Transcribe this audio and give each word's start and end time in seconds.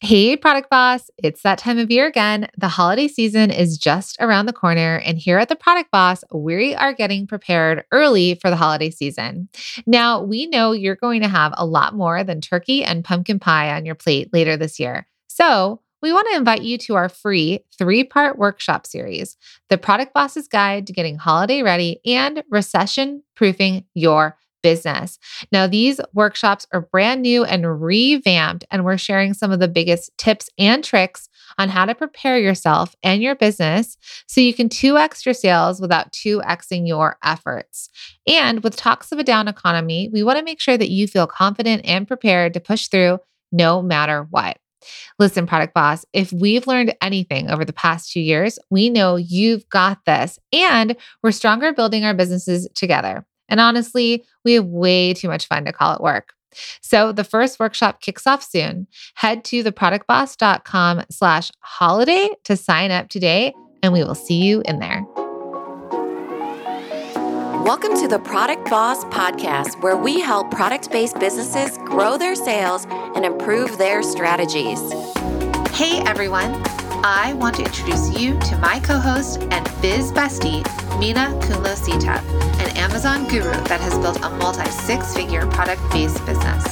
Hey, 0.00 0.36
product 0.36 0.68
boss, 0.68 1.10
it's 1.16 1.42
that 1.42 1.58
time 1.58 1.78
of 1.78 1.90
year 1.90 2.06
again. 2.06 2.48
The 2.58 2.68
holiday 2.68 3.08
season 3.08 3.50
is 3.50 3.78
just 3.78 4.16
around 4.20 4.46
the 4.46 4.52
corner, 4.52 4.96
and 4.96 5.18
here 5.18 5.38
at 5.38 5.48
the 5.48 5.56
Product 5.56 5.90
Boss, 5.90 6.22
we 6.32 6.74
are 6.74 6.92
getting 6.92 7.26
prepared 7.26 7.84
early 7.90 8.34
for 8.34 8.50
the 8.50 8.56
holiday 8.56 8.90
season. 8.90 9.48
Now, 9.86 10.22
we 10.22 10.46
know 10.46 10.72
you're 10.72 10.96
going 10.96 11.22
to 11.22 11.28
have 11.28 11.54
a 11.56 11.64
lot 11.64 11.94
more 11.94 12.22
than 12.22 12.40
turkey 12.42 12.84
and 12.84 13.04
pumpkin 13.04 13.38
pie 13.38 13.74
on 13.74 13.86
your 13.86 13.94
plate 13.94 14.28
later 14.32 14.56
this 14.56 14.78
year. 14.78 15.06
So, 15.28 15.80
we 16.02 16.12
want 16.12 16.28
to 16.30 16.36
invite 16.36 16.60
you 16.60 16.76
to 16.78 16.96
our 16.96 17.08
free 17.08 17.60
three 17.78 18.04
part 18.04 18.36
workshop 18.36 18.86
series 18.86 19.38
The 19.70 19.78
Product 19.78 20.12
Boss's 20.12 20.48
Guide 20.48 20.86
to 20.86 20.92
Getting 20.92 21.16
Holiday 21.16 21.62
Ready 21.62 22.00
and 22.04 22.42
Recession 22.50 23.22
Proofing 23.34 23.86
Your 23.94 24.36
business. 24.64 25.18
Now, 25.52 25.66
these 25.66 26.00
workshops 26.14 26.66
are 26.72 26.80
brand 26.80 27.20
new 27.20 27.44
and 27.44 27.82
revamped, 27.82 28.64
and 28.70 28.82
we're 28.82 28.96
sharing 28.96 29.34
some 29.34 29.52
of 29.52 29.60
the 29.60 29.68
biggest 29.68 30.10
tips 30.16 30.48
and 30.58 30.82
tricks 30.82 31.28
on 31.58 31.68
how 31.68 31.84
to 31.84 31.94
prepare 31.94 32.38
yourself 32.38 32.96
and 33.02 33.22
your 33.22 33.34
business 33.34 33.98
so 34.26 34.40
you 34.40 34.54
can 34.54 34.70
2x 34.70 35.26
your 35.26 35.34
sales 35.34 35.82
without 35.82 36.12
2xing 36.12 36.88
your 36.88 37.18
efforts. 37.22 37.90
And 38.26 38.64
with 38.64 38.74
talks 38.74 39.12
of 39.12 39.18
a 39.18 39.22
down 39.22 39.48
economy, 39.48 40.08
we 40.10 40.22
want 40.22 40.38
to 40.38 40.44
make 40.44 40.60
sure 40.60 40.78
that 40.78 40.90
you 40.90 41.06
feel 41.06 41.26
confident 41.26 41.82
and 41.84 42.08
prepared 42.08 42.54
to 42.54 42.60
push 42.60 42.88
through 42.88 43.18
no 43.52 43.82
matter 43.82 44.26
what. 44.30 44.56
Listen, 45.18 45.46
Product 45.46 45.74
Boss, 45.74 46.06
if 46.14 46.32
we've 46.32 46.66
learned 46.66 46.94
anything 47.02 47.50
over 47.50 47.66
the 47.66 47.72
past 47.74 48.12
two 48.12 48.20
years, 48.20 48.58
we 48.70 48.88
know 48.88 49.16
you've 49.16 49.68
got 49.68 50.04
this, 50.06 50.38
and 50.52 50.96
we're 51.22 51.32
stronger 51.32 51.72
building 51.74 52.04
our 52.04 52.14
businesses 52.14 52.66
together. 52.74 53.26
And 53.54 53.60
honestly, 53.60 54.24
we 54.44 54.54
have 54.54 54.64
way 54.64 55.14
too 55.14 55.28
much 55.28 55.46
fun 55.46 55.64
to 55.66 55.72
call 55.72 55.94
it 55.94 56.00
work. 56.00 56.34
So 56.80 57.12
the 57.12 57.22
first 57.22 57.60
workshop 57.60 58.00
kicks 58.00 58.26
off 58.26 58.42
soon. 58.42 58.88
Head 59.14 59.44
to 59.44 59.62
theproductboss.com 59.62 61.04
slash 61.08 61.52
holiday 61.60 62.30
to 62.42 62.56
sign 62.56 62.90
up 62.90 63.10
today, 63.10 63.54
and 63.80 63.92
we 63.92 64.02
will 64.02 64.16
see 64.16 64.42
you 64.42 64.60
in 64.64 64.80
there. 64.80 65.04
Welcome 67.62 67.94
to 68.00 68.08
the 68.08 68.18
Product 68.24 68.68
Boss 68.68 69.04
Podcast, 69.04 69.80
where 69.84 69.96
we 69.96 70.18
help 70.18 70.50
product 70.50 70.90
based 70.90 71.20
businesses 71.20 71.78
grow 71.78 72.18
their 72.18 72.34
sales 72.34 72.88
and 72.90 73.24
improve 73.24 73.78
their 73.78 74.02
strategies. 74.02 74.80
Hey 75.70 76.00
everyone, 76.00 76.60
I 77.06 77.34
want 77.34 77.56
to 77.56 77.64
introduce 77.64 78.18
you 78.18 78.38
to 78.38 78.56
my 78.56 78.80
co 78.80 78.98
host 78.98 79.42
and 79.50 79.70
biz 79.82 80.10
bestie, 80.10 80.64
Minna 80.98 81.38
Khounlo-Sithep, 81.42 82.22
an 82.62 82.76
Amazon 82.78 83.28
guru 83.28 83.52
that 83.64 83.78
has 83.82 83.98
built 83.98 84.24
a 84.24 84.30
multi 84.30 84.64
six 84.70 85.14
figure 85.14 85.46
product 85.48 85.82
based 85.92 86.24
business. 86.24 86.64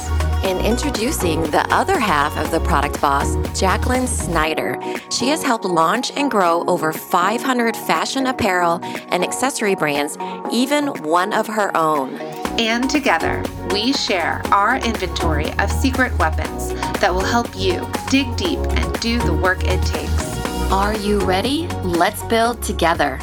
In 0.43 0.57
introducing 0.65 1.43
the 1.51 1.63
other 1.71 1.99
half 1.99 2.35
of 2.35 2.49
the 2.49 2.59
product 2.61 2.99
boss, 2.99 3.35
Jacqueline 3.57 4.07
Snyder. 4.07 4.79
She 5.11 5.27
has 5.27 5.43
helped 5.43 5.65
launch 5.65 6.11
and 6.15 6.31
grow 6.31 6.63
over 6.65 6.91
500 6.91 7.77
fashion 7.77 8.25
apparel 8.25 8.79
and 9.09 9.23
accessory 9.23 9.75
brands, 9.75 10.17
even 10.51 10.87
one 11.03 11.31
of 11.31 11.45
her 11.45 11.69
own. 11.77 12.15
And 12.59 12.89
together, 12.89 13.43
we 13.73 13.91
share 13.91 14.39
our 14.51 14.77
inventory 14.77 15.51
of 15.53 15.71
secret 15.71 16.15
weapons 16.19 16.75
that 16.99 17.11
will 17.11 17.21
help 17.23 17.47
you 17.57 17.83
dig 18.11 18.33
deep 18.35 18.59
and 18.59 18.99
do 18.99 19.17
the 19.21 19.33
work 19.33 19.63
it 19.63 19.83
takes. 19.83 20.71
Are 20.71 20.95
you 20.95 21.19
ready? 21.21 21.65
Let's 21.81 22.21
build 22.25 22.61
together. 22.61 23.17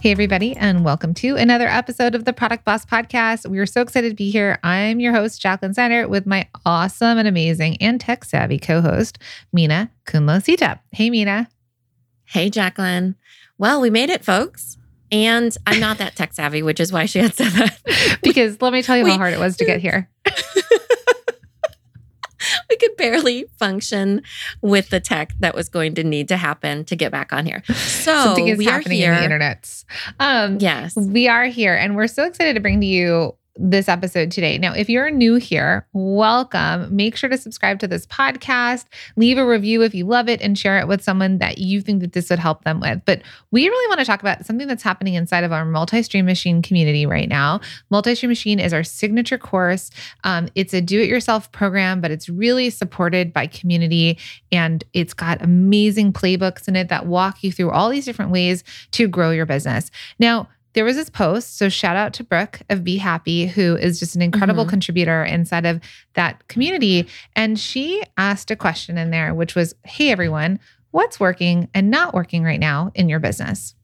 Hey, 0.00 0.10
everybody, 0.10 0.56
and 0.56 0.86
welcome 0.86 1.12
to 1.14 1.36
another 1.36 1.68
episode 1.68 2.14
of 2.14 2.24
the 2.24 2.32
Product 2.32 2.64
Boss 2.64 2.86
Podcast. 2.86 3.46
We 3.46 3.58
are 3.58 3.66
so 3.66 3.82
excited 3.82 4.08
to 4.08 4.14
be 4.14 4.30
here. 4.30 4.58
I'm 4.64 5.00
your 5.00 5.12
host, 5.12 5.38
Jacqueline 5.38 5.74
Snyder, 5.74 6.08
with 6.08 6.24
my 6.24 6.48
awesome 6.64 7.18
and 7.18 7.28
amazing 7.28 7.76
and 7.82 8.00
tech 8.00 8.24
savvy 8.24 8.58
co 8.58 8.80
host, 8.80 9.18
Mina 9.52 9.90
Kunlo 10.06 10.42
Sita. 10.42 10.80
Hey, 10.92 11.10
Minna. 11.10 11.46
Hey, 12.24 12.48
Jacqueline. 12.48 13.16
Well, 13.58 13.82
we 13.82 13.90
made 13.90 14.08
it, 14.08 14.24
folks. 14.24 14.77
And 15.10 15.56
I'm 15.66 15.80
not 15.80 15.98
that 15.98 16.16
tech 16.16 16.32
savvy, 16.32 16.62
which 16.62 16.80
is 16.80 16.92
why 16.92 17.06
she 17.06 17.18
had 17.18 17.34
said 17.34 17.52
that. 17.52 18.18
because 18.22 18.60
let 18.60 18.72
me 18.72 18.82
tell 18.82 18.96
you 18.96 19.04
Wait. 19.04 19.12
how 19.12 19.18
hard 19.18 19.32
it 19.32 19.38
was 19.38 19.56
to 19.58 19.64
get 19.64 19.80
here. 19.80 20.08
we 22.70 22.76
could 22.76 22.96
barely 22.96 23.46
function 23.58 24.22
with 24.60 24.90
the 24.90 25.00
tech 25.00 25.32
that 25.40 25.54
was 25.54 25.68
going 25.68 25.94
to 25.94 26.04
need 26.04 26.28
to 26.28 26.36
happen 26.36 26.84
to 26.84 26.96
get 26.96 27.10
back 27.10 27.32
on 27.32 27.46
here. 27.46 27.62
So 27.66 28.12
something 28.24 28.48
is 28.48 28.62
happening 28.64 29.00
in 29.00 29.14
the 29.14 29.22
internet. 29.22 29.84
Um, 30.20 30.58
yes, 30.60 30.94
we 30.96 31.28
are 31.28 31.46
here, 31.46 31.74
and 31.74 31.96
we're 31.96 32.06
so 32.06 32.24
excited 32.24 32.54
to 32.54 32.60
bring 32.60 32.80
to 32.80 32.86
you 32.86 33.34
this 33.60 33.88
episode 33.88 34.30
today. 34.30 34.56
Now, 34.56 34.72
if 34.72 34.88
you're 34.88 35.10
new 35.10 35.34
here, 35.34 35.86
welcome. 35.92 36.94
Make 36.94 37.16
sure 37.16 37.28
to 37.28 37.36
subscribe 37.36 37.80
to 37.80 37.88
this 37.88 38.06
podcast, 38.06 38.84
leave 39.16 39.36
a 39.36 39.44
review 39.44 39.82
if 39.82 39.94
you 39.94 40.06
love 40.06 40.28
it, 40.28 40.40
and 40.40 40.56
share 40.56 40.78
it 40.78 40.86
with 40.86 41.02
someone 41.02 41.38
that 41.38 41.58
you 41.58 41.80
think 41.80 42.00
that 42.00 42.12
this 42.12 42.30
would 42.30 42.38
help 42.38 42.64
them 42.64 42.78
with. 42.78 43.02
But 43.04 43.22
we 43.50 43.68
really 43.68 43.88
want 43.88 43.98
to 43.98 44.06
talk 44.06 44.20
about 44.20 44.46
something 44.46 44.68
that's 44.68 44.82
happening 44.82 45.14
inside 45.14 45.42
of 45.42 45.52
our 45.52 45.64
multi-stream 45.64 46.24
machine 46.24 46.62
community 46.62 47.04
right 47.04 47.28
now. 47.28 47.60
Multi-stream 47.90 48.30
machine 48.30 48.60
is 48.60 48.72
our 48.72 48.84
signature 48.84 49.38
course. 49.38 49.90
Um, 50.24 50.48
it's 50.54 50.72
a 50.72 50.80
do-it-yourself 50.80 51.50
program, 51.50 52.00
but 52.00 52.10
it's 52.10 52.28
really 52.28 52.70
supported 52.70 53.32
by 53.32 53.48
community, 53.48 54.18
and 54.52 54.84
it's 54.92 55.14
got 55.14 55.42
amazing 55.42 56.12
playbooks 56.12 56.68
in 56.68 56.76
it 56.76 56.88
that 56.88 57.06
walk 57.06 57.42
you 57.42 57.50
through 57.50 57.70
all 57.70 57.88
these 57.88 58.04
different 58.04 58.30
ways 58.30 58.62
to 58.92 59.08
grow 59.08 59.30
your 59.32 59.46
business. 59.46 59.90
Now, 60.18 60.48
there 60.74 60.84
was 60.84 60.96
this 60.96 61.10
post. 61.10 61.56
So 61.56 61.68
shout 61.68 61.96
out 61.96 62.12
to 62.14 62.24
Brooke 62.24 62.60
of 62.70 62.84
b.e 62.84 62.98
happi, 62.98 63.48
who 63.48 63.76
is 63.76 63.98
just 63.98 64.14
an 64.14 64.22
incredible 64.22 64.64
mm-hmm. 64.64 64.70
contributor 64.70 65.24
inside 65.24 65.66
of 65.66 65.80
that 66.14 66.46
community. 66.48 67.06
And 67.34 67.58
she 67.58 68.02
asked 68.16 68.50
a 68.50 68.56
question 68.56 68.98
in 68.98 69.10
there, 69.10 69.34
which 69.34 69.54
was, 69.54 69.74
Hey, 69.84 70.10
everyone, 70.10 70.60
what's 70.90 71.18
working 71.18 71.68
and 71.74 71.90
not 71.90 72.14
working 72.14 72.44
right 72.44 72.60
now 72.60 72.92
in 72.94 73.08
your 73.08 73.20
business? 73.20 73.74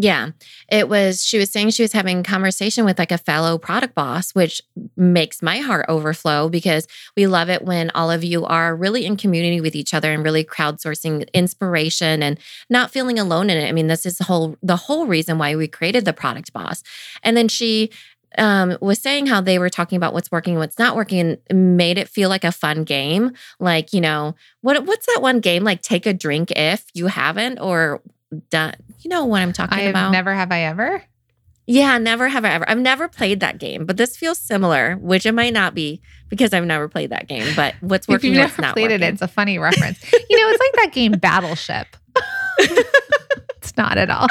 Yeah. 0.00 0.30
It 0.70 0.88
was, 0.88 1.26
she 1.26 1.38
was 1.38 1.50
saying 1.50 1.70
she 1.70 1.82
was 1.82 1.92
having 1.92 2.22
conversation 2.22 2.84
with 2.84 3.00
like 3.00 3.10
a 3.10 3.18
fellow 3.18 3.58
product 3.58 3.96
boss, 3.96 4.30
which 4.30 4.62
makes 4.96 5.42
my 5.42 5.58
heart 5.58 5.86
overflow 5.88 6.48
because 6.48 6.86
we 7.16 7.26
love 7.26 7.50
it 7.50 7.64
when 7.64 7.90
all 7.96 8.08
of 8.08 8.22
you 8.22 8.44
are 8.44 8.76
really 8.76 9.04
in 9.04 9.16
community 9.16 9.60
with 9.60 9.74
each 9.74 9.92
other 9.92 10.12
and 10.12 10.22
really 10.22 10.44
crowdsourcing 10.44 11.26
inspiration 11.32 12.22
and 12.22 12.38
not 12.70 12.92
feeling 12.92 13.18
alone 13.18 13.50
in 13.50 13.58
it. 13.58 13.68
I 13.68 13.72
mean, 13.72 13.88
this 13.88 14.06
is 14.06 14.18
the 14.18 14.24
whole, 14.24 14.56
the 14.62 14.76
whole 14.76 15.06
reason 15.06 15.36
why 15.36 15.56
we 15.56 15.66
created 15.66 16.04
the 16.04 16.12
product 16.12 16.52
boss. 16.52 16.84
And 17.24 17.36
then 17.36 17.48
she, 17.48 17.90
um, 18.36 18.76
was 18.80 19.00
saying 19.00 19.26
how 19.26 19.40
they 19.40 19.58
were 19.58 19.70
talking 19.70 19.96
about 19.96 20.12
what's 20.12 20.30
working 20.30 20.56
what's 20.58 20.78
not 20.78 20.94
working 20.94 21.38
and 21.48 21.76
made 21.78 21.96
it 21.96 22.10
feel 22.10 22.28
like 22.28 22.44
a 22.44 22.52
fun 22.52 22.84
game. 22.84 23.32
Like, 23.58 23.94
you 23.94 24.02
know, 24.02 24.36
what 24.60 24.84
what's 24.84 25.06
that 25.06 25.22
one 25.22 25.40
game 25.40 25.64
like 25.64 25.80
take 25.80 26.04
a 26.04 26.12
drink 26.12 26.52
if 26.54 26.84
you 26.92 27.06
haven't 27.06 27.58
or 27.58 28.02
done. 28.50 28.74
You 29.00 29.10
know 29.10 29.24
what 29.24 29.42
I'm 29.42 29.52
talking 29.52 29.78
I've 29.78 29.90
about? 29.90 30.12
Never 30.12 30.34
have 30.34 30.52
I 30.52 30.62
ever. 30.62 31.02
Yeah, 31.66 31.98
never 31.98 32.28
have 32.28 32.44
I 32.44 32.50
ever. 32.50 32.68
I've 32.68 32.78
never 32.78 33.08
played 33.08 33.40
that 33.40 33.58
game, 33.58 33.84
but 33.84 33.98
this 33.98 34.16
feels 34.16 34.38
similar, 34.38 34.94
which 34.96 35.26
it 35.26 35.32
might 35.32 35.52
not 35.52 35.74
be 35.74 36.00
because 36.30 36.54
I've 36.54 36.64
never 36.64 36.88
played 36.88 37.10
that 37.10 37.28
game. 37.28 37.54
But 37.54 37.74
what's 37.80 38.08
working, 38.08 38.32
if 38.32 38.38
you've 38.38 38.58
never 38.58 38.72
played 38.72 38.90
working. 38.90 39.02
it, 39.02 39.12
it's 39.12 39.22
a 39.22 39.28
funny 39.28 39.58
reference. 39.58 40.02
you 40.12 40.40
know, 40.40 40.48
it's 40.48 40.60
like 40.60 40.84
that 40.84 40.92
game 40.94 41.12
Battleship. 41.20 41.88
it's 42.58 43.76
not 43.76 43.98
at 43.98 44.10
all. 44.10 44.28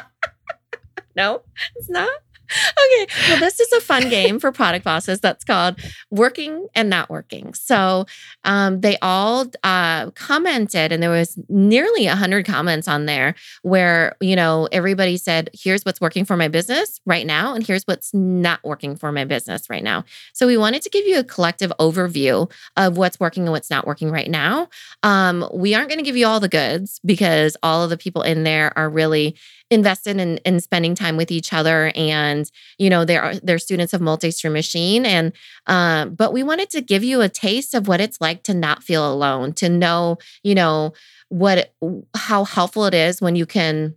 No, 1.16 1.41
it's 1.75 1.90
not 1.90 2.09
okay. 2.52 3.08
Well, 3.30 3.40
this 3.40 3.59
is 3.59 3.72
a 3.74 3.81
fun 3.81 4.09
game 4.09 4.40
for 4.40 4.52
product 4.52 4.85
bosses 4.85 5.19
that's 5.19 5.44
called 5.44 5.80
Working 6.12 6.68
and 6.75 6.90
Not 6.90 7.09
Working. 7.09 7.53
So 7.53 8.06
um, 8.44 8.81
they 8.81 8.97
all 9.02 9.46
uh, 9.63 10.12
commented, 10.12 10.91
and 10.91 11.02
there 11.02 11.09
was 11.09 11.38
nearly 11.50 12.07
100 12.07 12.46
comments 12.46 12.88
on 12.88 13.06
there 13.06 13.36
where, 13.62 14.16
you 14.22 14.36
know, 14.36 14.68
everybody 14.72 15.18
said, 15.18 15.50
here's 15.53 15.84
what's 15.84 16.02
working 16.02 16.25
for 16.25 16.38
my 16.38 16.47
business 16.47 17.00
right 17.06 17.25
now, 17.25 17.53
and 17.53 17.66
here's 17.66 17.84
what's 17.84 18.13
not 18.13 18.59
working 18.63 18.96
for 18.96 19.12
my 19.12 19.25
business 19.25 19.69
right 19.69 19.84
now. 19.84 20.03
So 20.34 20.47
we 20.47 20.57
wanted 20.57 20.81
to 20.84 20.90
give 20.90 21.06
you 21.06 21.19
a 21.19 21.24
collective 21.24 21.72
overview 21.80 22.52
of 22.75 22.97
what's 22.97 23.19
working 23.19 23.44
and 23.44 23.52
what's 23.52 23.69
not 23.69 23.88
working 23.88 24.12
right 24.12 24.30
now. 24.30 24.69
Um, 25.04 25.48
we 25.54 25.75
aren't 25.75 25.89
going 25.89 26.00
to 26.00 26.06
give 26.06 26.18
you 26.18 26.27
all 26.27 26.39
the 26.39 26.50
goods 26.50 27.00
because 27.06 27.57
all 27.63 27.83
of 27.83 27.89
the 27.89 27.98
people 27.98 28.22
in 28.22 28.44
there 28.44 28.77
are 28.77 28.89
really 28.89 29.36
invested 29.69 30.18
in, 30.18 30.38
in 30.38 30.60
spending 30.60 30.96
time 30.96 31.18
with 31.18 31.31
each 31.31 31.52
other 31.52 31.92
and 31.96 32.50
you 32.78 32.90
know 32.90 33.04
they're 33.04 33.36
they're 33.44 33.60
students 33.60 33.94
of 33.94 34.00
multi-stream 34.00 34.54
machine 34.54 35.06
and 35.06 35.34
um, 35.68 36.16
but 36.16 36.31
we 36.31 36.42
wanted 36.42 36.69
to 36.69 36.81
give 36.81 37.04
you 37.04 37.22
a 37.22 37.30
taste 37.30 37.74
of 37.74 37.88
what 37.88 38.00
it's 38.00 38.22
like 38.22 38.44
to 38.44 38.54
not 38.54 38.84
feel 38.84 39.12
alone 39.12 39.52
to 39.52 39.68
know 39.68 40.18
you 40.44 40.56
know 40.56 40.94
what 41.30 41.74
how 42.16 42.46
helpful 42.46 42.86
it 42.86 42.94
is 42.94 43.22
when 43.22 43.36
you 43.36 43.46
can 43.46 43.96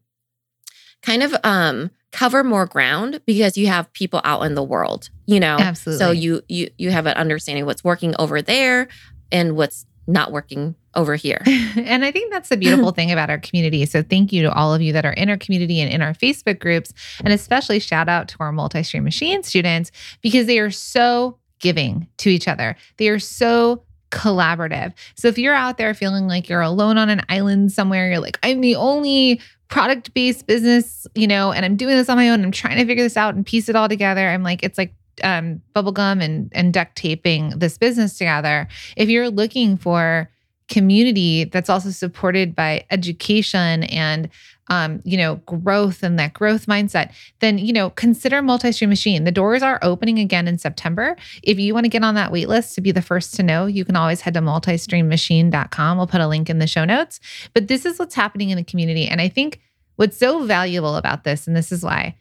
kind 1.02 1.22
of 1.22 1.34
um 1.44 1.90
cover 2.10 2.42
more 2.42 2.66
ground 2.66 3.20
because 3.24 3.56
you 3.56 3.68
have 3.68 3.92
people 3.92 4.20
out 4.24 4.42
in 4.42 4.56
the 4.56 4.64
world 4.64 5.10
you 5.26 5.38
know? 5.38 5.56
Absolutely. 5.58 6.04
so 6.04 6.10
you 6.10 6.42
you 6.48 6.70
you 6.78 6.90
have 6.90 7.06
an 7.06 7.16
understanding 7.16 7.64
what's 7.64 7.84
working 7.84 8.14
over 8.18 8.42
there 8.42 8.88
and 9.30 9.56
what's 9.56 9.86
not 10.12 10.32
working 10.32 10.74
over 10.94 11.14
here. 11.14 11.42
and 11.46 12.04
I 12.04 12.10
think 12.10 12.32
that's 12.32 12.48
the 12.48 12.56
beautiful 12.56 12.90
thing 12.92 13.10
about 13.12 13.30
our 13.30 13.38
community. 13.38 13.86
So 13.86 14.02
thank 14.02 14.32
you 14.32 14.42
to 14.42 14.52
all 14.52 14.74
of 14.74 14.82
you 14.82 14.92
that 14.92 15.06
are 15.06 15.12
in 15.12 15.30
our 15.30 15.36
community 15.36 15.80
and 15.80 15.92
in 15.92 16.02
our 16.02 16.14
Facebook 16.14 16.58
groups. 16.58 16.92
And 17.24 17.32
especially 17.32 17.78
shout 17.78 18.08
out 18.08 18.28
to 18.28 18.36
our 18.40 18.52
multi 18.52 18.82
stream 18.82 19.04
machine 19.04 19.42
students 19.42 19.90
because 20.20 20.46
they 20.46 20.58
are 20.58 20.70
so 20.70 21.38
giving 21.60 22.08
to 22.18 22.30
each 22.30 22.48
other. 22.48 22.76
They 22.96 23.08
are 23.08 23.18
so 23.18 23.84
collaborative. 24.10 24.92
So 25.14 25.28
if 25.28 25.38
you're 25.38 25.54
out 25.54 25.78
there 25.78 25.94
feeling 25.94 26.26
like 26.26 26.48
you're 26.48 26.60
alone 26.60 26.98
on 26.98 27.08
an 27.08 27.22
island 27.28 27.72
somewhere, 27.72 28.08
you're 28.08 28.20
like, 28.20 28.38
I'm 28.42 28.60
the 28.60 28.74
only 28.74 29.40
product 29.68 30.12
based 30.14 30.46
business, 30.46 31.06
you 31.14 31.28
know, 31.28 31.52
and 31.52 31.64
I'm 31.64 31.76
doing 31.76 31.96
this 31.96 32.08
on 32.08 32.16
my 32.16 32.28
own. 32.28 32.42
I'm 32.42 32.50
trying 32.50 32.78
to 32.78 32.86
figure 32.86 33.04
this 33.04 33.16
out 33.16 33.34
and 33.34 33.46
piece 33.46 33.68
it 33.68 33.76
all 33.76 33.88
together. 33.88 34.28
I'm 34.28 34.42
like, 34.42 34.64
it's 34.64 34.76
like 34.76 34.92
um, 35.24 35.60
bubblegum 35.74 36.22
and, 36.22 36.50
and 36.52 36.72
duct 36.72 36.96
taping 36.96 37.50
this 37.50 37.78
business 37.78 38.16
together. 38.18 38.68
If 38.96 39.08
you're 39.08 39.30
looking 39.30 39.76
for 39.76 40.30
community 40.70 41.44
that's 41.44 41.68
also 41.68 41.90
supported 41.90 42.54
by 42.54 42.86
education 42.90 43.82
and 43.84 44.30
um, 44.68 45.00
you 45.04 45.16
know 45.16 45.34
growth 45.44 46.04
and 46.04 46.16
that 46.20 46.32
growth 46.32 46.66
mindset 46.66 47.12
then 47.40 47.58
you 47.58 47.72
know 47.72 47.90
consider 47.90 48.40
multi-stream 48.40 48.88
machine. 48.88 49.24
The 49.24 49.32
doors 49.32 49.62
are 49.62 49.80
opening 49.82 50.20
again 50.20 50.46
in 50.46 50.58
september. 50.58 51.16
If 51.42 51.58
you 51.58 51.74
want 51.74 51.84
to 51.84 51.90
get 51.90 52.04
on 52.04 52.14
that 52.14 52.30
wait 52.30 52.48
list 52.48 52.76
to 52.76 52.80
be 52.80 52.92
the 52.92 53.02
first 53.02 53.34
to 53.34 53.42
know 53.42 53.66
you 53.66 53.84
can 53.84 53.96
always 53.96 54.20
head 54.20 54.34
to 54.34 54.40
multistreammachine.com 54.40 55.96
we'll 55.98 56.06
put 56.06 56.20
a 56.20 56.28
link 56.28 56.48
in 56.48 56.60
the 56.60 56.68
show 56.68 56.84
notes. 56.84 57.18
But 57.52 57.66
this 57.66 57.84
is 57.84 57.98
what's 57.98 58.14
happening 58.14 58.50
in 58.50 58.56
the 58.56 58.64
community 58.64 59.08
and 59.08 59.20
i 59.20 59.28
think 59.28 59.60
what's 59.96 60.16
so 60.16 60.44
valuable 60.44 60.94
about 60.94 61.24
this 61.24 61.48
and 61.48 61.56
this 61.56 61.72
is 61.72 61.82
why 61.82 62.14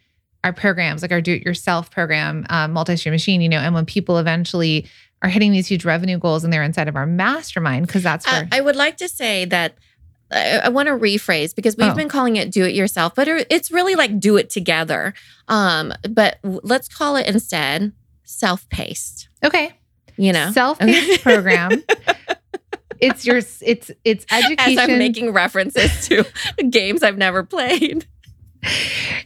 our 0.44 0.52
programs 0.52 1.02
like 1.02 1.12
our 1.12 1.20
do-it-yourself 1.20 1.90
program 1.90 2.46
um, 2.50 2.72
multi-stream 2.72 3.12
machine 3.12 3.40
you 3.40 3.48
know 3.48 3.58
and 3.58 3.74
when 3.74 3.84
people 3.86 4.18
eventually 4.18 4.86
are 5.22 5.28
hitting 5.28 5.52
these 5.52 5.66
huge 5.66 5.84
revenue 5.84 6.18
goals 6.18 6.44
and 6.44 6.52
they're 6.52 6.62
inside 6.62 6.88
of 6.88 6.96
our 6.96 7.06
mastermind 7.06 7.86
because 7.86 8.02
that's 8.02 8.26
where 8.26 8.42
Uh, 8.44 8.46
I 8.52 8.60
would 8.60 8.76
like 8.76 8.96
to 8.98 9.08
say 9.08 9.44
that 9.46 9.74
I, 10.32 10.60
I 10.64 10.68
want 10.70 10.86
to 10.86 10.92
rephrase 10.94 11.54
because 11.54 11.76
we've 11.76 11.90
Oh. 11.92 11.94
been 11.94 12.08
calling 12.08 12.36
it 12.36 12.50
do 12.52 12.64
it 12.64 12.74
yourself, 12.74 13.14
but 13.14 13.26
it's 13.28 13.70
really 13.70 13.96
like 13.96 14.18
do 14.20 14.36
it 14.36 14.48
together. 14.48 15.12
Um, 15.48 15.92
but 16.08 16.38
let's 16.42 16.88
call 16.88 17.16
it 17.16 17.26
instead 17.26 17.92
self 18.24 18.68
paced, 18.70 19.28
okay 19.44 19.72
you 20.16 20.32
know? 20.32 20.50
self-paced 20.52 21.22
program 21.22 21.82
it's 23.00 23.24
your 23.26 23.38
it's 23.38 23.90
it's 24.04 24.26
As 24.30 24.44
education 24.44 24.78
I'm 24.78 24.98
making 24.98 25.32
references 25.32 26.06
to 26.08 26.24
games 26.70 27.02
I've 27.02 27.16
never 27.18 27.42
played. 27.42 28.06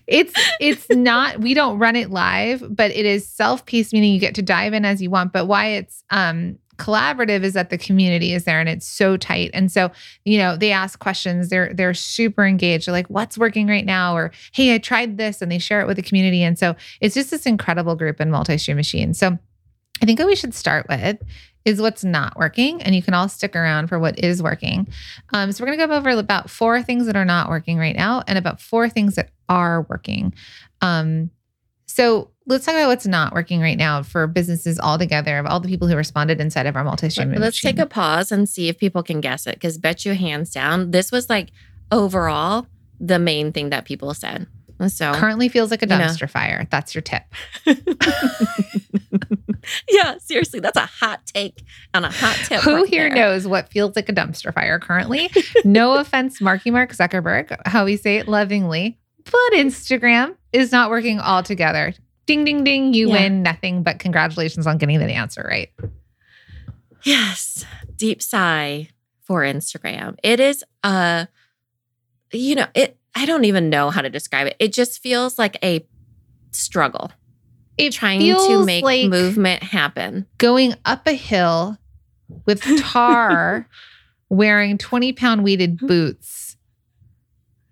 It's 0.06 0.32
it's 0.60 0.88
not 0.90 1.40
we 1.40 1.54
don't 1.54 1.78
run 1.78 1.96
it 1.96 2.10
live 2.10 2.64
but 2.74 2.90
it 2.92 3.04
is 3.04 3.26
self-paced 3.28 3.92
meaning 3.92 4.12
you 4.12 4.20
get 4.20 4.34
to 4.34 4.42
dive 4.42 4.72
in 4.72 4.84
as 4.84 5.02
you 5.02 5.10
want. 5.10 5.32
But 5.32 5.46
why 5.46 5.66
it's 5.66 6.04
um 6.10 6.58
collaborative 6.76 7.44
is 7.44 7.52
that 7.52 7.70
the 7.70 7.78
community 7.78 8.32
is 8.32 8.44
there 8.44 8.58
and 8.58 8.68
it's 8.68 8.86
so 8.86 9.16
tight. 9.16 9.50
And 9.54 9.70
so 9.70 9.90
you 10.24 10.38
know 10.38 10.56
they 10.56 10.72
ask 10.72 10.98
questions. 10.98 11.48
They're 11.48 11.72
they're 11.72 11.94
super 11.94 12.44
engaged. 12.44 12.86
They're 12.86 12.92
like 12.92 13.08
what's 13.08 13.38
working 13.38 13.66
right 13.66 13.86
now? 13.86 14.16
or 14.16 14.32
hey 14.52 14.74
i 14.74 14.78
tried 14.78 15.18
this 15.18 15.40
and 15.40 15.50
they 15.50 15.58
share 15.58 15.80
it 15.80 15.86
with 15.86 15.96
the 15.96 16.02
community. 16.02 16.42
And 16.42 16.58
so 16.58 16.76
it's 17.00 17.14
just 17.14 17.30
this 17.30 17.46
incredible 17.46 17.96
group 17.96 18.20
in 18.20 18.30
multi-stream 18.30 18.76
machine 18.76 19.14
so 19.14 19.38
i 20.02 20.06
think 20.06 20.18
what 20.18 20.28
we 20.28 20.36
should 20.36 20.54
start 20.54 20.86
with 20.88 21.18
is 21.64 21.80
what's 21.80 22.04
not 22.04 22.36
working 22.36 22.82
and 22.82 22.94
you 22.94 23.02
can 23.02 23.14
all 23.14 23.28
stick 23.28 23.56
around 23.56 23.88
for 23.88 23.98
what 23.98 24.18
is 24.18 24.42
working. 24.42 24.86
Um, 25.32 25.50
so 25.50 25.62
we're 25.64 25.68
going 25.68 25.78
to 25.78 25.86
go 25.86 25.94
over 25.96 26.10
about 26.10 26.50
four 26.50 26.82
things 26.82 27.06
that 27.06 27.16
are 27.16 27.24
not 27.24 27.48
working 27.48 27.78
right 27.78 27.96
now 27.96 28.22
and 28.28 28.36
about 28.36 28.60
four 28.60 28.88
things 28.88 29.14
that 29.14 29.30
are 29.48 29.86
working. 29.88 30.34
Um, 30.82 31.30
so 31.86 32.30
let's 32.46 32.66
talk 32.66 32.74
about 32.74 32.88
what's 32.88 33.06
not 33.06 33.32
working 33.32 33.60
right 33.60 33.78
now 33.78 34.02
for 34.02 34.26
businesses 34.26 34.78
all 34.78 34.98
together 34.98 35.38
of 35.38 35.46
all 35.46 35.60
the 35.60 35.68
people 35.68 35.88
who 35.88 35.96
responded 35.96 36.40
inside 36.40 36.66
of 36.66 36.76
our 36.76 36.84
multi-stream 36.84 37.32
Let's 37.32 37.60
take 37.60 37.78
a 37.78 37.86
pause 37.86 38.30
and 38.32 38.48
see 38.48 38.68
if 38.68 38.76
people 38.78 39.02
can 39.02 39.20
guess 39.20 39.46
it 39.46 39.54
because 39.54 39.78
bet 39.78 40.04
you 40.04 40.14
hands 40.14 40.50
down, 40.50 40.90
this 40.90 41.10
was 41.10 41.30
like 41.30 41.50
overall 41.90 42.66
the 43.00 43.18
main 43.18 43.52
thing 43.52 43.70
that 43.70 43.84
people 43.84 44.12
said. 44.12 44.46
So, 44.88 45.14
currently 45.14 45.48
feels 45.48 45.70
like 45.70 45.82
a 45.82 45.86
You 45.86 45.90
know. 45.96 46.04
dumpster 46.04 46.28
fire. 46.28 46.66
That's 46.68 46.94
your 46.94 47.02
tip 47.02 47.22
yeah, 50.04 50.18
seriously, 50.18 50.60
that's 50.60 50.76
a 50.76 50.86
hot 50.86 51.24
take 51.26 51.62
on 51.94 52.04
a 52.04 52.10
hot 52.10 52.36
tip. 52.44 52.60
who 52.60 52.74
right 52.82 52.88
here 52.88 53.08
there. 53.08 53.14
knows 53.16 53.46
what 53.46 53.68
feels 53.70 53.96
like 53.96 54.08
a 54.08 54.12
dumpster 54.12 54.52
fire 54.54 54.78
currently 54.78 55.30
no 55.64 55.94
offense 55.98 56.40
marky 56.40 56.70
mark 56.70 56.92
zuckerberg 56.92 57.56
how 57.66 57.84
we 57.84 57.96
say 57.96 58.16
it 58.16 58.28
lovingly 58.28 58.98
but 59.24 59.52
instagram 59.54 60.34
is 60.52 60.70
not 60.72 60.90
working 60.90 61.18
all 61.20 61.42
together 61.42 61.92
ding 62.26 62.44
ding 62.44 62.64
ding 62.64 62.92
you 62.94 63.08
Yeah. 63.08 63.14
win 63.14 63.42
nothing 63.42 63.82
but 63.82 63.98
congratulations 63.98 64.66
on 64.66 64.78
getting 64.78 64.98
the 64.98 65.12
answer 65.12 65.44
right 65.48 65.70
Yes, 67.02 67.66
deep 67.96 68.22
sigh 68.22 68.88
for 69.22 69.42
Instagram. 69.42 70.16
It 70.22 70.40
is 70.40 70.64
uh 70.82 71.26
you 72.32 72.54
know, 72.54 72.66
it 72.74 72.96
I 73.14 73.26
don't 73.26 73.44
even 73.44 73.68
know 73.70 73.90
how 73.90 74.00
to 74.00 74.10
describe 74.10 74.46
it. 74.48 74.56
It 74.58 74.72
just 74.72 75.00
feels 75.02 75.38
like 75.38 75.56
a 75.62 75.86
struggle 76.52 77.12
it 77.78 77.92
trying 77.92 78.20
to 78.20 78.64
make 78.64 78.84
like 78.84 79.08
movement 79.08 79.62
happen. 79.62 80.26
going 80.38 80.74
up 80.84 81.06
a 81.06 81.12
hill 81.12 81.78
with 82.46 82.62
tar 82.80 83.68
wearing 84.28 84.78
20 84.78 85.12
pound 85.12 85.44
weighted 85.44 85.76
mm-hmm. 85.76 85.86
boots 85.86 86.56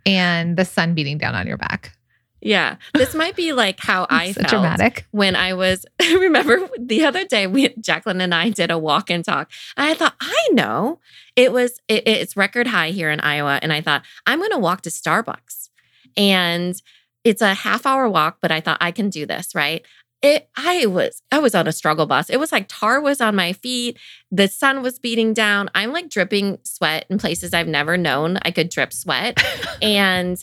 and 0.04 0.56
the 0.56 0.64
sun 0.64 0.94
beating 0.94 1.18
down 1.18 1.34
on 1.34 1.46
your 1.46 1.56
back 1.56 1.96
Yeah. 2.40 2.76
This 2.94 3.14
might 3.14 3.36
be 3.36 3.52
like 3.52 3.78
how 3.80 4.06
I 4.10 4.32
felt 4.32 4.48
dramatic 4.48 5.06
when 5.12 5.36
I 5.36 5.54
was 5.54 5.86
remember 6.00 6.68
the 6.78 7.04
other 7.04 7.24
day 7.24 7.46
we 7.46 7.68
Jacqueline 7.80 8.20
and 8.20 8.34
I 8.34 8.50
did 8.50 8.70
a 8.70 8.78
walk 8.78 9.10
and 9.10 9.24
talk. 9.24 9.50
And 9.76 9.88
I 9.88 9.94
thought, 9.94 10.14
I 10.20 10.48
know. 10.52 10.98
It 11.36 11.52
was 11.52 11.80
it, 11.88 12.06
it's 12.06 12.36
record 12.36 12.66
high 12.66 12.90
here 12.90 13.10
in 13.10 13.20
Iowa. 13.20 13.58
And 13.62 13.72
I 13.72 13.80
thought, 13.80 14.02
I'm 14.26 14.40
gonna 14.40 14.58
walk 14.58 14.82
to 14.82 14.90
Starbucks. 14.90 15.70
And 16.16 16.80
it's 17.24 17.42
a 17.42 17.54
half 17.54 17.86
hour 17.86 18.08
walk, 18.08 18.38
but 18.40 18.50
I 18.50 18.60
thought 18.60 18.78
I 18.80 18.90
can 18.90 19.10
do 19.10 19.26
this, 19.26 19.54
right? 19.54 19.84
It 20.22 20.48
I 20.56 20.86
was 20.86 21.22
I 21.32 21.40
was 21.40 21.54
on 21.54 21.66
a 21.66 21.72
struggle 21.72 22.06
bus. 22.06 22.30
It 22.30 22.38
was 22.38 22.52
like 22.52 22.66
tar 22.68 23.00
was 23.00 23.20
on 23.20 23.34
my 23.34 23.52
feet, 23.52 23.98
the 24.30 24.46
sun 24.48 24.82
was 24.82 24.98
beating 24.98 25.34
down. 25.34 25.68
I'm 25.74 25.92
like 25.92 26.08
dripping 26.08 26.58
sweat 26.62 27.06
in 27.10 27.18
places 27.18 27.52
I've 27.52 27.68
never 27.68 27.96
known 27.96 28.38
I 28.42 28.50
could 28.52 28.68
drip 28.70 28.92
sweat. 28.92 29.42
and 29.82 30.42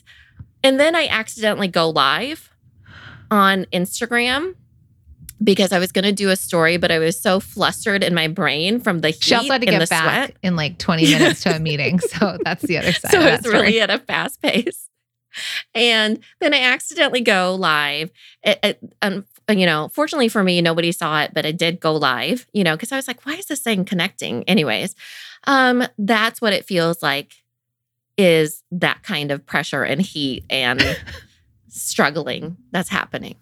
and 0.64 0.80
then 0.80 0.96
I 0.96 1.08
accidentally 1.08 1.70
go 1.70 1.90
live 1.90 2.50
on 3.32 3.66
Instagram 3.72 4.56
because 5.42 5.72
I 5.72 5.80
was 5.80 5.94
going 5.94 6.04
to 6.04 6.12
do 6.12 6.30
a 6.30 6.36
story, 6.36 6.76
but 6.76 6.92
I 6.92 7.00
was 7.00 7.18
so 7.18 7.40
flustered 7.40 8.04
in 8.04 8.14
my 8.14 8.28
brain 8.28 8.82
from 8.82 9.00
the 9.00 9.12
heat 9.12 9.24
she 9.24 9.36
also 9.36 9.54
had 9.54 9.62
to 9.62 9.68
and 9.68 9.80
get 9.80 9.80
the 9.80 9.90
back 9.90 10.26
sweat. 10.26 10.38
in 10.44 10.58
like 10.58 10.78
20 10.78 11.04
minutes 11.04 11.44
to 11.44 11.56
a 11.56 11.60
meeting 11.60 12.00
so 12.00 12.38
that's 12.44 12.64
the 12.64 12.78
other 12.78 12.92
side 12.92 13.12
So 13.12 13.22
it's 13.22 13.48
really 13.48 13.80
at 13.80 13.90
a 13.90 14.00
fast 14.00 14.42
pace. 14.42 14.89
And 15.74 16.20
then 16.40 16.54
I 16.54 16.62
accidentally 16.62 17.22
go 17.22 17.56
live. 17.56 18.12
It, 18.44 18.60
it, 18.64 18.80
um, 19.02 19.26
you 19.50 19.66
know, 19.66 19.90
fortunately 19.90 20.30
for 20.30 20.44
me, 20.44 20.62
nobody 20.62 20.92
saw 20.92 21.22
it, 21.22 21.32
but 21.34 21.46
I 21.46 21.52
did 21.52 21.80
go 21.80 21.96
live, 21.96 22.46
you 22.54 22.64
know, 22.64 22.76
because 22.76 22.92
I 22.92 22.96
was 22.96 23.08
like, 23.08 23.26
why 23.26 23.34
is 23.34 23.46
this 23.48 23.62
thing 23.62 23.86
connecting? 23.86 24.44
Anyways, 24.44 24.96
um, 25.46 25.84
that's 25.98 26.42
what 26.42 26.54
it 26.54 26.66
feels 26.66 27.02
like 27.02 27.34
is 28.18 28.64
that 28.72 29.02
kind 29.02 29.32
of 29.32 29.46
pressure 29.46 29.84
and 29.84 30.02
heat 30.02 30.44
and 30.50 30.82
struggling 31.70 32.58
that's 32.72 32.90
happening. 32.90 33.36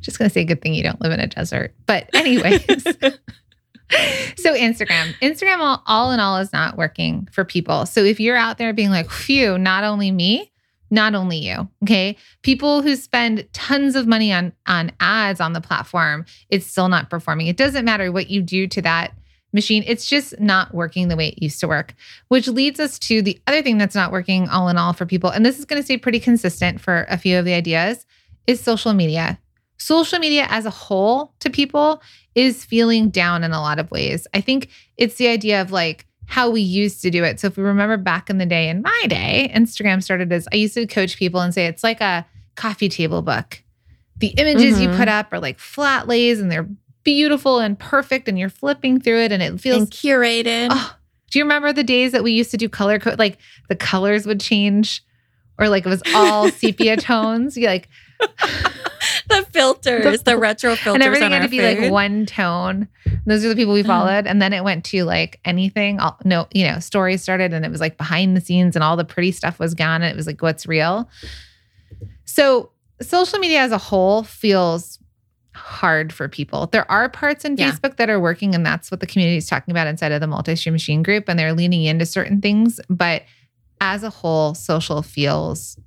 just 0.00 0.18
gonna 0.18 0.30
say 0.30 0.44
good 0.44 0.62
thing 0.62 0.74
you 0.74 0.82
don't 0.82 1.00
live 1.00 1.12
in 1.12 1.20
a 1.20 1.26
desert 1.26 1.74
but 1.86 2.08
anyways 2.14 2.64
so 4.36 4.54
instagram 4.54 5.12
instagram 5.20 5.58
all, 5.58 5.82
all 5.86 6.12
in 6.12 6.20
all 6.20 6.38
is 6.38 6.52
not 6.52 6.76
working 6.76 7.26
for 7.32 7.44
people 7.44 7.86
so 7.86 8.04
if 8.04 8.20
you're 8.20 8.36
out 8.36 8.58
there 8.58 8.72
being 8.72 8.90
like 8.90 9.10
phew 9.10 9.58
not 9.58 9.82
only 9.82 10.10
me 10.10 10.52
not 10.90 11.14
only 11.14 11.38
you 11.38 11.68
okay? 11.82 12.16
People 12.42 12.82
who 12.82 12.96
spend 12.96 13.46
tons 13.52 13.96
of 13.96 14.06
money 14.06 14.32
on 14.32 14.52
on 14.66 14.92
ads 15.00 15.40
on 15.40 15.52
the 15.52 15.60
platform 15.60 16.24
it's 16.50 16.66
still 16.66 16.88
not 16.88 17.10
performing. 17.10 17.46
It 17.46 17.56
doesn't 17.56 17.84
matter 17.84 18.12
what 18.12 18.30
you 18.30 18.42
do 18.42 18.66
to 18.68 18.82
that 18.82 19.12
machine 19.54 19.82
it's 19.86 20.04
just 20.04 20.38
not 20.38 20.74
working 20.74 21.08
the 21.08 21.16
way 21.16 21.28
it 21.28 21.42
used 21.42 21.58
to 21.58 21.66
work 21.66 21.94
which 22.28 22.48
leads 22.48 22.78
us 22.78 22.98
to 22.98 23.22
the 23.22 23.40
other 23.46 23.62
thing 23.62 23.78
that's 23.78 23.94
not 23.94 24.12
working 24.12 24.46
all 24.50 24.68
in 24.68 24.76
all 24.76 24.92
for 24.92 25.06
people 25.06 25.30
and 25.30 25.44
this 25.44 25.58
is 25.58 25.64
going 25.64 25.80
to 25.80 25.84
stay 25.84 25.96
pretty 25.96 26.20
consistent 26.20 26.78
for 26.78 27.06
a 27.08 27.16
few 27.16 27.38
of 27.38 27.46
the 27.46 27.54
ideas 27.54 28.04
is 28.48 28.60
social 28.60 28.94
media. 28.94 29.38
Social 29.76 30.18
media 30.18 30.46
as 30.50 30.66
a 30.66 30.70
whole 30.70 31.34
to 31.38 31.50
people 31.50 32.02
is 32.34 32.64
feeling 32.64 33.10
down 33.10 33.44
in 33.44 33.52
a 33.52 33.60
lot 33.60 33.78
of 33.78 33.90
ways. 33.92 34.26
I 34.34 34.40
think 34.40 34.70
it's 34.96 35.14
the 35.14 35.28
idea 35.28 35.62
of 35.62 35.70
like 35.70 36.06
how 36.30 36.50
we 36.50 36.60
used 36.60 37.00
to 37.02 37.10
do 37.10 37.24
it. 37.24 37.40
So 37.40 37.46
if 37.46 37.56
we 37.56 37.62
remember 37.64 37.96
back 37.96 38.28
in 38.28 38.36
the 38.38 38.44
day, 38.46 38.68
in 38.68 38.82
my 38.82 39.04
day, 39.08 39.50
Instagram 39.54 40.02
started 40.02 40.30
as 40.30 40.46
I 40.52 40.56
used 40.56 40.74
to 40.74 40.86
coach 40.86 41.16
people 41.16 41.40
and 41.40 41.54
say 41.54 41.66
it's 41.66 41.82
like 41.82 42.00
a 42.02 42.26
coffee 42.54 42.90
table 42.90 43.22
book. 43.22 43.62
The 44.18 44.28
images 44.36 44.78
you 44.80 44.88
Mhm. 44.88 44.96
put 44.98 45.08
up 45.08 45.32
are 45.32 45.40
like 45.40 45.58
flat 45.58 46.06
lays 46.06 46.38
and 46.38 46.52
they're 46.52 46.68
beautiful 47.02 47.58
and 47.60 47.78
perfect, 47.78 48.28
and 48.28 48.38
you're 48.38 48.50
flipping 48.50 49.00
through 49.00 49.20
it 49.20 49.32
and 49.32 49.42
it 49.42 49.58
feels 49.58 49.82
and 49.84 49.90
curated. 49.90 50.68
Oh, 50.70 50.94
do 51.30 51.38
you 51.38 51.44
remember 51.46 51.72
the 51.72 51.82
days 51.84 52.12
that 52.12 52.22
we 52.22 52.32
used 52.32 52.50
to 52.50 52.56
do 52.58 52.68
color 52.68 52.98
code? 52.98 53.18
Like 53.18 53.38
the 53.68 53.76
colors 53.76 54.26
would 54.26 54.40
change, 54.40 55.02
or 55.58 55.68
like 55.70 55.86
it 55.86 55.88
was 55.88 56.02
all 56.14 56.48
sepia 56.50 56.98
tones. 56.98 57.56
You 57.56 57.68
like, 57.68 57.88
the 59.42 59.46
filters, 59.52 60.22
the, 60.22 60.36
retro 60.38 60.74
filters. 60.76 60.94
and 60.94 61.02
everything 61.02 61.32
had 61.32 61.42
to 61.42 61.48
be 61.48 61.60
like 61.62 61.90
one 61.90 62.26
tone. 62.26 62.88
Those 63.26 63.44
are 63.44 63.48
the 63.48 63.54
people 63.56 63.74
we 63.74 63.80
Uh-huh. 63.80 63.88
followed, 63.88 64.26
and 64.26 64.40
then 64.40 64.52
it 64.52 64.64
went 64.64 64.84
to 64.86 65.04
like 65.04 65.40
anything. 65.44 66.00
All, 66.00 66.18
no, 66.24 66.46
you 66.52 66.66
know, 66.66 66.78
stories 66.78 67.22
started, 67.22 67.52
and 67.52 67.64
it 67.64 67.70
was 67.70 67.80
like 67.80 67.96
behind 67.98 68.36
the 68.36 68.40
scenes, 68.40 68.74
and 68.76 68.82
all 68.82 68.96
the 68.96 69.04
pretty 69.04 69.32
stuff 69.32 69.58
was 69.58 69.74
gone. 69.74 70.02
And 70.02 70.10
it 70.12 70.16
was 70.16 70.26
like 70.26 70.40
what's 70.42 70.66
real. 70.66 71.08
So 72.24 72.70
social 73.00 73.38
media 73.38 73.60
as 73.60 73.72
a 73.72 73.78
whole 73.78 74.22
feels 74.22 74.98
hard 75.54 76.12
for 76.12 76.28
people. 76.28 76.66
There 76.66 76.88
are 76.90 77.08
parts 77.08 77.44
in 77.44 77.56
Yeah. 77.56 77.70
Facebook 77.70 77.96
that 77.96 78.08
are 78.10 78.20
working, 78.20 78.54
and 78.54 78.64
that's 78.64 78.90
what 78.90 79.00
the 79.00 79.06
community 79.06 79.38
is 79.38 79.46
talking 79.46 79.72
about 79.72 79.86
inside 79.86 80.12
of 80.12 80.20
the 80.20 80.26
multi 80.26 80.54
stream 80.56 80.72
machine 80.74 81.02
group, 81.02 81.24
and 81.28 81.38
they're 81.38 81.52
leaning 81.52 81.84
into 81.84 82.06
certain 82.06 82.40
things. 82.40 82.80
But 82.88 83.22
as 83.80 84.02
a 84.02 84.10
whole, 84.10 84.54
social 84.54 85.02
feels 85.02 85.78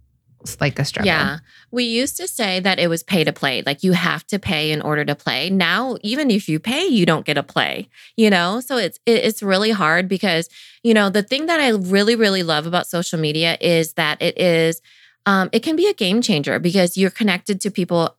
like 0.60 0.80
a 0.80 0.86
struggle. 0.86 1.08
Yeah. 1.08 1.40
We 1.72 1.84
used 1.84 2.18
to 2.18 2.28
say 2.28 2.60
that 2.60 2.80
it 2.80 2.88
was 2.88 3.04
pay 3.04 3.24
to 3.24 3.34
play, 3.34 3.64
like 3.66 3.84
you 3.84 3.94
have 3.94 4.26
to 4.28 4.40
pay 4.40 4.72
in 4.72 4.82
order 4.82 5.06
to 5.06 5.16
play. 5.16 5.50
Now, 5.50 5.98
even 6.02 6.32
if 6.32 6.50
you 6.50 6.60
pay, 6.60 6.86
you 6.86 7.06
don't 7.06 7.26
get 7.26 7.38
a 7.38 7.44
play, 7.44 7.90
you 8.18 8.30
know? 8.30 8.60
So 8.60 8.78
it's 8.78 9.00
it's 9.06 9.44
really 9.44 9.72
hard 9.72 10.08
because, 10.08 10.50
you 10.84 10.94
know, 10.94 11.10
the 11.10 11.24
thing 11.24 11.46
that 11.46 11.60
I 11.60 11.70
really 11.70 12.16
really 12.16 12.44
love 12.44 12.66
about 12.66 12.88
social 12.88 13.20
media 13.20 13.58
is 13.62 13.94
that 13.94 14.22
it 14.22 14.38
is 14.38 14.82
um 15.26 15.50
it 15.52 15.62
can 15.62 15.76
be 15.76 15.88
a 15.88 15.94
game 15.94 16.22
changer 16.22 16.60
because 16.60 16.98
you're 16.98 17.12
connected 17.12 17.62
to 17.62 17.72
people 17.72 18.18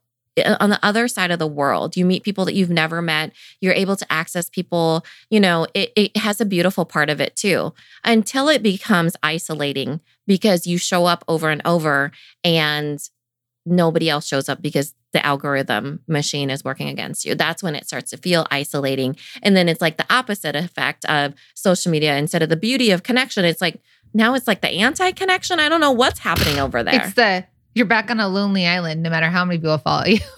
on 0.59 0.69
the 0.69 0.79
other 0.83 1.07
side 1.07 1.31
of 1.31 1.39
the 1.39 1.47
world. 1.47 1.95
You 1.95 2.05
meet 2.05 2.23
people 2.23 2.45
that 2.45 2.55
you've 2.55 2.69
never 2.69 3.01
met. 3.01 3.31
You're 3.61 3.73
able 3.73 3.95
to 3.95 4.11
access 4.11 4.49
people, 4.49 5.05
you 5.29 5.39
know, 5.39 5.67
it, 5.73 5.91
it 5.95 6.17
has 6.17 6.41
a 6.41 6.45
beautiful 6.45 6.85
part 6.85 7.09
of 7.09 7.21
it 7.21 7.35
too 7.35 7.73
until 8.03 8.49
it 8.49 8.63
becomes 8.63 9.15
isolating 9.21 9.99
because 10.25 10.65
you 10.65 10.77
show 10.77 11.05
up 11.05 11.23
over 11.27 11.49
and 11.49 11.61
over 11.65 12.11
and 12.43 12.99
nobody 13.65 14.09
else 14.09 14.27
shows 14.27 14.49
up 14.49 14.61
because 14.61 14.93
the 15.13 15.25
algorithm 15.25 15.99
machine 16.07 16.49
is 16.49 16.63
working 16.63 16.89
against 16.89 17.23
you. 17.23 17.35
That's 17.35 17.61
when 17.61 17.75
it 17.75 17.85
starts 17.85 18.09
to 18.11 18.17
feel 18.17 18.47
isolating. 18.49 19.15
And 19.41 19.55
then 19.55 19.69
it's 19.69 19.79
like 19.81 19.97
the 19.97 20.11
opposite 20.13 20.55
effect 20.55 21.05
of 21.05 21.33
social 21.53 21.91
media. 21.91 22.17
Instead 22.17 22.41
of 22.41 22.49
the 22.49 22.57
beauty 22.57 22.89
of 22.91 23.03
connection, 23.03 23.45
it's 23.45 23.61
like 23.61 23.79
now 24.13 24.33
it's 24.33 24.47
like 24.47 24.61
the 24.61 24.69
anti 24.69 25.11
connection. 25.11 25.59
I 25.59 25.69
don't 25.69 25.79
know 25.81 25.91
what's 25.91 26.19
happening 26.19 26.59
over 26.59 26.83
there. 26.83 27.05
It's 27.05 27.13
the 27.13 27.45
you're 27.75 27.85
back 27.85 28.09
on 28.11 28.19
a 28.19 28.27
lonely 28.27 28.65
island 28.67 29.03
no 29.03 29.09
matter 29.09 29.27
how 29.29 29.43
many 29.45 29.57
people 29.59 29.77
follow 29.77 30.05
you. 30.05 30.19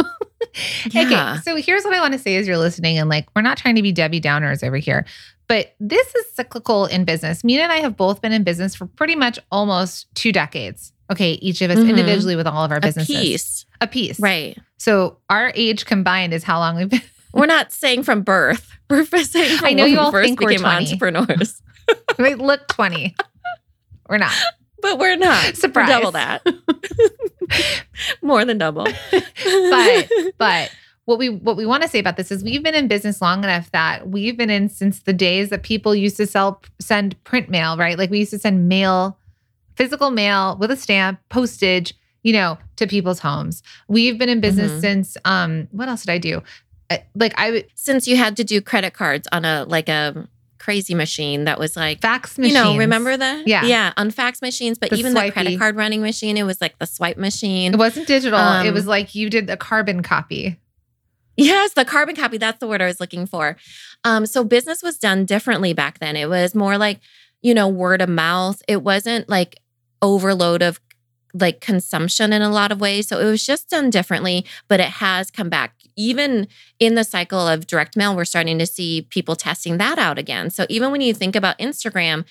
Yeah. 0.92 1.34
Okay, 1.34 1.42
so 1.42 1.56
here's 1.58 1.84
what 1.84 1.94
I 1.94 2.00
want 2.00 2.14
to 2.14 2.20
say 2.20 2.38
as 2.38 2.48
you're 2.48 2.58
listening, 2.58 2.98
and 2.98 3.10
like 3.10 3.28
we're 3.36 3.42
not 3.42 3.58
trying 3.58 3.76
to 3.76 3.82
be 3.82 3.92
Debbie 3.92 4.22
Downers 4.22 4.66
over 4.66 4.78
here, 4.78 5.06
but 5.50 5.76
this 5.82 6.16
is 6.16 6.32
cyclical 6.34 6.86
in 6.86 7.04
business. 7.04 7.44
Minna 7.44 7.64
and 7.64 7.74
I 7.74 7.78
have 7.80 7.98
both 7.98 8.22
been 8.22 8.32
in 8.32 8.44
business 8.44 8.74
for 8.74 8.86
pretty 8.86 9.16
much 9.18 9.38
almost 9.52 10.08
two 10.16 10.32
decades. 10.32 10.94
Okay, 11.12 11.34
each 11.34 11.62
of 11.62 11.72
us 11.72 11.80
Mhm. 11.80 11.90
individually 11.90 12.38
with 12.38 12.48
all 12.48 12.64
of 12.64 12.72
our 12.72 12.80
businesses. 12.80 13.14
a 13.16 13.20
piece. 13.20 13.66
A 13.82 13.88
piece. 13.88 14.20
Right. 14.20 14.58
So 14.78 15.18
our 15.30 15.52
age 15.56 15.86
combined 15.86 16.34
is 16.34 16.44
how 16.46 16.60
long 16.60 16.78
we've 16.78 16.90
been. 16.90 17.02
We're 17.34 17.48
not 17.48 17.74
saying 17.74 18.04
from 18.04 18.22
birth. 18.22 18.72
We're 18.90 19.04
saying 19.06 19.58
from 19.58 19.68
I 19.68 19.74
know 19.74 19.84
you 19.86 19.94
we 19.94 19.98
all 19.98 20.12
first 20.12 20.26
think 20.28 20.40
we're 20.40 20.50
became 20.50 20.62
20. 20.62 20.86
entrepreneurs. 20.94 21.62
we 22.18 22.36
look 22.36 22.68
20. 22.70 23.14
We're 24.08 24.20
not. 24.20 24.34
But 24.82 25.00
we're 25.00 25.16
not. 25.16 25.58
We're 25.64 25.86
double 25.88 26.12
that. 26.12 26.46
More 28.22 28.46
than 28.46 28.58
double. 28.58 28.88
But 29.46 30.10
but 30.38 30.72
what 31.06 31.20
we 31.20 31.30
what 31.30 31.56
we 31.58 31.66
want 31.66 31.84
to 31.84 31.90
say 31.90 32.00
about 32.00 32.18
this 32.18 32.32
is 32.32 32.44
we've 32.44 32.64
been 32.64 32.76
in 32.76 32.88
business 32.88 33.22
long 33.22 33.44
enough 33.44 33.72
that 33.72 34.08
we've 34.10 34.38
been 34.38 34.50
in 34.50 34.70
since 34.70 35.02
the 35.02 35.14
days 35.14 35.50
that 35.50 35.64
people 35.64 35.94
used 35.96 36.18
to 36.18 36.26
sell 36.28 36.62
send 36.80 37.22
print 37.24 37.50
mail, 37.50 37.78
right? 37.78 37.98
Like 37.98 38.10
we 38.10 38.20
used 38.20 38.32
to 38.32 38.40
send 38.40 38.68
mail, 38.68 39.18
physical 39.76 40.12
mail 40.12 40.58
with 40.60 40.72
a 40.72 40.76
stamp, 40.78 41.20
postage, 41.30 41.94
you 42.24 42.34
know, 42.34 42.58
to 42.78 42.88
people's 42.88 43.20
homes. 43.20 43.62
We've 43.88 44.18
been 44.18 44.30
in 44.30 44.42
business 44.42 44.72
Mhm. 44.74 44.82
since 44.82 45.18
um 45.26 45.68
what 45.72 45.88
else 45.90 46.04
did 46.06 46.12
I 46.12 46.18
do? 46.18 46.42
Uh, 46.90 46.98
Like 47.16 47.34
I 47.38 47.66
since 47.76 48.08
you 48.08 48.18
had 48.18 48.36
to 48.38 48.44
do 48.44 48.62
credit 48.62 48.94
cards 48.94 49.28
on 49.32 49.46
a 49.46 49.66
like 49.68 49.90
a 49.90 50.28
crazy 50.66 50.96
machine 50.96 51.44
that 51.46 51.60
was 51.60 51.76
like 51.78 52.02
fax 52.02 52.38
machine. 52.40 52.56
you 52.56 52.62
know 52.64 52.76
remember 52.76 53.16
that 53.16 53.48
Yeah. 53.48 53.64
yeah 53.66 53.94
on 53.98 54.10
fax 54.10 54.42
machines 54.42 54.80
but 54.80 54.90
The 54.90 54.96
even 54.98 55.14
the 55.14 55.32
credit 55.32 55.60
card 55.60 55.76
running 55.76 56.02
machine 56.02 56.38
it 56.38 56.44
was 56.44 56.60
like 56.60 56.78
the 56.80 56.88
swipe 56.88 57.18
machine 57.18 57.74
It 57.74 57.78
wasn't 57.78 58.08
digital. 58.08 58.40
it 58.40 58.68
Um, 58.68 58.74
was 58.74 58.88
like 58.88 59.14
you 59.14 59.30
did 59.30 59.48
a 59.50 59.58
carbon 59.58 60.02
copy. 60.02 60.60
yes 61.38 61.74
the 61.74 61.86
carbon 61.86 62.16
copy 62.16 62.38
that's 62.40 62.60
the 62.60 62.68
word 62.68 62.82
i 62.82 62.86
was 62.88 63.00
looking 63.00 63.28
for 63.28 63.58
um 64.04 64.26
so 64.26 64.44
business 64.44 64.82
was 64.82 64.98
done 64.98 65.24
differently 65.26 65.72
back 65.74 66.00
then 66.00 66.16
it 66.16 66.28
was 66.30 66.56
more 66.56 66.78
like 66.80 67.00
you 67.44 67.54
know 67.54 67.68
word 67.68 68.02
of 68.02 68.10
mouth 68.10 68.62
it 68.68 68.82
wasn't 68.82 69.30
like 69.30 69.60
overload 70.02 70.62
of 70.64 70.80
like 71.34 71.60
consumption 71.62 72.32
in 72.34 72.42
a 72.42 72.50
lot 72.50 72.72
of 72.72 72.80
ways 72.80 73.08
so 73.08 73.20
it 73.20 73.26
was 73.30 73.46
just 73.46 73.70
done 73.70 73.90
differently 73.90 74.46
but 74.68 74.80
it 74.80 74.88
has 74.88 75.30
come 75.30 75.50
back 75.50 75.75
even 75.96 76.48
in 76.80 76.96
the 76.96 77.04
cycle 77.04 77.48
of 77.48 77.68
direct 77.68 77.96
mail 77.96 78.16
we're 78.16 78.26
starting 78.26 78.60
to 78.60 78.66
see 78.66 79.08
people 79.10 79.36
testing 79.36 79.78
that 79.78 79.98
out 79.98 80.18
again 80.18 80.50
so 80.50 80.66
even 80.70 80.92
when 80.92 81.02
you 81.02 81.14
think 81.14 81.36
about 81.36 81.58
instagram 81.60 82.26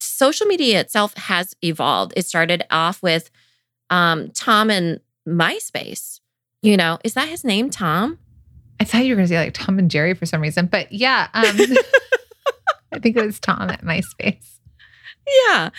social 0.00 0.46
media 0.46 0.80
itself 0.80 1.14
has 1.16 1.54
evolved 1.62 2.12
it 2.16 2.26
started 2.26 2.64
off 2.70 3.02
with 3.02 3.30
um, 3.90 4.30
tom 4.30 4.70
and 4.70 5.00
myspace 5.26 6.20
you 6.62 6.76
know 6.76 6.98
is 7.04 7.14
that 7.14 7.28
his 7.28 7.44
name 7.44 7.70
tom 7.70 8.18
I 8.80 8.84
thought 8.84 9.04
you 9.04 9.12
were 9.12 9.16
going 9.16 9.28
to 9.28 9.32
say 9.32 9.38
like 9.38 9.54
Tom 9.54 9.78
and 9.78 9.90
Jerry 9.90 10.14
for 10.14 10.26
some 10.26 10.40
reason, 10.40 10.66
but 10.66 10.92
yeah, 10.92 11.28
um, 11.32 11.44
I 12.92 12.98
think 12.98 13.16
it 13.16 13.24
was 13.24 13.40
Tom 13.40 13.70
at 13.70 13.82
MySpace. 13.82 14.58
Yeah. 15.48 15.70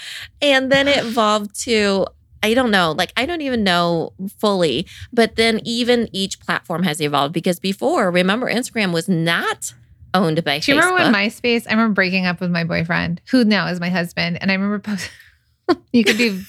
And 0.42 0.72
then 0.72 0.88
it 0.88 0.98
evolved 0.98 1.60
to, 1.62 2.08
I 2.44 2.54
don't 2.54 2.72
know, 2.72 2.92
like 2.98 3.12
I 3.18 3.26
don't 3.26 3.42
even 3.42 3.64
know 3.64 4.14
fully, 4.38 4.88
but 5.12 5.36
then 5.36 5.60
even 5.64 6.08
each 6.14 6.40
platform 6.40 6.84
has 6.84 7.02
evolved 7.02 7.34
because 7.34 7.60
before, 7.60 8.12
remember, 8.12 8.50
Instagram 8.52 8.94
was 8.94 9.10
not 9.10 9.74
owned 10.14 10.44
by 10.44 10.60
Do 10.60 10.72
you 10.72 10.78
Facebook. 10.78 10.82
remember 10.90 11.12
when 11.12 11.14
MySpace? 11.14 11.68
I 11.68 11.72
remember 11.72 11.94
breaking 11.94 12.26
up 12.26 12.40
with 12.40 12.52
my 12.52 12.64
boyfriend, 12.64 13.22
who 13.30 13.44
now 13.44 13.68
is 13.68 13.80
my 13.80 13.90
husband, 13.90 14.38
and 14.42 14.52
I 14.52 14.54
remember 14.56 14.80
post- 14.80 15.10
you 15.92 16.04
could 16.04 16.18
do 16.18 16.40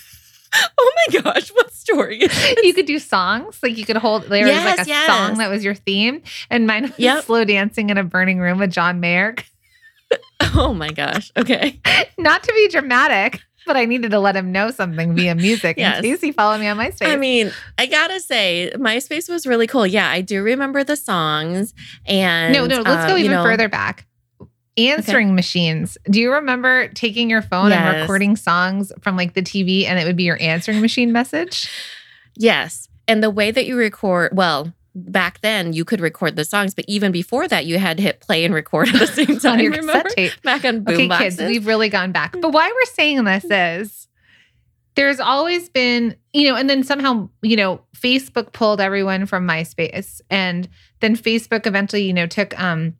oh 0.78 0.92
my 1.12 1.20
gosh, 1.20 1.48
what 1.50 1.72
story 1.72 2.22
you 2.62 2.72
could 2.72 2.86
do 2.86 2.98
songs 2.98 3.58
like 3.62 3.76
you 3.76 3.84
could 3.84 3.96
hold 3.98 4.22
there 4.24 4.46
was 4.46 4.64
like 4.64 4.86
a 4.86 4.88
yes. 4.88 5.06
song 5.06 5.38
that 5.38 5.50
was 5.50 5.62
your 5.64 5.74
theme, 5.74 6.22
and 6.50 6.66
mine 6.66 6.82
was 6.84 6.92
Yep. 6.98 7.24
slow 7.24 7.44
dancing 7.44 7.90
in 7.90 7.98
a 7.98 8.04
burning 8.04 8.38
room 8.38 8.58
with 8.58 8.70
John 8.70 9.00
Mayer. 9.00 9.34
Oh 10.54 10.72
my 10.72 10.88
gosh. 10.90 11.30
Okay. 11.36 11.80
Not 12.16 12.42
to 12.44 12.52
be 12.54 12.68
dramatic, 12.68 13.42
but 13.68 13.76
I 13.76 13.84
needed 13.84 14.10
to 14.10 14.18
let 14.18 14.34
him 14.34 14.50
know 14.50 14.72
something 14.72 15.14
via 15.14 15.36
music 15.36 15.76
Yes. 15.76 15.98
in 15.98 16.02
case 16.10 16.20
he 16.20 16.32
followed 16.32 16.58
me 16.58 16.66
on 16.66 16.76
MySpace. 16.76 17.06
I 17.06 17.14
mean, 17.14 17.52
I 17.76 17.86
gotta 17.86 18.18
say, 18.18 18.72
MySpace 18.74 19.28
was 19.28 19.46
really 19.46 19.68
cool. 19.68 19.86
Yeah, 19.86 20.08
I 20.08 20.22
do 20.22 20.42
remember 20.42 20.82
the 20.82 20.96
songs. 20.96 21.74
And 22.06 22.52
no, 22.52 22.66
no, 22.66 22.78
let's 22.80 23.04
uh, 23.04 23.08
go 23.08 23.16
even 23.16 23.32
know, 23.32 23.44
further 23.44 23.68
back. 23.68 24.06
Answering 24.76 25.34
machines. 25.34 25.98
Do 26.10 26.20
you 26.20 26.32
remember 26.32 26.88
taking 26.88 27.28
your 27.28 27.42
phone 27.42 27.70
and 27.72 28.00
recording 28.00 28.36
songs 28.36 28.90
from 29.00 29.16
like 29.16 29.34
the 29.34 29.42
TV 29.42 29.84
and 29.84 29.98
it 29.98 30.04
would 30.04 30.16
be 30.16 30.24
your 30.24 30.40
answering 30.40 30.80
machine 30.80 31.12
message? 31.12 31.68
Yes. 32.36 32.88
And 33.06 33.22
the 33.22 33.30
way 33.30 33.50
that 33.50 33.66
you 33.66 33.76
record, 33.76 34.36
well, 34.36 34.72
back 35.06 35.40
then 35.40 35.72
you 35.72 35.84
could 35.84 36.00
record 36.00 36.36
the 36.36 36.44
songs, 36.44 36.74
but 36.74 36.84
even 36.88 37.12
before 37.12 37.46
that, 37.48 37.66
you 37.66 37.78
had 37.78 37.96
to 37.98 38.02
hit 38.02 38.20
play 38.20 38.44
and 38.44 38.52
record 38.54 38.88
at 38.88 38.98
the 39.00 39.06
same 39.06 39.38
time. 39.40 39.52
on 39.52 39.60
your 39.60 39.70
remember? 39.72 39.92
cassette 39.92 40.12
tape. 40.16 40.42
Back 40.42 40.64
on 40.64 40.84
boom 40.84 40.94
Okay, 40.94 41.08
boxes. 41.08 41.36
kids, 41.38 41.48
we've 41.48 41.66
really 41.66 41.88
gone 41.88 42.12
back. 42.12 42.32
But 42.40 42.50
why 42.52 42.68
we're 42.68 42.92
saying 42.94 43.24
this 43.24 43.44
is 43.44 44.08
there's 44.94 45.20
always 45.20 45.68
been, 45.68 46.16
you 46.32 46.48
know, 46.48 46.56
and 46.56 46.68
then 46.68 46.82
somehow, 46.82 47.28
you 47.42 47.56
know, 47.56 47.80
Facebook 47.96 48.52
pulled 48.52 48.80
everyone 48.80 49.26
from 49.26 49.46
MySpace. 49.46 50.20
And 50.28 50.68
then 51.00 51.14
Facebook 51.16 51.66
eventually, 51.66 52.02
you 52.02 52.12
know, 52.12 52.26
took 52.26 52.58
um 52.60 52.96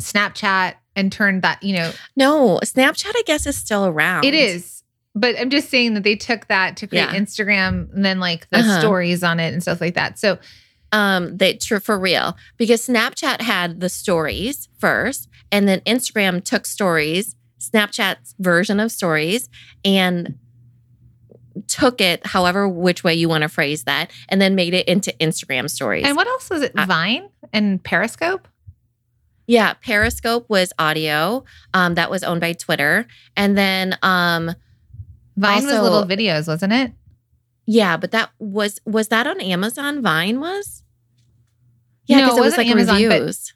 Snapchat 0.00 0.74
and 0.96 1.10
turned 1.10 1.42
that, 1.42 1.62
you 1.62 1.74
know, 1.74 1.92
no, 2.16 2.58
Snapchat, 2.64 3.12
I 3.14 3.22
guess, 3.26 3.46
is 3.46 3.56
still 3.56 3.86
around. 3.86 4.24
it 4.24 4.34
is. 4.34 4.82
But 5.14 5.38
I'm 5.38 5.50
just 5.50 5.70
saying 5.70 5.94
that 5.94 6.02
they 6.02 6.16
took 6.16 6.48
that 6.48 6.76
to 6.78 6.86
create 6.88 7.02
Yeah. 7.12 7.14
Instagram 7.14 7.92
and 7.94 8.04
then 8.04 8.18
like 8.18 8.48
the 8.50 8.58
Uh-huh. 8.58 8.80
stories 8.80 9.22
on 9.22 9.38
it 9.38 9.52
and 9.52 9.62
stuff 9.62 9.80
like 9.80 9.94
that. 9.94 10.18
So 10.18 10.38
Um, 10.94 11.36
they 11.38 11.54
true 11.54 11.80
for 11.80 11.98
real 11.98 12.36
because 12.56 12.86
Snapchat 12.86 13.40
had 13.40 13.80
the 13.80 13.88
stories 13.88 14.68
first, 14.78 15.28
and 15.50 15.66
then 15.66 15.80
Instagram 15.80 16.44
took 16.44 16.66
stories, 16.66 17.34
Snapchat's 17.58 18.36
version 18.38 18.78
of 18.78 18.92
stories, 18.92 19.48
and 19.84 20.38
took 21.66 22.00
it 22.00 22.24
however 22.24 22.68
which 22.68 23.02
way 23.02 23.12
you 23.12 23.28
want 23.28 23.42
to 23.42 23.48
phrase 23.48 23.84
that, 23.84 24.12
and 24.28 24.40
then 24.40 24.54
made 24.54 24.72
it 24.72 24.86
into 24.86 25.10
Instagram 25.20 25.68
stories. 25.68 26.04
and 26.06 26.16
what 26.16 26.28
else 26.28 26.48
was 26.48 26.62
it? 26.62 26.72
Uh, 26.76 26.86
Vine 26.86 27.28
and 27.52 27.82
Periscope? 27.82 28.46
Yeah, 29.48 29.74
Periscope 29.74 30.48
was 30.48 30.72
audio. 30.78 31.44
Um, 31.74 31.96
that 31.96 32.08
was 32.08 32.22
owned 32.22 32.40
by 32.40 32.52
Twitter. 32.52 33.06
And 33.36 33.58
then 33.58 33.98
um 34.02 34.54
Vine 35.36 35.64
was 35.64 35.72
little 35.72 36.04
videos, 36.04 36.46
wasn't 36.46 36.72
it? 36.72 36.92
yeah, 37.66 37.96
but 37.96 38.12
that 38.12 38.30
was 38.38 38.78
was 38.86 39.08
that 39.08 39.26
on 39.26 39.40
Amazon 39.40 40.02
Vine 40.02 40.38
was? 40.38 40.83
Yeah, 42.06 42.18
No, 42.18 42.24
because 42.26 42.36
it 42.38 42.40
it, 42.40 42.44
was 42.44 42.56
like 42.58 42.66
Amazon, 42.68 43.02
reviews. 43.02 43.52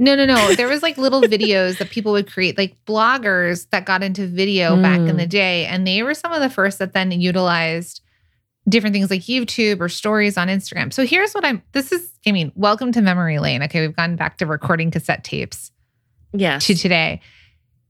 No, 0.00 0.14
no, 0.14 0.24
no. 0.26 0.54
There 0.54 0.68
was 0.68 0.82
like 0.82 0.96
little 0.98 1.22
videos 1.36 1.78
that 1.78 1.90
people 1.90 2.12
would 2.12 2.30
create, 2.30 2.56
like 2.56 2.76
bloggers 2.86 3.68
that 3.70 3.84
got 3.84 4.02
into 4.02 4.26
video 4.26 4.80
back 4.80 4.98
in 5.00 5.16
Mm. 5.16 5.18
the 5.18 5.26
day. 5.26 5.66
And 5.66 5.86
they 5.86 6.02
were 6.02 6.14
some 6.14 6.32
of 6.32 6.40
the 6.40 6.50
first 6.50 6.78
that 6.78 6.92
then 6.92 7.10
utilized 7.12 8.00
different 8.68 8.94
things 8.94 9.10
like 9.10 9.22
YouTube 9.22 9.80
or 9.80 9.88
stories 9.88 10.36
on 10.36 10.48
Instagram. 10.48 10.92
So 10.92 11.04
here's 11.06 11.32
what 11.32 11.44
I'm 11.44 11.62
this 11.72 11.90
is, 11.90 12.12
I 12.26 12.32
mean, 12.32 12.52
welcome 12.54 12.92
to 12.92 13.00
memory 13.00 13.38
lane. 13.38 13.62
Okay. 13.62 13.80
We've 13.80 13.96
gone 13.96 14.14
back 14.16 14.38
to 14.38 14.46
recording 14.46 14.90
cassette 14.90 15.24
tapes 15.24 15.72
Yes. 16.32 16.66
to 16.66 16.74
today. 16.74 17.20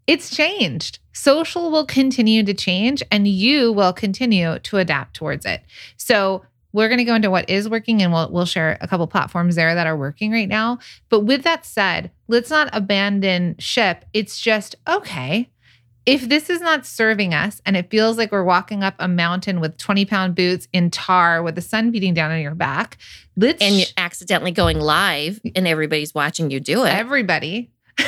It's 0.07 0.35
changed. 0.35 1.01
Social 1.13 1.71
will 1.71 1.85
continue 1.85 2.43
to 2.45 2.55
change 2.55 3.03
and 3.11 3.27
you 3.29 3.73
will 3.73 3.93
continue 3.93 4.59
to 4.61 4.77
adapt 4.79 5.15
towards 5.15 5.45
it. 5.45 5.63
So 5.99 6.45
we're 6.73 6.89
going 6.89 6.99
to 6.99 7.05
go 7.05 7.15
into 7.15 7.31
what 7.31 7.49
is 7.49 7.69
working 7.69 8.03
and 8.03 8.13
we'll 8.13 8.31
we'll 8.31 8.45
share 8.47 8.77
a 8.81 8.89
couple 8.89 9.07
platforms 9.07 9.55
there 9.55 9.75
that 9.75 9.87
are 9.87 9.97
working 9.97 10.31
right 10.33 10.49
now. 10.49 10.79
But 11.09 11.21
with 11.21 11.43
that 11.45 11.65
said, 11.65 12.11
let's 12.29 12.51
not 12.51 12.69
abandon 12.73 13.57
ship. 13.59 14.05
It's 14.13 14.41
just 14.41 14.77
okay. 14.87 15.49
If 16.07 16.27
this 16.29 16.49
is 16.49 16.63
not 16.63 16.87
serving 16.87 17.35
us 17.35 17.61
and 17.67 17.77
it 17.77 17.91
feels 17.91 18.17
like 18.17 18.33
we're 18.33 18.43
walking 18.45 18.83
up 18.83 18.95
a 18.99 19.07
mountain 19.09 19.61
with 19.61 19.77
20 19.77 20.07
pound 20.07 20.35
boots 20.35 20.67
in 20.73 20.91
tar 20.91 21.43
with 21.43 21.55
the 21.55 21.61
sun 21.61 21.91
beating 21.91 22.15
down 22.15 22.31
on 22.31 22.41
your 22.41 22.55
back, 22.55 22.97
let's 23.37 23.61
And 23.63 23.75
you're 23.77 23.87
accidentally 23.99 24.51
going 24.53 24.81
live 24.81 25.39
and 25.55 25.69
everybody's 25.69 26.15
watching 26.15 26.51
you 26.51 26.61
do 26.61 26.85
it. 26.85 26.95
everybody. 26.95 27.71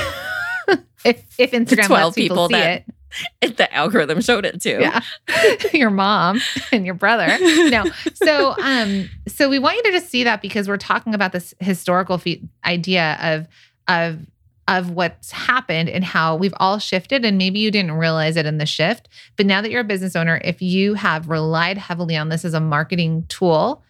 if 1.05 1.25
if 1.39 1.51
Instagram 1.53 1.87
12 1.87 1.91
lets 1.91 2.15
people, 2.15 2.37
people 2.37 2.49
see 2.49 2.55
that- 2.55 2.85
it, 2.89 2.95
If 3.41 3.57
the 3.57 3.73
algorithm 3.75 4.21
showed 4.21 4.45
it 4.45 4.61
to. 4.63 4.81
yeah, 4.81 5.01
your 5.73 5.91
mom 5.91 6.41
and 6.73 6.85
your 6.85 6.95
brother. 6.95 7.27
No, 7.69 7.85
so 8.15 8.55
um, 8.63 9.09
so 9.27 9.49
we 9.49 9.59
want 9.59 9.77
you 9.77 9.83
to 9.85 9.93
just 9.93 10.09
see 10.11 10.25
that 10.25 10.43
because 10.43 10.69
we're 10.69 10.77
talking 10.77 11.15
about 11.15 11.33
this 11.33 11.55
historical 11.59 12.19
fe- 12.19 12.43
idea 12.65 13.19
of 13.21 13.49
of 13.89 14.27
of 14.69 14.91
what's 14.91 15.33
happened 15.33 15.89
and 15.89 16.05
how 16.05 16.37
we've 16.37 16.55
all 16.59 16.79
shifted 16.79 17.25
and 17.25 17.37
maybe 17.37 17.59
you 17.59 17.71
didn't 17.71 17.93
realize 17.93 18.37
it 18.37 18.47
in 18.47 18.59
the 18.59 18.67
shift 18.67 19.09
but 19.37 19.45
now 19.45 19.61
that 19.61 19.71
you're 19.71 19.81
a 19.81 19.85
business 19.85 20.15
owner 20.15 20.41
if 20.45 20.63
you 20.63 20.95
have 20.95 21.29
relied 21.29 21.77
heavily 21.77 22.17
on 22.17 22.29
this 22.29 22.45
as 22.45 22.55
a 22.55 22.61
marketing 22.61 23.25
tool 23.29 23.83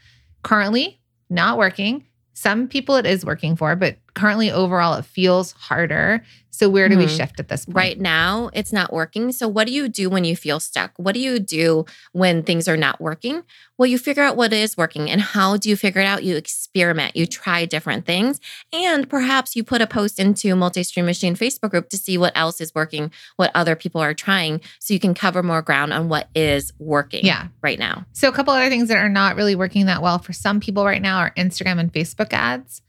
currently 0.43 0.99
not 1.29 1.59
working 1.59 2.07
some 2.33 2.67
people 2.67 2.97
it 2.97 3.05
is 3.05 3.27
working 3.27 3.57
for 3.57 3.77
but 3.77 3.99
currently 4.15 4.51
overall 4.51 4.95
it 4.95 5.05
feels 5.05 5.53
harder 5.53 6.23
so 6.53 6.69
where 6.69 6.91
do 6.91 6.99
we 6.99 7.07
Mhm. 7.07 7.17
shift 7.17 7.41
at 7.41 7.49
this 7.49 7.65
point 7.65 7.77
Right 7.77 7.99
now, 7.99 8.51
it's 8.53 8.73
not 8.73 8.93
working. 8.93 9.33
So, 9.33 9.49
what 9.49 9.67
do 9.67 9.73
you 9.73 9.89
do 9.89 10.11
when 10.11 10.25
you 10.25 10.37
feel 10.37 10.61
stuck? 10.61 10.93
What 10.99 11.15
do 11.15 11.21
you 11.21 11.39
do 11.39 11.87
when 12.13 12.43
things 12.43 12.69
are 12.69 12.77
not 12.77 13.01
working? 13.01 13.45
Well, 13.79 13.87
you 13.87 13.97
figure 13.97 14.23
out 14.23 14.37
what 14.37 14.53
is 14.53 14.77
working. 14.77 15.09
And 15.11 15.23
how 15.23 15.57
do 15.57 15.71
you 15.71 15.77
figure 15.77 16.03
it 16.03 16.07
out? 16.07 16.23
You 16.23 16.37
experiment, 16.37 17.17
you 17.17 17.25
try 17.27 17.65
different 17.65 18.05
things. 18.05 18.41
And 18.75 19.09
perhaps 19.09 19.57
you 19.57 19.65
put 19.65 19.81
a 19.81 19.87
post 19.87 20.19
into 20.19 20.55
Multi 20.55 20.83
Stream 20.83 21.07
Machine 21.07 21.35
Facebook 21.35 21.71
group 21.71 21.89
to 21.91 21.97
see 21.97 22.19
what 22.19 22.33
else 22.37 22.61
is 22.61 22.75
working, 22.75 23.11
what 23.37 23.51
other 23.55 23.75
people 23.75 24.03
are 24.03 24.13
trying, 24.13 24.61
so 24.81 24.93
you 24.93 25.01
can 25.01 25.15
cover 25.15 25.43
more 25.43 25.63
ground 25.63 25.95
on 25.95 26.11
what 26.11 26.29
is 26.35 26.73
working 26.79 27.25
yeah 27.25 27.47
right 27.63 27.79
now. 27.79 28.05
So, 28.13 28.29
a 28.29 28.33
couple 28.33 28.53
other 28.53 28.69
things 28.69 28.89
that 28.89 28.99
are 28.99 29.09
not 29.09 29.35
really 29.37 29.55
working 29.55 29.87
that 29.87 30.03
well 30.03 30.19
for 30.19 30.35
some 30.35 30.61
people 30.61 30.85
right 30.85 31.01
now 31.01 31.19
are 31.19 31.33
Instagram 31.39 31.79
and 31.79 31.91
Facebook 31.91 32.35
ads. 32.35 32.83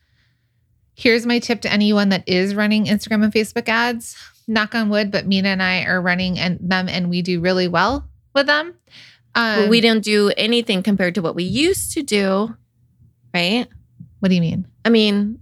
Here's 0.95 1.25
my 1.25 1.39
tip 1.39 1.61
to 1.61 1.71
anyone 1.71 2.09
that 2.09 2.23
is 2.27 2.53
running 2.55 2.85
Instagram 2.85 3.23
and 3.23 3.33
Facebook 3.33 3.67
ads. 3.69 4.15
Knock 4.47 4.75
on 4.75 4.89
wood, 4.89 5.11
but 5.11 5.25
Minna 5.27 5.49
and 5.49 5.63
I 5.63 5.83
are 5.85 6.01
running 6.01 6.37
and 6.37 6.59
them, 6.61 6.89
and 6.89 7.09
we 7.09 7.21
do 7.21 7.39
really 7.39 7.67
well 7.67 8.07
with 8.33 8.47
them. 8.47 8.75
Um, 9.35 9.61
But 9.61 9.69
we 9.69 9.79
don't 9.81 10.03
do 10.03 10.31
anything 10.35 10.83
compared 10.83 11.15
to 11.15 11.21
what 11.21 11.35
we 11.35 11.43
used 11.43 11.93
to 11.93 12.03
do, 12.03 12.55
right? 13.33 13.67
What 14.19 14.29
do 14.29 14.35
you 14.35 14.41
mean? 14.41 14.67
I 14.83 14.89
mean, 14.89 15.39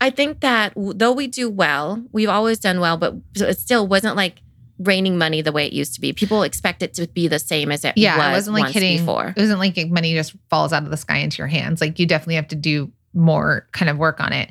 I 0.00 0.10
think 0.10 0.40
that 0.40 0.74
though 0.76 1.12
we 1.12 1.28
do 1.28 1.48
well, 1.48 2.04
we've 2.12 2.28
always 2.28 2.58
done 2.58 2.80
well, 2.80 2.96
but 2.98 3.14
it 3.36 3.58
still 3.58 3.86
wasn't 3.86 4.16
like 4.16 4.42
raining 4.78 5.16
money 5.16 5.40
the 5.40 5.52
way 5.52 5.66
it 5.66 5.72
used 5.72 5.94
to 5.94 6.00
be. 6.00 6.12
People 6.12 6.42
expect 6.42 6.82
it 6.82 6.92
to 6.94 7.06
be 7.06 7.28
the 7.28 7.38
same 7.38 7.70
as 7.72 7.84
it 7.84 7.96
Yeah, 7.96 8.16
was 8.18 8.26
it 8.26 8.32
wasn't 8.50 8.56
like 8.58 8.72
hitting. 8.72 8.98
before. 8.98 9.32
It 9.36 9.40
wasn't 9.40 9.60
like 9.60 9.78
money 9.88 10.12
just 10.14 10.34
falls 10.50 10.72
out 10.72 10.82
of 10.82 10.90
the 10.90 10.96
sky 10.96 11.18
into 11.18 11.38
your 11.38 11.46
hands. 11.46 11.80
Like 11.80 11.98
you 11.98 12.06
definitely 12.06 12.34
have 12.34 12.48
to 12.48 12.56
do 12.56 12.90
more 13.14 13.66
kind 13.72 13.88
of 13.90 13.98
work 13.98 14.20
on 14.20 14.32
it. 14.32 14.50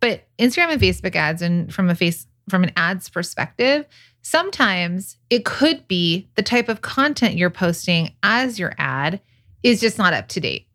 But 0.00 0.26
Instagram 0.38 0.72
and 0.72 0.80
Facebook 0.80 1.14
ads, 1.14 1.42
and 1.42 1.72
from 1.72 1.88
a 1.90 1.94
face 1.94 2.26
from 2.48 2.64
an 2.64 2.72
ads 2.76 3.08
perspective, 3.08 3.86
sometimes 4.22 5.16
it 5.28 5.44
could 5.44 5.86
be 5.88 6.28
the 6.34 6.42
type 6.42 6.68
of 6.68 6.82
content 6.82 7.36
you're 7.36 7.50
posting 7.50 8.12
as 8.22 8.58
your 8.58 8.74
ad 8.78 9.20
is 9.62 9.80
just 9.80 9.98
not 9.98 10.12
up 10.12 10.28
to 10.28 10.40
date. 10.40 10.66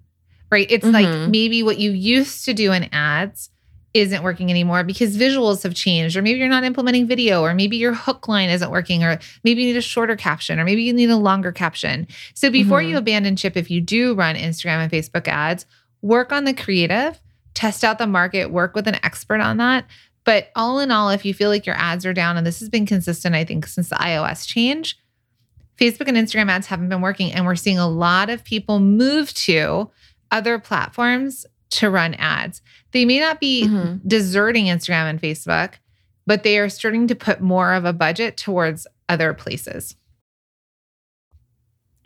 Right? 0.51 0.67
It's 0.69 0.85
like 0.85 1.07
Mhm. 1.07 1.31
maybe 1.31 1.63
what 1.63 1.79
you 1.79 1.91
used 1.91 2.45
to 2.45 2.53
do 2.53 2.71
in 2.71 2.87
ads 2.93 3.49
isn't 3.93 4.23
working 4.23 4.49
anymore 4.51 4.83
because 4.83 5.17
visuals 5.17 5.63
have 5.63 5.73
changed 5.73 6.15
or 6.15 6.21
maybe 6.21 6.37
you're 6.39 6.49
not 6.49 6.63
implementing 6.63 7.07
video 7.07 7.41
or 7.41 7.53
maybe 7.55 7.77
your 7.77 7.93
hook 7.93 8.27
line 8.27 8.49
isn't 8.49 8.69
working 8.69 9.03
or 9.03 9.17
maybe 9.43 9.61
you 9.63 9.67
need 9.67 9.77
a 9.77 9.81
shorter 9.81 10.15
caption 10.15 10.59
or 10.59 10.65
maybe 10.65 10.83
you 10.83 10.93
need 10.93 11.09
a 11.09 11.15
longer 11.17 11.51
caption. 11.51 12.05
So 12.35 12.49
before 12.49 12.81
Mhm. 12.81 12.89
you 12.89 12.97
abandon 12.97 13.35
ship 13.37 13.55
if 13.57 13.71
you 13.71 13.81
do 13.81 14.13
run 14.13 14.35
Instagram 14.35 14.79
and 14.83 14.91
Facebook 14.91 15.27
ads, 15.27 15.65
work 16.01 16.31
on 16.31 16.43
the 16.43 16.53
creative, 16.53 17.19
test 17.55 17.83
out 17.83 17.97
the 17.97 18.05
market, 18.05 18.51
work 18.51 18.75
with 18.75 18.87
an 18.87 18.99
expert 19.03 19.41
on 19.41 19.57
that. 19.57 19.85
But 20.23 20.49
all 20.55 20.79
in 20.79 20.91
all, 20.91 21.09
if 21.09 21.25
you 21.25 21.33
feel 21.33 21.49
like 21.49 21.65
your 21.65 21.75
ads 21.77 22.05
are 22.05 22.13
down 22.13 22.37
and 22.37 22.45
this 22.45 22.59
has 22.59 22.69
been 22.69 22.85
consistent 22.85 23.33
I 23.35 23.43
think 23.45 23.65
since 23.67 23.89
the 23.89 23.95
iOS 23.95 24.45
change, 24.47 24.97
Facebook 25.79 26.07
and 26.07 26.17
Instagram 26.17 26.49
ads 26.49 26.67
haven't 26.67 26.89
been 26.89 27.01
working 27.01 27.31
and 27.31 27.45
we're 27.45 27.55
seeing 27.55 27.77
a 27.79 27.87
lot 27.87 28.29
of 28.29 28.43
people 28.43 28.79
move 28.79 29.33
to 29.33 29.89
other 30.31 30.57
platforms 30.59 31.45
to 31.71 31.89
run 31.89 32.13
ads. 32.15 32.61
They 32.91 33.05
may 33.05 33.19
not 33.19 33.39
be 33.39 33.65
Mhm. 33.67 34.01
deserting 34.07 34.65
Instagram 34.65 35.09
and 35.09 35.21
Facebook, 35.21 35.73
but 36.25 36.43
they 36.43 36.57
are 36.57 36.69
starting 36.69 37.07
to 37.07 37.15
put 37.15 37.41
more 37.41 37.73
of 37.73 37.85
a 37.85 37.93
budget 37.93 38.37
towards 38.37 38.87
other 39.09 39.33
places. 39.33 39.95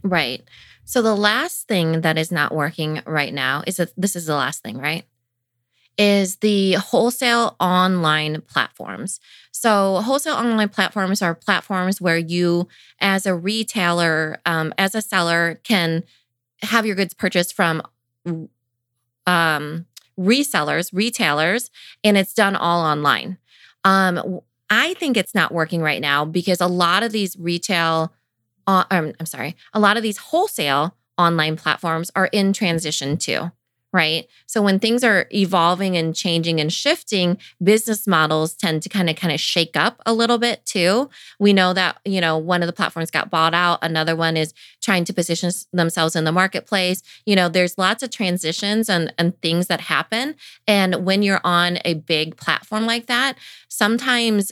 Right. 0.03 0.43
So 0.85 1.01
the 1.01 1.15
last 1.15 1.67
thing 1.67 2.01
that 2.01 2.17
is 2.17 2.31
not 2.31 2.53
working 2.53 3.01
right 3.05 3.33
now 3.33 3.63
is 3.67 3.77
that 3.77 3.91
this 3.95 4.15
is 4.15 4.25
the 4.25 4.35
last 4.35 4.63
thing, 4.63 4.77
right? 4.77 5.05
Is 5.99 6.37
the 6.37 6.73
wholesale 6.75 7.57
online 7.59 8.41
platforms. 8.47 9.19
So, 9.51 9.97
wholesale 9.97 10.35
online 10.35 10.69
platforms 10.69 11.21
are 11.21 11.35
platforms 11.35 11.99
where 11.99 12.17
you, 12.17 12.69
as 13.01 13.25
a 13.25 13.35
retailer, 13.35 14.39
um, 14.45 14.73
as 14.77 14.95
a 14.95 15.01
seller, 15.01 15.59
can 15.65 16.05
have 16.61 16.85
your 16.85 16.95
goods 16.95 17.13
purchased 17.13 17.53
from 17.53 17.81
um, 19.27 19.85
resellers, 20.17 20.91
retailers, 20.93 21.69
and 22.01 22.17
it's 22.17 22.33
done 22.33 22.55
all 22.55 22.81
online. 22.81 23.37
Um, 23.83 24.39
I 24.69 24.93
think 24.93 25.17
it's 25.17 25.35
not 25.35 25.51
working 25.53 25.81
right 25.81 26.01
now 26.01 26.25
because 26.25 26.61
a 26.61 26.67
lot 26.67 27.03
of 27.03 27.11
these 27.11 27.35
retail, 27.37 28.13
uh, 28.67 28.85
um, 28.91 29.13
I'm 29.19 29.25
sorry, 29.25 29.55
a 29.73 29.79
lot 29.79 29.97
of 29.97 30.03
these 30.03 30.17
wholesale 30.17 30.95
online 31.17 31.57
platforms 31.57 32.09
are 32.15 32.27
in 32.27 32.53
transition 32.53 33.17
too, 33.17 33.51
right? 33.91 34.27
So 34.45 34.61
when 34.61 34.79
things 34.79 35.03
are 35.03 35.27
evolving 35.33 35.97
and 35.97 36.15
changing 36.15 36.59
and 36.59 36.71
shifting, 36.71 37.37
business 37.61 38.05
models 38.05 38.53
tend 38.53 38.83
to 38.83 38.89
kind 38.89 39.09
of 39.09 39.15
kind 39.15 39.33
of 39.33 39.39
shake 39.39 39.75
up 39.75 40.01
a 40.05 40.13
little 40.13 40.37
bit 40.37 40.65
too. 40.65 41.09
We 41.39 41.53
know 41.53 41.73
that, 41.73 41.99
you 42.05 42.21
know, 42.21 42.37
one 42.37 42.61
of 42.61 42.67
the 42.67 42.73
platforms 42.73 43.09
got 43.09 43.29
bought 43.31 43.53
out, 43.53 43.79
another 43.81 44.15
one 44.15 44.37
is 44.37 44.53
trying 44.81 45.05
to 45.05 45.13
position 45.13 45.49
themselves 45.73 46.15
in 46.15 46.23
the 46.23 46.31
marketplace. 46.31 47.01
You 47.25 47.35
know, 47.35 47.49
there's 47.49 47.77
lots 47.77 48.03
of 48.03 48.11
transitions 48.11 48.89
and 48.89 49.13
and 49.17 49.39
things 49.41 49.67
that 49.67 49.81
happen, 49.81 50.35
and 50.67 51.05
when 51.05 51.23
you're 51.23 51.41
on 51.43 51.79
a 51.83 51.95
big 51.95 52.37
platform 52.37 52.85
like 52.85 53.07
that, 53.07 53.37
sometimes 53.69 54.51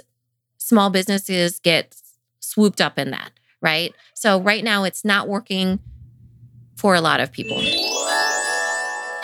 small 0.57 0.89
businesses 0.89 1.59
get 1.59 1.95
swooped 2.39 2.81
up 2.81 2.97
in 2.97 3.11
that, 3.11 3.31
right? 3.61 3.93
So 4.13 4.41
right 4.41 4.63
now 4.63 4.83
it's 4.83 5.05
not 5.05 5.27
working 5.27 5.79
for 6.75 6.95
a 6.95 7.01
lot 7.01 7.19
of 7.19 7.31
people. 7.31 7.61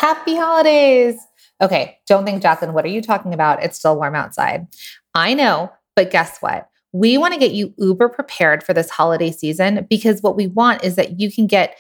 Happy 0.04 0.36
holidays. 0.36 1.16
Okay, 1.62 1.98
don't 2.10 2.26
think, 2.26 2.42
Jacqueline, 2.42 2.74
what 2.74 2.84
are 2.84 2.90
you 2.90 3.02
talking 3.02 3.34
about? 3.34 3.64
It's 3.64 3.80
still 3.80 3.96
warm 3.96 4.16
outside. 4.16 4.68
I 5.16 5.34
know, 5.34 5.72
but 5.96 6.12
guess 6.12 6.40
what? 6.42 6.68
We 6.92 7.18
want 7.18 7.34
to 7.34 7.40
get 7.40 7.54
you 7.54 7.74
uber 7.78 8.10
prepared 8.10 8.64
for 8.64 8.74
this 8.74 8.90
holiday 8.90 9.32
season 9.32 9.88
because 9.90 10.22
what 10.22 10.36
we 10.36 10.48
want 10.48 10.84
is 10.84 10.98
that 10.98 11.22
you 11.22 11.32
can 11.32 11.48
get 11.48 11.78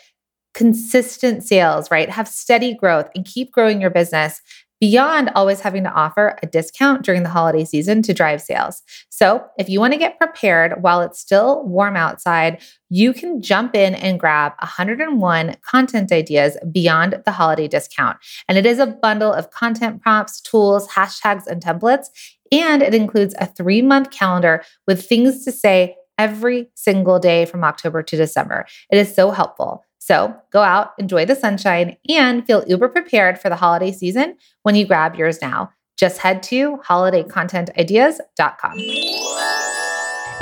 consistent 0.54 1.44
sales, 1.44 1.92
right? 1.92 2.10
Have 2.10 2.30
steady 2.30 2.74
growth 2.74 3.10
and 3.14 3.26
keep 3.26 3.52
growing 3.52 3.82
your 3.82 3.90
business 3.90 4.40
beyond 4.84 5.32
always 5.34 5.62
having 5.62 5.82
to 5.82 5.94
offer 5.94 6.38
a 6.44 6.46
discount 6.46 7.04
during 7.04 7.24
the 7.24 7.30
holiday 7.30 7.64
season 7.64 8.02
to 8.02 8.14
drive 8.14 8.42
sales. 8.42 8.82
So, 9.08 9.42
if 9.58 9.70
you 9.70 9.80
want 9.80 9.94
to 9.94 9.98
get 9.98 10.20
prepared 10.20 10.84
while 10.84 11.00
it's 11.00 11.22
still 11.22 11.64
warm 11.64 11.96
outside, 11.96 12.62
you 12.90 13.14
can 13.14 13.42
jump 13.42 13.76
in 13.78 13.96
and 13.96 14.20
grab 14.20 14.52
101 14.60 15.56
content 15.62 16.12
ideas 16.12 16.58
beyond 16.70 17.22
the 17.24 17.32
holiday 17.32 17.70
discount. 17.70 18.18
And 18.50 18.58
it 18.58 18.66
is 18.66 18.78
a 18.78 18.88
bundle 18.88 19.32
of 19.32 19.52
content 19.52 20.02
prompts, 20.02 20.42
tools, 20.42 20.90
hashtags, 20.90 21.48
and 21.48 21.64
templates. 21.64 22.08
And 22.52 22.84
it 22.84 22.94
includes 22.94 23.36
a 23.40 23.46
three 23.46 23.82
month 23.82 24.12
calendar 24.12 24.66
with 24.86 25.06
things 25.06 25.46
to 25.46 25.54
say 25.54 25.96
every 26.18 26.68
single 26.76 27.20
day 27.20 27.46
from 27.46 27.64
October 27.64 28.04
to 28.04 28.18
December. 28.18 28.66
It 28.92 28.98
is 28.98 29.16
so 29.16 29.32
helpful. 29.32 29.86
So 30.04 30.36
go 30.52 30.62
out, 30.62 30.92
enjoy 30.98 31.24
the 31.24 31.34
sunshine, 31.34 31.96
and 32.10 32.46
feel 32.46 32.66
uber 32.68 32.90
prepared 32.90 33.40
for 33.40 33.48
the 33.48 33.56
holiday 33.56 33.94
season 33.94 34.36
when 34.64 34.76
you 34.76 34.86
grab 34.86 35.16
yours 35.16 35.42
now. 35.42 35.72
Just 35.96 36.18
head 36.18 36.44
to 36.44 36.76
holidaycontentideas.com. 36.86 38.80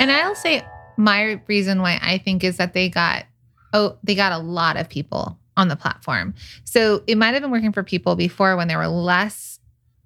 And 0.00 0.10
I'll 0.10 0.34
say 0.34 0.66
my 0.96 1.40
reason 1.46 1.80
why 1.80 2.00
I 2.02 2.18
think 2.18 2.42
is 2.42 2.56
that 2.56 2.72
they 2.72 2.88
got 2.88 3.24
oh, 3.72 3.96
they 4.02 4.16
got 4.16 4.32
a 4.32 4.38
lot 4.38 4.76
of 4.76 4.88
people 4.88 5.38
on 5.56 5.68
the 5.68 5.76
platform. 5.76 6.34
So 6.64 7.04
it 7.06 7.16
might 7.16 7.32
have 7.34 7.42
been 7.42 7.52
working 7.52 7.72
for 7.72 7.84
people 7.84 8.16
before 8.16 8.56
when 8.56 8.66
there 8.66 8.78
were 8.78 8.88
less 8.88 9.60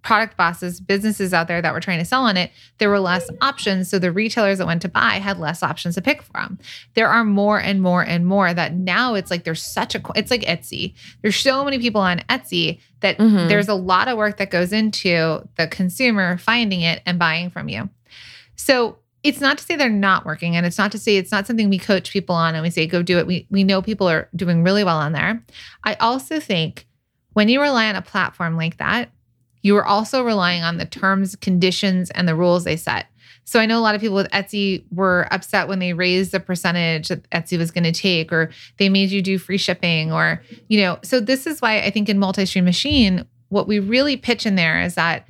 product 0.06 0.36
bosses, 0.36 0.78
businesses 0.80 1.34
out 1.34 1.48
there 1.48 1.60
that 1.60 1.74
were 1.74 1.80
trying 1.80 1.98
to 1.98 2.04
sell 2.04 2.22
on 2.22 2.36
it, 2.36 2.52
there 2.78 2.88
were 2.88 3.00
less 3.00 3.28
options. 3.40 3.90
So 3.90 3.98
the 3.98 4.12
retailers 4.12 4.58
that 4.58 4.66
went 4.68 4.80
to 4.82 4.88
buy 4.88 5.14
had 5.14 5.40
less 5.40 5.64
options 5.64 5.96
to 5.96 6.00
pick 6.00 6.22
from. 6.22 6.60
There 6.94 7.08
are 7.08 7.24
more 7.24 7.60
and 7.60 7.82
more 7.82 8.04
and 8.04 8.24
more 8.24 8.54
that 8.54 8.72
now 8.74 9.14
it's 9.14 9.32
like 9.32 9.42
there's 9.42 9.60
such 9.62 9.96
a, 9.96 10.02
it's 10.14 10.30
like 10.30 10.42
Etsy. 10.42 10.94
There's 11.22 11.34
so 11.34 11.64
many 11.64 11.80
people 11.80 12.00
on 12.00 12.20
Etsy 12.30 12.78
that 13.00 13.18
Mhm. 13.18 13.48
there's 13.48 13.66
a 13.68 13.74
lot 13.74 14.06
of 14.06 14.16
work 14.16 14.36
that 14.36 14.52
goes 14.52 14.72
into 14.72 15.40
the 15.56 15.66
consumer 15.66 16.38
finding 16.38 16.82
it 16.82 17.02
and 17.04 17.18
buying 17.18 17.50
from 17.50 17.68
you. 17.68 17.90
So 18.54 18.98
it's 19.24 19.40
not 19.40 19.58
to 19.58 19.64
say 19.64 19.74
they're 19.74 19.88
not 19.90 20.24
working 20.24 20.54
and 20.54 20.64
it's 20.64 20.78
not 20.78 20.92
to 20.92 20.98
say 21.00 21.16
it's 21.16 21.32
not 21.32 21.48
something 21.48 21.68
we 21.68 21.80
coach 21.80 22.12
people 22.12 22.36
on 22.36 22.54
and 22.54 22.62
we 22.62 22.70
say 22.70 22.86
go 22.86 23.02
do 23.02 23.18
it. 23.18 23.26
We 23.26 23.48
we 23.50 23.64
know 23.64 23.82
people 23.82 24.08
are 24.08 24.28
doing 24.36 24.62
really 24.62 24.84
well 24.84 24.98
on 24.98 25.10
there. 25.10 25.42
I 25.82 25.94
also 25.94 26.38
think 26.38 26.86
when 27.32 27.48
you 27.48 27.60
rely 27.60 27.88
on 27.88 27.96
a 27.96 28.02
platform 28.02 28.56
like 28.56 28.76
that, 28.76 29.10
you 29.66 29.76
are 29.76 29.84
also 29.84 30.22
relying 30.22 30.62
on 30.62 30.78
the 30.78 30.86
terms, 30.86 31.34
conditions, 31.34 32.10
and 32.10 32.28
the 32.28 32.36
rules 32.36 32.62
they 32.62 32.76
set. 32.76 33.06
So 33.42 33.58
I 33.58 33.66
know 33.66 33.78
a 33.78 33.82
lot 33.82 33.96
of 33.96 34.00
people 34.00 34.14
with 34.14 34.30
Etsy 34.30 34.84
were 34.92 35.26
upset 35.32 35.66
when 35.66 35.80
they 35.80 35.92
raised 35.92 36.30
the 36.30 36.38
percentage 36.38 37.08
that 37.08 37.28
Etsy 37.30 37.58
was 37.58 37.72
going 37.72 37.82
to 37.82 37.90
take, 37.90 38.32
or 38.32 38.50
they 38.78 38.88
made 38.88 39.10
you 39.10 39.22
do 39.22 39.38
free 39.38 39.58
shipping, 39.58 40.12
or, 40.12 40.40
you 40.68 40.80
know, 40.80 41.00
so 41.02 41.18
this 41.18 41.48
is 41.48 41.60
why 41.60 41.80
I 41.80 41.90
think 41.90 42.08
in 42.08 42.16
multi 42.16 42.46
stream 42.46 42.64
machine, 42.64 43.26
what 43.48 43.66
we 43.66 43.80
really 43.80 44.16
pitch 44.16 44.46
in 44.46 44.54
there 44.54 44.80
is 44.80 44.94
that 44.94 45.26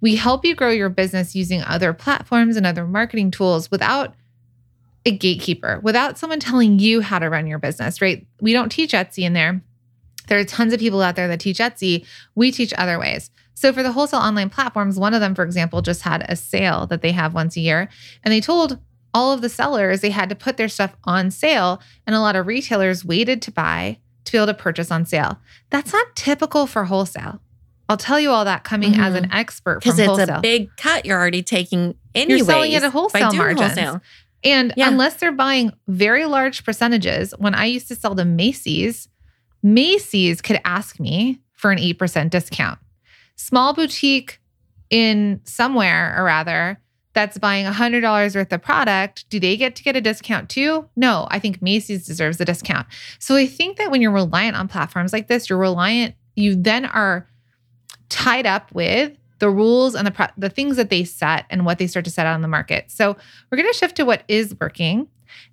we 0.00 0.16
help 0.16 0.44
you 0.44 0.56
grow 0.56 0.70
your 0.70 0.88
business 0.88 1.36
using 1.36 1.62
other 1.62 1.92
platforms 1.92 2.56
and 2.56 2.66
other 2.66 2.84
marketing 2.84 3.30
tools 3.30 3.70
without 3.70 4.12
a 5.06 5.16
gatekeeper, 5.16 5.78
without 5.84 6.18
someone 6.18 6.40
telling 6.40 6.80
you 6.80 7.00
how 7.00 7.20
to 7.20 7.30
run 7.30 7.46
your 7.46 7.60
business, 7.60 8.00
right? 8.00 8.26
We 8.40 8.52
don't 8.52 8.70
teach 8.70 8.90
Etsy 8.90 9.22
in 9.22 9.34
there. 9.34 9.62
There 10.28 10.38
are 10.38 10.44
tons 10.44 10.72
of 10.72 10.80
people 10.80 11.02
out 11.02 11.16
there 11.16 11.28
that 11.28 11.40
teach 11.40 11.58
Etsy. 11.58 12.06
We 12.34 12.50
teach 12.50 12.72
other 12.78 12.98
ways. 12.98 13.30
So 13.54 13.72
for 13.72 13.82
the 13.82 13.92
wholesale 13.92 14.20
online 14.20 14.50
platforms, 14.50 14.98
one 14.98 15.14
of 15.14 15.20
them, 15.20 15.34
for 15.34 15.42
example, 15.42 15.82
just 15.82 16.02
had 16.02 16.24
a 16.28 16.36
sale 16.36 16.86
that 16.86 17.02
they 17.02 17.12
have 17.12 17.34
once 17.34 17.56
a 17.56 17.60
year. 17.60 17.88
And 18.22 18.32
they 18.32 18.40
told 18.40 18.78
all 19.12 19.32
of 19.32 19.40
the 19.40 19.48
sellers 19.48 20.00
they 20.00 20.10
had 20.10 20.28
to 20.28 20.36
put 20.36 20.56
their 20.56 20.68
stuff 20.68 20.94
on 21.04 21.30
sale. 21.32 21.80
And 22.06 22.14
a 22.14 22.20
lot 22.20 22.36
of 22.36 22.46
retailers 22.46 23.04
waited 23.04 23.42
to 23.42 23.50
buy 23.50 23.98
to 24.26 24.32
be 24.32 24.38
able 24.38 24.46
to 24.46 24.54
purchase 24.54 24.90
on 24.90 25.06
sale. 25.06 25.38
That's 25.70 25.92
not 25.92 26.14
typical 26.14 26.66
for 26.66 26.84
wholesale. 26.84 27.40
I'll 27.88 27.96
tell 27.96 28.20
you 28.20 28.30
all 28.30 28.44
that 28.44 28.64
coming 28.64 28.94
as 28.96 29.14
an 29.14 29.24
mm-hmm. 29.24 29.32
expert 29.32 29.82
from 29.82 29.90
Because 29.90 29.98
it's 29.98 30.06
wholesale. 30.06 30.36
a 30.36 30.40
big 30.40 30.68
cut 30.76 31.06
you're 31.06 31.18
already 31.18 31.42
taking 31.42 31.94
anyways. 32.14 32.40
You're 32.40 32.46
selling 32.46 32.72
it 32.72 32.82
at 32.82 32.82
by 32.82 32.88
wholesale 32.90 33.32
wholesale. 33.32 34.02
And 34.44 34.72
Yeah. 34.76 34.88
unless 34.88 35.14
they're 35.14 35.32
buying 35.32 35.72
very 35.88 36.26
large 36.26 36.64
percentages, 36.64 37.34
when 37.38 37.54
I 37.54 37.64
used 37.64 37.88
to 37.88 37.96
sell 37.96 38.14
to 38.14 38.24
Macy's, 38.24 39.08
Macy's 39.62 40.40
could 40.40 40.60
ask 40.64 41.00
me 41.00 41.40
for 41.52 41.70
an 41.70 41.78
8% 41.78 42.30
discount. 42.30 42.78
Small 43.36 43.74
boutique 43.74 44.40
in 44.90 45.40
somewhere 45.44 46.14
or 46.16 46.24
rather 46.24 46.80
that's 47.14 47.38
buying 47.38 47.66
$100 47.66 48.34
worth 48.36 48.52
of 48.52 48.62
product, 48.62 49.28
do 49.28 49.40
they 49.40 49.56
get 49.56 49.74
to 49.76 49.82
get 49.82 49.96
a 49.96 50.00
discount 50.00 50.48
too? 50.48 50.88
No, 50.94 51.26
I 51.30 51.38
think 51.40 51.60
Macy's 51.60 52.06
deserves 52.06 52.40
a 52.40 52.44
discount. 52.44 52.86
So 53.18 53.34
I 53.34 53.46
think 53.46 53.76
that 53.78 53.90
when 53.90 54.00
you're 54.00 54.12
reliant 54.12 54.56
on 54.56 54.68
platforms 54.68 55.12
like 55.12 55.26
this, 55.26 55.48
you're 55.50 55.58
reliant, 55.58 56.14
you 56.36 56.54
then 56.54 56.84
are 56.84 57.28
tied 58.08 58.46
up 58.46 58.72
with 58.72 59.16
the 59.40 59.50
rules 59.50 59.94
and 59.94 60.06
the 60.06 60.10
pro- 60.10 60.26
the 60.36 60.50
things 60.50 60.76
that 60.76 60.90
they 60.90 61.04
set 61.04 61.46
and 61.50 61.64
what 61.64 61.78
they 61.78 61.86
start 61.86 62.04
to 62.04 62.10
set 62.10 62.26
out 62.26 62.34
on 62.34 62.42
the 62.42 62.48
market. 62.48 62.90
So 62.90 63.16
we're 63.50 63.56
going 63.56 63.70
to 63.70 63.76
shift 63.76 63.96
to 63.96 64.04
what 64.04 64.22
is 64.28 64.54
working. 64.60 65.08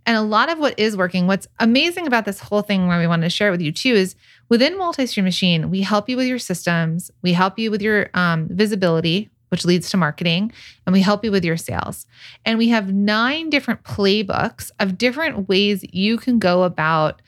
And 0.06 0.18
a 0.18 0.22
lot 0.22 0.50
of 0.50 0.60
what 0.60 0.80
is 0.80 0.98
working, 0.98 1.28
what's 1.28 1.48
amazing 1.60 2.08
about 2.08 2.26
this 2.26 2.40
whole 2.40 2.62
thing 2.62 2.88
where 2.88 3.00
we 3.00 3.08
wanted 3.08 3.24
to 3.24 3.30
share 3.30 3.50
it 3.50 3.52
with 3.52 3.62
you 3.62 3.72
too 3.72 3.94
is 3.94 4.16
within 4.50 4.78
multi-stream 4.78 5.26
machine, 5.26 5.70
we 5.70 5.82
help 5.82 6.10
you 6.10 6.18
with 6.18 6.28
your 6.28 6.40
systems, 6.40 7.12
we 7.22 7.34
help 7.34 7.58
you 7.58 7.72
with 7.72 7.82
your 7.82 8.10
um, 8.14 8.48
visibility, 8.50 9.30
which 9.50 9.66
leads 9.66 9.90
to 9.90 9.98
marketing, 9.98 10.52
and 10.86 10.94
we 10.94 11.02
help 11.02 11.24
you 11.24 11.32
with 11.32 11.46
your 11.46 11.58
sales. 11.58 12.06
And 12.46 12.58
we 12.58 12.70
have 12.70 12.94
nine 12.94 13.50
different 13.50 13.84
playbooks 13.84 14.72
of 14.80 14.98
different 14.98 15.48
ways 15.48 15.86
you 15.94 16.18
can 16.18 16.40
go 16.40 16.64
about 16.64 17.22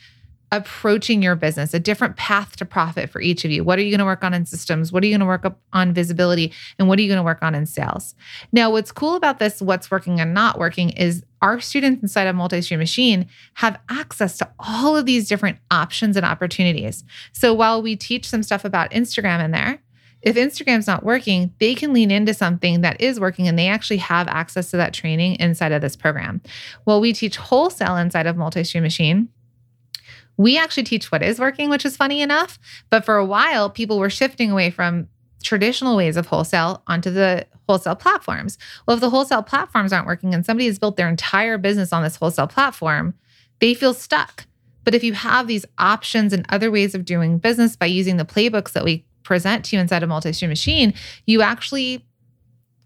approaching 0.51 1.21
your 1.21 1.35
business, 1.35 1.73
a 1.73 1.79
different 1.79 2.15
path 2.15 2.55
to 2.55 2.65
profit 2.65 3.09
for 3.09 3.19
each 3.19 3.43
of 3.43 3.51
you. 3.51 3.63
What 3.63 3.77
are 3.79 3.81
you 3.81 3.91
going 3.91 3.99
to 3.99 4.05
work 4.05 4.23
on 4.23 4.33
in 4.33 4.45
systems? 4.45 4.91
What 4.91 5.03
are 5.03 5.05
you 5.05 5.11
going 5.11 5.19
to 5.19 5.25
work 5.25 5.45
on 5.73 5.93
visibility? 5.93 6.53
And 6.79 6.87
what 6.87 6.97
are 6.99 7.01
you 7.01 7.09
going 7.09 7.17
to 7.17 7.23
work 7.23 7.43
on 7.43 7.53
in 7.53 7.65
sales? 7.65 8.15
Now, 8.51 8.71
what's 8.71 8.91
cool 8.91 9.15
about 9.15 9.39
this, 9.39 9.61
what's 9.61 9.91
working 9.91 10.21
and 10.21 10.33
not 10.33 10.57
working, 10.57 10.91
is 10.91 11.23
our 11.41 11.59
students 11.59 12.01
inside 12.01 12.27
of 12.27 12.35
Multi-Stream 12.35 12.79
Machine 12.79 13.27
have 13.55 13.79
access 13.89 14.37
to 14.37 14.49
all 14.59 14.95
of 14.95 15.05
these 15.05 15.27
different 15.27 15.57
options 15.69 16.15
and 16.15 16.25
opportunities. 16.25 17.03
So 17.33 17.53
while 17.53 17.81
we 17.81 17.95
teach 17.95 18.27
some 18.27 18.41
stuff 18.41 18.63
about 18.63 18.91
Instagram 18.91 19.43
in 19.43 19.51
there, 19.51 19.81
if 20.21 20.35
Instagram's 20.35 20.87
not 20.87 21.03
working, 21.03 21.53
they 21.59 21.75
can 21.75 21.93
lean 21.93 22.09
into 22.09 22.33
something 22.33 22.81
that 22.81 22.99
is 22.99 23.19
working 23.19 23.47
and 23.47 23.57
they 23.57 23.67
actually 23.67 23.97
have 23.97 24.27
access 24.27 24.71
to 24.71 24.77
that 24.77 24.93
training 24.93 25.35
inside 25.35 25.71
of 25.71 25.81
this 25.81 25.95
program. 25.95 26.41
Well, 26.85 26.99
we 26.99 27.13
teach 27.13 27.37
wholesale 27.37 27.97
inside 27.97 28.25
of 28.25 28.35
Multi-Stream 28.35 28.83
Machine. 28.83 29.29
We 30.37 30.57
actually 30.57 30.83
teach 30.83 31.11
what 31.11 31.23
is 31.23 31.39
working, 31.39 31.69
which 31.69 31.85
is 31.85 31.97
funny 31.97 32.21
enough. 32.21 32.59
But 32.89 33.03
for 33.03 33.17
a 33.17 33.25
while, 33.25 33.69
people 33.69 33.99
were 33.99 34.09
shifting 34.09 34.51
away 34.51 34.69
from 34.69 35.07
traditional 35.43 35.97
ways 35.97 36.17
of 36.17 36.27
wholesale 36.27 36.83
onto 36.87 37.09
the 37.09 37.45
wholesale 37.67 37.95
platforms. 37.95 38.57
Well, 38.85 38.95
if 38.95 39.01
the 39.01 39.09
wholesale 39.09 39.43
platforms 39.43 39.91
aren't 39.91 40.07
working 40.07 40.33
and 40.33 40.45
somebody 40.45 40.67
has 40.67 40.79
built 40.79 40.97
their 40.97 41.09
entire 41.09 41.57
business 41.57 41.91
on 41.91 42.03
this 42.03 42.15
wholesale 42.15 42.47
platform, 42.47 43.13
they 43.59 43.73
feel 43.73 43.93
stuck. 43.93 44.45
But 44.83 44.95
if 44.95 45.03
you 45.03 45.13
have 45.13 45.47
these 45.47 45.65
options 45.77 46.31
and 46.31 46.45
other 46.49 46.71
ways 46.71 46.95
of 46.95 47.03
doing 47.03 47.39
business 47.39 47.75
by 47.75 47.87
using 47.87 48.17
the 48.17 48.25
playbooks 48.25 48.71
that 48.71 48.85
we 48.85 49.05
present 49.23 49.65
to 49.65 49.75
you 49.75 49.81
inside 49.81 50.03
a 50.03 50.07
multi-stream 50.07 50.49
machine, 50.49 50.93
you 51.25 51.41
actually 51.41 52.05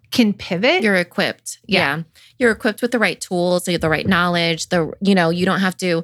can 0.10 0.34
pivot. 0.34 0.82
You're 0.84 0.96
equipped. 0.96 1.60
Yeah. 1.68 1.98
Yeah. 1.98 2.04
You're 2.40 2.52
equipped 2.52 2.82
with 2.82 2.92
the 2.92 3.00
right 3.00 3.22
tools, 3.22 3.66
the 3.66 3.78
right 3.84 4.08
knowledge, 4.08 4.70
the 4.70 4.92
you 5.02 5.14
know, 5.14 5.30
you 5.30 5.46
don't 5.46 5.60
have 5.60 5.78
to 5.78 6.04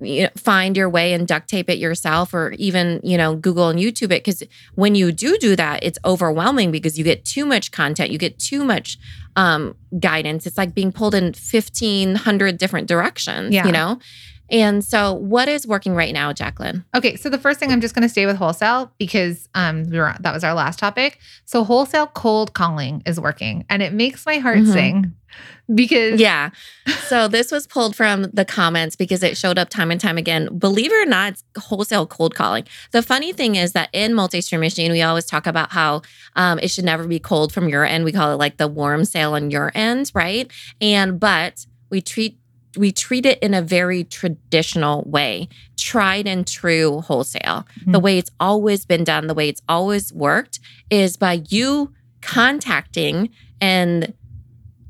you 0.00 0.22
know, 0.24 0.28
find 0.36 0.76
your 0.76 0.88
way 0.88 1.12
and 1.12 1.26
duct 1.26 1.48
tape 1.48 1.68
it 1.70 1.78
yourself 1.78 2.32
or 2.34 2.52
even, 2.58 3.00
you 3.02 3.16
know, 3.16 3.34
Google 3.36 3.68
and 3.68 3.78
YouTube 3.78 4.10
it 4.12 4.24
cuz 4.24 4.42
when 4.74 4.94
you 4.94 5.12
do 5.12 5.36
do 5.38 5.56
that, 5.56 5.82
it's 5.82 5.98
overwhelming 6.04 6.70
because 6.70 6.98
you 6.98 7.04
get 7.04 7.24
too 7.24 7.44
much 7.46 7.70
content, 7.70 8.10
you 8.10 8.18
get 8.18 8.38
too 8.38 8.64
much 8.64 8.98
um 9.36 9.74
guidance. 9.98 10.46
It's 10.46 10.58
like 10.58 10.74
being 10.74 10.92
pulled 10.92 11.14
in 11.14 11.32
1500 11.34 12.58
different 12.58 12.88
directions, 12.88 13.52
Yeah. 13.54 13.66
you 13.66 13.72
know? 13.72 13.98
And 14.50 14.84
so 14.84 15.12
what 15.14 15.48
is 15.48 15.66
working 15.66 15.94
right 15.94 16.12
now, 16.12 16.32
Jacqueline? 16.32 16.84
Okay, 16.94 17.16
so 17.16 17.28
the 17.28 17.38
first 17.38 17.58
thing 17.58 17.72
I'm 17.72 17.80
just 17.80 17.94
going 17.94 18.02
to 18.02 18.08
stay 18.08 18.26
with 18.26 18.36
wholesale 18.36 18.92
because 18.98 19.48
um 19.54 19.84
we 19.90 19.98
were, 19.98 20.14
that 20.20 20.34
was 20.34 20.44
our 20.44 20.54
last 20.54 20.78
topic. 20.78 21.18
So 21.44 21.64
wholesale 21.64 22.08
cold 22.08 22.52
calling 22.54 23.02
is 23.06 23.18
working 23.18 23.64
and 23.70 23.82
it 23.82 23.92
makes 23.92 24.26
my 24.26 24.38
heart 24.38 24.58
Mhm. 24.58 24.72
sing 24.72 25.14
because 25.74 26.20
Yeah. 26.20 26.50
So 27.08 27.26
this 27.26 27.50
was 27.50 27.66
pulled 27.66 27.96
from 27.96 28.24
the 28.32 28.44
comments 28.44 28.96
because 28.96 29.22
it 29.22 29.36
showed 29.36 29.58
up 29.58 29.68
time 29.70 29.90
and 29.90 30.00
time 30.00 30.18
again. 30.18 30.48
Believe 30.58 30.92
it 30.92 31.06
or 31.06 31.06
not, 31.08 31.32
it's 31.32 31.44
wholesale 31.58 32.06
cold 32.06 32.34
calling. 32.34 32.64
The 32.92 33.02
funny 33.02 33.32
thing 33.32 33.56
is 33.56 33.72
that 33.72 33.88
in 33.92 34.14
multi-stream 34.14 34.60
machine, 34.60 34.92
we 34.92 35.02
always 35.02 35.24
talk 35.24 35.46
about 35.46 35.72
how 35.72 36.02
um, 36.36 36.58
it 36.60 36.68
should 36.68 36.84
never 36.84 37.06
be 37.08 37.18
cold 37.18 37.52
from 37.52 37.68
your 37.68 37.84
end. 37.84 38.04
We 38.04 38.12
call 38.12 38.32
it 38.32 38.36
like 38.36 38.58
the 38.58 38.68
warm 38.68 39.04
sale 39.04 39.32
on 39.34 39.50
your 39.50 39.72
end, 39.74 40.10
right? 40.14 40.50
And 40.80 41.18
but 41.18 41.66
we 41.90 42.00
treat 42.00 42.38
we 42.76 42.92
treat 42.92 43.26
it 43.26 43.38
in 43.40 43.54
a 43.54 43.62
very 43.62 44.04
traditional 44.04 45.02
way, 45.06 45.48
tried 45.76 46.26
and 46.26 46.46
true 46.46 47.00
wholesale. 47.02 47.66
The 47.86 47.98
Mhm. 47.98 48.02
way 48.02 48.18
it's 48.18 48.30
always 48.40 48.84
been 48.84 49.04
done, 49.04 49.26
the 49.26 49.34
way 49.34 49.48
it's 49.48 49.62
always 49.68 50.12
worked 50.12 50.60
is 50.90 51.16
by 51.16 51.42
you 51.48 51.92
contacting 52.22 53.30
and 53.60 54.12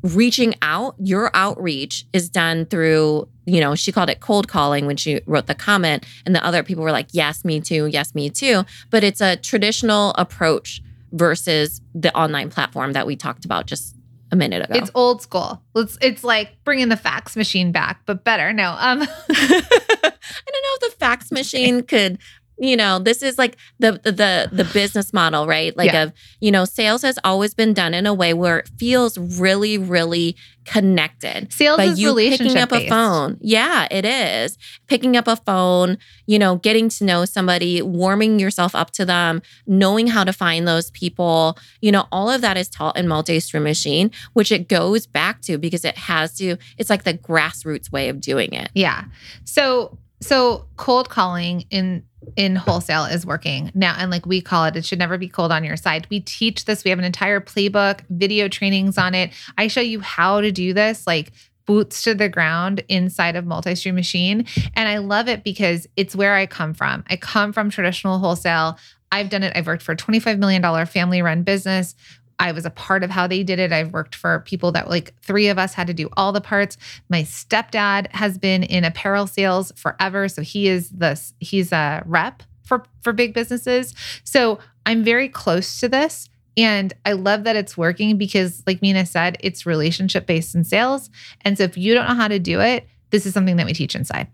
reaching 0.03 0.55
out, 0.61 0.95
your 0.99 1.31
outreach 1.35 2.05
is 2.13 2.29
done 2.29 2.67
through, 2.67 3.27
you 3.47 3.59
know, 3.61 3.75
she 3.75 3.91
called 3.91 4.11
it 4.11 4.21
cold 4.21 4.49
calling 4.49 4.85
when 4.87 4.97
she 4.99 5.21
wrote 5.27 5.47
the 5.47 5.55
comment. 5.55 6.05
And 6.27 6.35
the 6.35 6.45
other 6.45 6.63
people 6.63 6.85
were 6.85 6.93
like, 6.93 7.09
yes, 7.13 7.45
me 7.45 7.61
too, 7.61 7.87
yes, 7.87 8.15
me 8.15 8.29
too. 8.29 8.65
But 8.91 9.03
it's 9.03 9.23
a 9.23 9.37
traditional 9.37 10.11
approach 10.19 10.83
versus 11.13 11.81
the 11.95 12.15
online 12.15 12.51
platform 12.51 12.93
that 12.93 13.07
we 13.07 13.17
talked 13.17 13.45
about 13.47 13.67
just 13.67 13.94
a 14.35 14.37
minute 14.37 14.69
ago. 14.69 14.75
it's 14.79 14.91
old 14.95 15.23
school. 15.23 15.63
It's 15.75 15.97
it's 16.03 16.23
like 16.25 16.63
bringing 16.65 16.89
the 16.91 16.97
fax 16.97 17.37
machine 17.37 17.73
back, 17.73 18.01
but 18.05 18.25
better. 18.25 18.53
No, 18.53 18.71
um 18.79 19.01
I 19.31 19.63
don't 19.63 20.63
know 20.63 20.75
if 20.75 20.81
the 20.81 20.97
fax 20.99 21.31
machine 21.41 21.83
could 21.83 22.19
you 22.57 22.77
know 22.77 22.99
this 23.01 23.21
is 23.23 23.37
like 23.37 23.57
the 23.81 23.93
the 24.05 24.49
the 24.53 24.65
business 24.73 25.13
model 25.13 25.45
right 25.47 25.77
like 25.77 25.93
Yeah. 25.93 26.05
of 26.05 26.13
you 26.41 26.53
know 26.53 26.65
sales 26.65 27.03
has 27.03 27.19
always 27.25 27.53
been 27.53 27.75
done 27.75 27.95
in 27.95 28.07
a 28.07 28.15
way 28.15 28.33
where 28.33 28.61
it 28.61 28.69
feels 28.79 29.19
really 29.41 29.77
really 29.77 30.37
connected 30.65 31.53
sales 31.53 31.77
by 31.77 31.85
is 31.85 32.01
you 32.01 32.09
relationship 32.09 32.47
picking 32.47 32.63
up 32.63 32.73
a 32.73 32.77
based. 32.77 32.89
phone 32.89 33.39
yeah 33.41 33.87
it 33.91 34.05
is 34.05 34.59
picking 34.87 35.17
up 35.17 35.27
a 35.29 35.37
phone 35.37 35.99
you 36.27 36.39
know 36.39 36.57
getting 36.57 36.89
to 36.89 37.05
know 37.05 37.25
somebody 37.25 37.83
warming 37.83 38.39
yourself 38.39 38.75
up 38.75 38.91
to 38.91 39.05
them 39.05 39.43
knowing 39.67 40.07
how 40.07 40.25
to 40.25 40.33
find 40.33 40.67
those 40.67 40.91
people 40.93 41.57
you 41.81 41.93
know 41.93 42.07
all 42.11 42.31
of 42.31 42.41
that 42.41 42.57
is 42.57 42.69
taught 42.69 42.97
in 42.97 43.07
multi-stream 43.07 43.63
machine 43.63 44.11
which 44.33 44.51
it 44.51 44.69
goes 44.69 45.07
back 45.07 45.41
to 45.41 45.59
because 45.59 45.85
it 45.85 45.97
has 45.97 46.35
to 46.35 46.57
it's 46.79 46.91
like 46.91 47.05
the 47.05 47.15
grassroots 47.15 47.93
way 47.93 48.09
of 48.09 48.21
doing 48.21 48.53
it 48.53 48.71
Yeah. 48.75 49.05
So 49.45 49.99
so 50.21 50.67
cold 50.77 51.11
calling 51.11 51.65
in 51.71 52.05
in 52.37 52.57
wholesale 52.57 53.05
is 53.05 53.27
working 53.27 53.71
now. 53.75 53.95
And 53.99 54.11
like 54.11 54.27
we 54.27 54.41
call 54.41 54.65
it 54.65 54.77
it 54.77 54.85
should 54.85 54.99
never 54.99 55.19
be 55.19 55.29
cold 55.29 55.53
on 55.53 55.65
your 55.65 55.77
side. 55.77 56.07
We 56.11 56.21
teach 56.21 56.65
this. 56.65 56.85
We 56.85 56.91
have 56.91 56.99
an 56.99 57.05
entire 57.05 57.41
playbook 57.41 58.01
video 58.11 58.49
trainings 58.49 58.99
on 58.99 59.15
it. 59.15 59.33
I 59.59 59.69
show 59.69 59.81
you 59.81 60.01
how 60.01 60.41
to 60.41 60.53
do 60.53 60.73
this 60.73 61.07
like 61.07 61.33
boots 61.67 62.03
to 62.03 62.15
the 62.15 62.29
ground 62.29 62.85
inside 62.89 63.37
of 63.37 63.47
multi-stream 63.47 63.95
machine. 63.95 64.47
And 64.75 64.89
i 64.89 64.99
love 64.99 65.29
it 65.29 65.45
because 65.45 65.87
it's 65.97 66.15
where 66.15 66.35
i 66.35 66.47
come 66.47 66.75
from. 66.75 67.05
I 67.09 67.17
come 67.17 67.53
from 67.53 67.71
traditional 67.71 68.19
wholesale. 68.19 68.79
I've 69.11 69.31
done 69.31 69.43
it. 69.43 69.53
I've 69.57 69.67
worked 69.67 69.83
for 69.83 69.93
a 69.93 69.97
$25 69.97 70.39
million 70.39 70.87
family 70.87 71.23
run 71.23 71.43
business 71.43 71.95
I 72.39 72.53
was 72.53 72.65
a 72.65 72.71
part 72.71 73.03
of 73.03 73.11
how 73.11 73.27
they 73.27 73.43
did 73.43 73.59
it. 73.59 73.73
I've 73.73 73.93
worked 73.93 74.15
for 74.15 74.41
people 74.41 74.73
that 74.73 74.89
like 74.89 75.15
three 75.23 75.49
of 75.49 75.59
us 75.59 75.75
had 75.75 75.87
to 75.87 75.95
do 75.95 76.09
all 76.17 76.33
the 76.33 76.41
parts. 76.41 76.77
My 77.09 77.23
stepdad 77.23 78.13
has 78.13 78.39
been 78.39 78.63
in 78.63 78.85
apparel 78.85 79.27
sales 79.27 79.73
forever, 79.77 80.29
so 80.29 80.43
he 80.43 80.69
is 80.69 80.91
this 80.91 81.35
he's 81.41 81.73
a 81.73 82.03
rep 82.07 82.43
for 82.63 82.85
for 83.03 83.13
big 83.13 83.35
businesses. 83.35 83.95
So 84.25 84.59
I'm 84.87 85.05
very 85.05 85.29
close 85.29 85.81
to 85.81 85.89
this 85.89 86.29
and 86.57 86.93
I 87.05 87.13
love 87.13 87.45
that 87.45 87.57
it's 87.57 87.77
working 87.77 88.17
because 88.17 88.63
like 88.67 88.83
Minna 88.83 89.07
said, 89.07 89.37
it's 89.41 89.67
relationship 89.67 90.27
based 90.27 90.55
in 90.55 90.65
sales. 90.65 91.11
And 91.43 91.59
so 91.59 91.65
if 91.65 91.77
you 91.77 91.95
don't 91.95 92.09
know 92.09 92.15
how 92.15 92.29
to 92.29 92.39
do 92.39 92.61
it, 92.61 92.87
this 93.11 93.27
is 93.27 93.35
something 93.35 93.57
that 93.57 93.67
we 93.67 93.73
teach 93.73 93.95
inside. 93.95 94.29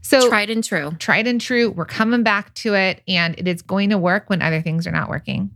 So 0.00 0.28
tried 0.28 0.50
and 0.50 0.64
true. 0.64 0.92
Tried 0.98 1.26
and 1.26 1.40
true. 1.40 1.70
We're 1.70 1.84
coming 1.84 2.22
back 2.22 2.54
to 2.54 2.74
it 2.74 3.02
and 3.06 3.38
it 3.38 3.46
is 3.46 3.62
going 3.62 3.90
to 3.90 3.98
work 3.98 4.30
when 4.30 4.40
other 4.40 4.62
things 4.62 4.86
are 4.86 4.92
not 4.92 5.10
working. 5.10 5.50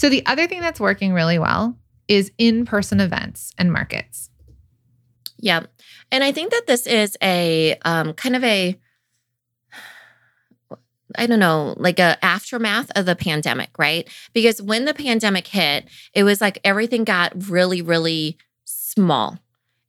So, 0.00 0.08
the 0.08 0.24
other 0.24 0.46
thing 0.46 0.62
that's 0.62 0.80
working 0.80 1.12
really 1.12 1.38
well 1.38 1.76
is 2.08 2.32
in 2.38 2.64
person 2.64 3.00
events 3.00 3.52
and 3.58 3.70
markets. 3.70 4.30
Yeah. 5.36 5.66
And 6.10 6.24
I 6.24 6.32
think 6.32 6.52
that 6.52 6.66
this 6.66 6.86
is 6.86 7.18
a 7.22 7.78
um, 7.84 8.14
kind 8.14 8.34
of 8.34 8.42
a, 8.42 8.80
I 11.18 11.26
don't 11.26 11.38
know, 11.38 11.74
like 11.76 11.98
a 11.98 12.16
aftermath 12.24 12.90
of 12.96 13.04
the 13.04 13.14
pandemic, 13.14 13.78
right? 13.78 14.08
Because 14.32 14.62
when 14.62 14.86
the 14.86 14.94
pandemic 14.94 15.46
hit, 15.46 15.86
it 16.14 16.24
was 16.24 16.40
like 16.40 16.60
everything 16.64 17.04
got 17.04 17.50
really, 17.50 17.82
really 17.82 18.38
small. 18.64 19.38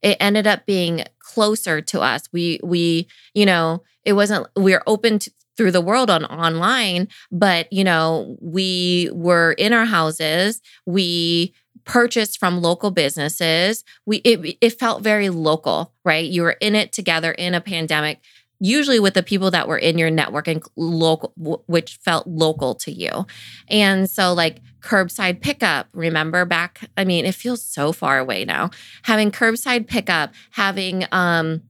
It 0.02 0.18
ended 0.20 0.46
up 0.46 0.66
being 0.66 1.04
closer 1.20 1.80
to 1.80 2.02
us. 2.02 2.28
We 2.32 2.60
we, 2.62 3.08
you 3.32 3.46
know, 3.46 3.82
it 4.04 4.12
wasn't 4.12 4.46
we 4.56 4.74
are 4.74 4.82
open 4.86 5.20
to, 5.20 5.30
through 5.56 5.70
the 5.70 5.80
world 5.80 6.10
on 6.10 6.24
online 6.26 7.08
but 7.30 7.72
you 7.72 7.84
know 7.84 8.36
we 8.40 9.10
were 9.12 9.52
in 9.52 9.72
our 9.72 9.84
houses. 9.84 10.60
We 10.86 11.54
purchased 11.84 12.38
from 12.38 12.60
local 12.60 12.90
businesses. 12.90 13.84
We 14.06 14.18
it, 14.18 14.56
it 14.60 14.78
felt 14.78 15.02
very 15.02 15.30
local 15.30 15.92
right? 16.04 16.28
You 16.28 16.42
were 16.42 16.56
in 16.60 16.74
it 16.74 16.92
together 16.92 17.32
in 17.32 17.54
a 17.54 17.60
pandemic 17.60 18.20
usually 18.64 19.00
with 19.00 19.14
the 19.14 19.24
people 19.24 19.50
that 19.50 19.66
were 19.66 19.76
in 19.76 19.98
your 19.98 20.10
network 20.10 20.46
and 20.46 20.62
local 20.76 21.32
which 21.66 21.96
felt 21.96 22.26
local 22.28 22.76
to 22.76 22.92
you. 22.92 23.26
And 23.68 24.08
so 24.08 24.32
like 24.32 24.60
curbside 24.80 25.40
pickup 25.40 25.86
remember 25.92 26.44
back 26.44 26.80
i 26.96 27.04
mean 27.04 27.24
it 27.24 27.36
feels 27.36 27.62
so 27.62 27.92
far 27.92 28.18
away 28.18 28.44
now. 28.44 28.70
Having 29.02 29.32
curbside 29.32 29.88
pickup 29.88 30.32
having 30.50 31.04
um 31.10 31.62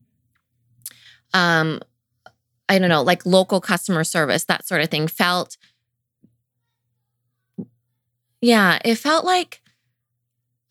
um 1.33 1.79
I 2.73 2.79
don't 2.79 2.89
know, 2.89 3.03
like 3.03 3.23
local 3.23 3.61
customer 3.61 4.03
service, 4.03 4.45
that 4.45 4.65
sort 4.65 4.81
of 4.81 4.89
thing 4.89 5.07
felt, 5.07 5.57
yeah, 8.41 8.79
it 8.83 8.95
felt 8.95 9.25
like, 9.25 9.61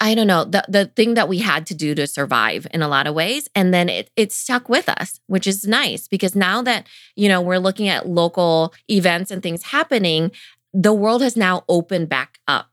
I 0.00 0.16
don't 0.16 0.26
know, 0.26 0.42
the, 0.42 0.64
the 0.68 0.86
thing 0.86 1.14
that 1.14 1.28
we 1.28 1.38
had 1.38 1.64
to 1.66 1.76
do 1.76 1.94
to 1.94 2.08
survive 2.08 2.66
in 2.74 2.82
a 2.82 2.88
lot 2.88 3.06
of 3.06 3.14
ways. 3.14 3.48
And 3.54 3.72
then 3.72 3.88
it, 3.88 4.10
it 4.16 4.32
stuck 4.32 4.68
with 4.68 4.88
us, 4.88 5.20
which 5.28 5.46
is 5.46 5.64
nice 5.64 6.08
because 6.08 6.34
now 6.34 6.60
that, 6.62 6.88
you 7.14 7.28
know, 7.28 7.40
we're 7.40 7.58
looking 7.58 7.86
at 7.86 8.08
local 8.08 8.74
events 8.90 9.30
and 9.30 9.40
things 9.40 9.62
happening, 9.62 10.32
the 10.74 10.92
world 10.92 11.22
has 11.22 11.36
now 11.36 11.62
opened 11.68 12.08
back 12.08 12.40
up. 12.48 12.72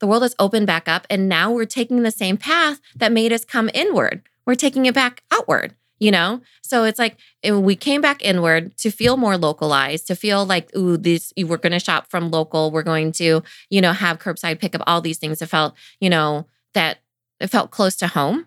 The 0.00 0.08
world 0.08 0.22
has 0.22 0.34
opened 0.40 0.66
back 0.66 0.88
up. 0.88 1.06
And 1.08 1.28
now 1.28 1.52
we're 1.52 1.66
taking 1.66 2.02
the 2.02 2.10
same 2.10 2.36
path 2.36 2.80
that 2.96 3.12
made 3.12 3.32
us 3.32 3.44
come 3.44 3.70
inward. 3.72 4.22
We're 4.44 4.56
taking 4.56 4.86
it 4.86 4.94
back 4.94 5.22
outward 5.30 5.76
you 5.98 6.10
know? 6.10 6.40
So 6.62 6.84
it's 6.84 6.98
like 6.98 7.16
eh, 7.42 7.52
we 7.52 7.76
came 7.76 8.00
back 8.00 8.22
inward 8.24 8.76
to 8.78 8.90
feel 8.90 9.16
more 9.16 9.36
localized 9.36 10.06
to 10.08 10.16
feel 10.16 10.44
like 10.44 10.74
ooh 10.76 10.96
these 10.96 11.32
we're 11.38 11.56
going 11.56 11.72
to 11.72 11.78
shop 11.78 12.08
from 12.10 12.30
local. 12.30 12.70
We're 12.70 12.82
going 12.82 13.12
to 13.12 13.42
you 13.70 13.80
know 13.80 13.92
have 13.92 14.18
curbside 14.18 14.60
pickup 14.60 14.82
all 14.86 15.00
these 15.00 15.18
things 15.18 15.42
it 15.42 15.46
felt 15.46 15.74
you 16.00 16.10
know 16.10 16.46
that 16.74 16.98
it 17.40 17.48
felt 17.48 17.70
close 17.70 17.96
to 17.96 18.06
home 18.08 18.46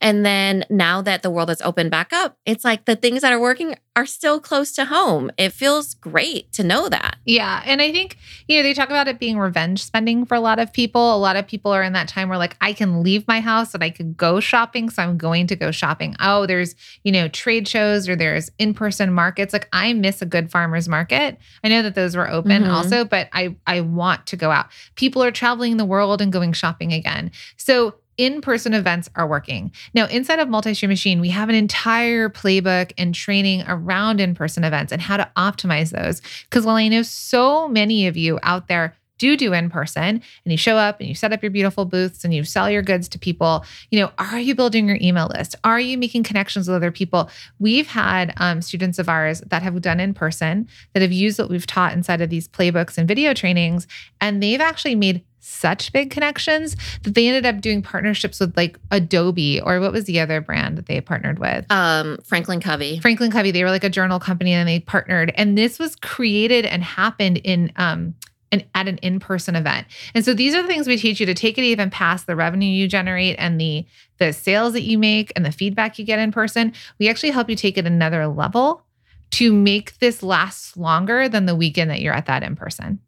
and 0.00 0.24
then 0.24 0.64
now 0.70 1.02
that 1.02 1.22
the 1.22 1.30
world 1.30 1.48
has 1.48 1.60
opened 1.62 1.90
back 1.90 2.12
up, 2.12 2.36
it's 2.46 2.64
like 2.64 2.84
the 2.84 2.96
things 2.96 3.22
that 3.22 3.32
are 3.32 3.40
working 3.40 3.74
are 3.96 4.06
still 4.06 4.38
close 4.38 4.70
to 4.72 4.84
home. 4.84 5.28
It 5.36 5.52
feels 5.52 5.94
great 5.94 6.52
to 6.52 6.62
know 6.62 6.88
that. 6.88 7.16
Yeah. 7.24 7.62
And 7.64 7.82
I 7.82 7.90
think, 7.90 8.16
you 8.46 8.56
know, 8.56 8.62
they 8.62 8.74
talk 8.74 8.90
about 8.90 9.08
it 9.08 9.18
being 9.18 9.40
revenge 9.40 9.82
spending 9.82 10.24
for 10.24 10.36
a 10.36 10.40
lot 10.40 10.60
of 10.60 10.72
people. 10.72 11.16
A 11.16 11.18
lot 11.18 11.36
of 11.36 11.48
people 11.48 11.72
are 11.72 11.82
in 11.82 11.94
that 11.94 12.06
time 12.06 12.28
where, 12.28 12.38
like, 12.38 12.56
I 12.60 12.74
can 12.74 13.02
leave 13.02 13.26
my 13.26 13.40
house 13.40 13.74
and 13.74 13.82
I 13.82 13.90
could 13.90 14.16
go 14.16 14.38
shopping. 14.38 14.88
So 14.88 15.02
I'm 15.02 15.18
going 15.18 15.48
to 15.48 15.56
go 15.56 15.72
shopping. 15.72 16.14
Oh, 16.20 16.46
there's, 16.46 16.76
you 17.02 17.10
know, 17.10 17.26
trade 17.26 17.66
shows 17.66 18.08
or 18.08 18.14
there's 18.14 18.52
in 18.58 18.74
person 18.74 19.12
markets. 19.12 19.52
Like, 19.52 19.68
I 19.72 19.92
miss 19.94 20.22
a 20.22 20.26
good 20.26 20.48
farmer's 20.48 20.88
market. 20.88 21.38
I 21.64 21.68
know 21.68 21.82
that 21.82 21.96
those 21.96 22.14
were 22.14 22.30
open 22.30 22.62
mm-hmm. 22.62 22.70
also, 22.70 23.04
but 23.04 23.28
I, 23.32 23.56
I 23.66 23.80
want 23.80 24.28
to 24.28 24.36
go 24.36 24.52
out. 24.52 24.68
People 24.94 25.24
are 25.24 25.32
traveling 25.32 25.76
the 25.76 25.84
world 25.84 26.22
and 26.22 26.32
going 26.32 26.52
shopping 26.52 26.92
again. 26.92 27.32
So 27.56 27.96
in 28.18 28.40
person 28.40 28.74
events 28.74 29.08
are 29.14 29.26
working. 29.26 29.72
Now, 29.94 30.06
inside 30.06 30.40
of 30.40 30.48
Multi 30.48 30.74
Stream 30.74 30.90
Machine, 30.90 31.20
we 31.20 31.30
have 31.30 31.48
an 31.48 31.54
entire 31.54 32.28
playbook 32.28 32.92
and 32.98 33.14
training 33.14 33.62
around 33.66 34.20
in 34.20 34.34
person 34.34 34.64
events 34.64 34.92
and 34.92 35.00
how 35.00 35.16
to 35.16 35.30
optimize 35.36 35.90
those. 35.90 36.20
Because 36.42 36.66
while 36.66 36.76
I 36.76 36.88
know 36.88 37.02
so 37.02 37.68
many 37.68 38.08
of 38.08 38.16
you 38.16 38.40
out 38.42 38.66
there 38.66 38.96
do 39.18 39.36
do 39.36 39.52
in 39.52 39.68
person 39.68 40.04
and 40.04 40.52
you 40.52 40.56
show 40.56 40.76
up 40.76 41.00
and 41.00 41.08
you 41.08 41.14
set 41.14 41.32
up 41.32 41.42
your 41.42 41.50
beautiful 41.50 41.84
booths 41.84 42.24
and 42.24 42.32
you 42.32 42.44
sell 42.44 42.70
your 42.70 42.82
goods 42.82 43.08
to 43.08 43.18
people 43.18 43.64
you 43.90 44.00
know 44.00 44.10
are 44.18 44.38
you 44.38 44.54
building 44.54 44.88
your 44.88 44.98
email 45.00 45.30
list 45.34 45.54
are 45.64 45.80
you 45.80 45.98
making 45.98 46.22
connections 46.22 46.68
with 46.68 46.76
other 46.76 46.90
people 46.90 47.28
we've 47.58 47.88
had 47.88 48.32
um, 48.38 48.62
students 48.62 48.98
of 48.98 49.08
ours 49.08 49.40
that 49.46 49.62
have 49.62 49.80
done 49.82 50.00
in 50.00 50.14
person 50.14 50.66
that 50.94 51.02
have 51.02 51.12
used 51.12 51.38
what 51.38 51.50
we've 51.50 51.66
taught 51.66 51.92
inside 51.92 52.20
of 52.20 52.30
these 52.30 52.48
playbooks 52.48 52.96
and 52.96 53.06
video 53.06 53.34
trainings 53.34 53.86
and 54.20 54.42
they've 54.42 54.60
actually 54.60 54.94
made 54.94 55.24
such 55.40 55.92
big 55.92 56.10
connections 56.10 56.76
that 57.02 57.14
they 57.14 57.26
ended 57.26 57.46
up 57.46 57.60
doing 57.60 57.80
partnerships 57.80 58.38
with 58.38 58.56
like 58.56 58.78
Adobe 58.90 59.60
or 59.60 59.80
what 59.80 59.92
was 59.92 60.04
the 60.04 60.20
other 60.20 60.40
brand 60.40 60.76
that 60.76 60.86
they 60.86 61.00
partnered 61.00 61.38
with? 61.38 61.64
Um, 61.70 62.18
Franklin 62.24 62.60
Covey. 62.60 63.00
Franklin 63.00 63.30
Covey. 63.30 63.50
They 63.50 63.64
were 63.64 63.70
like 63.70 63.84
a 63.84 63.88
journal 63.88 64.20
company 64.20 64.52
and 64.52 64.68
they 64.68 64.80
partnered. 64.80 65.32
And 65.36 65.56
this 65.56 65.78
was 65.78 65.96
created 65.96 66.66
and 66.66 66.82
happened 66.82 67.38
in 67.38 67.72
um 67.76 68.14
an, 68.52 68.64
at 68.74 68.88
an 68.88 68.98
in-person 68.98 69.56
event. 69.56 69.86
And 70.14 70.24
so 70.24 70.34
these 70.34 70.54
are 70.54 70.62
the 70.62 70.68
things 70.68 70.86
we 70.86 70.96
teach 70.96 71.20
you 71.20 71.26
to 71.26 71.34
take 71.34 71.58
it 71.58 71.62
even 71.62 71.90
past 71.90 72.26
the 72.26 72.36
revenue 72.36 72.68
you 72.68 72.88
generate 72.88 73.36
and 73.38 73.60
the 73.60 73.86
the 74.18 74.32
sales 74.32 74.72
that 74.72 74.82
you 74.82 74.98
make 74.98 75.32
and 75.36 75.46
the 75.46 75.52
feedback 75.52 75.98
you 75.98 76.04
get 76.04 76.18
in 76.18 76.32
person. 76.32 76.72
We 76.98 77.08
actually 77.08 77.30
help 77.30 77.48
you 77.48 77.54
take 77.54 77.78
it 77.78 77.86
another 77.86 78.26
level 78.26 78.84
to 79.30 79.52
make 79.52 79.98
this 79.98 80.22
last 80.22 80.76
longer 80.76 81.28
than 81.28 81.46
the 81.46 81.54
weekend 81.54 81.90
that 81.90 82.00
you're 82.00 82.14
at 82.14 82.26
that 82.26 82.42
in 82.42 82.56
person. 82.56 82.98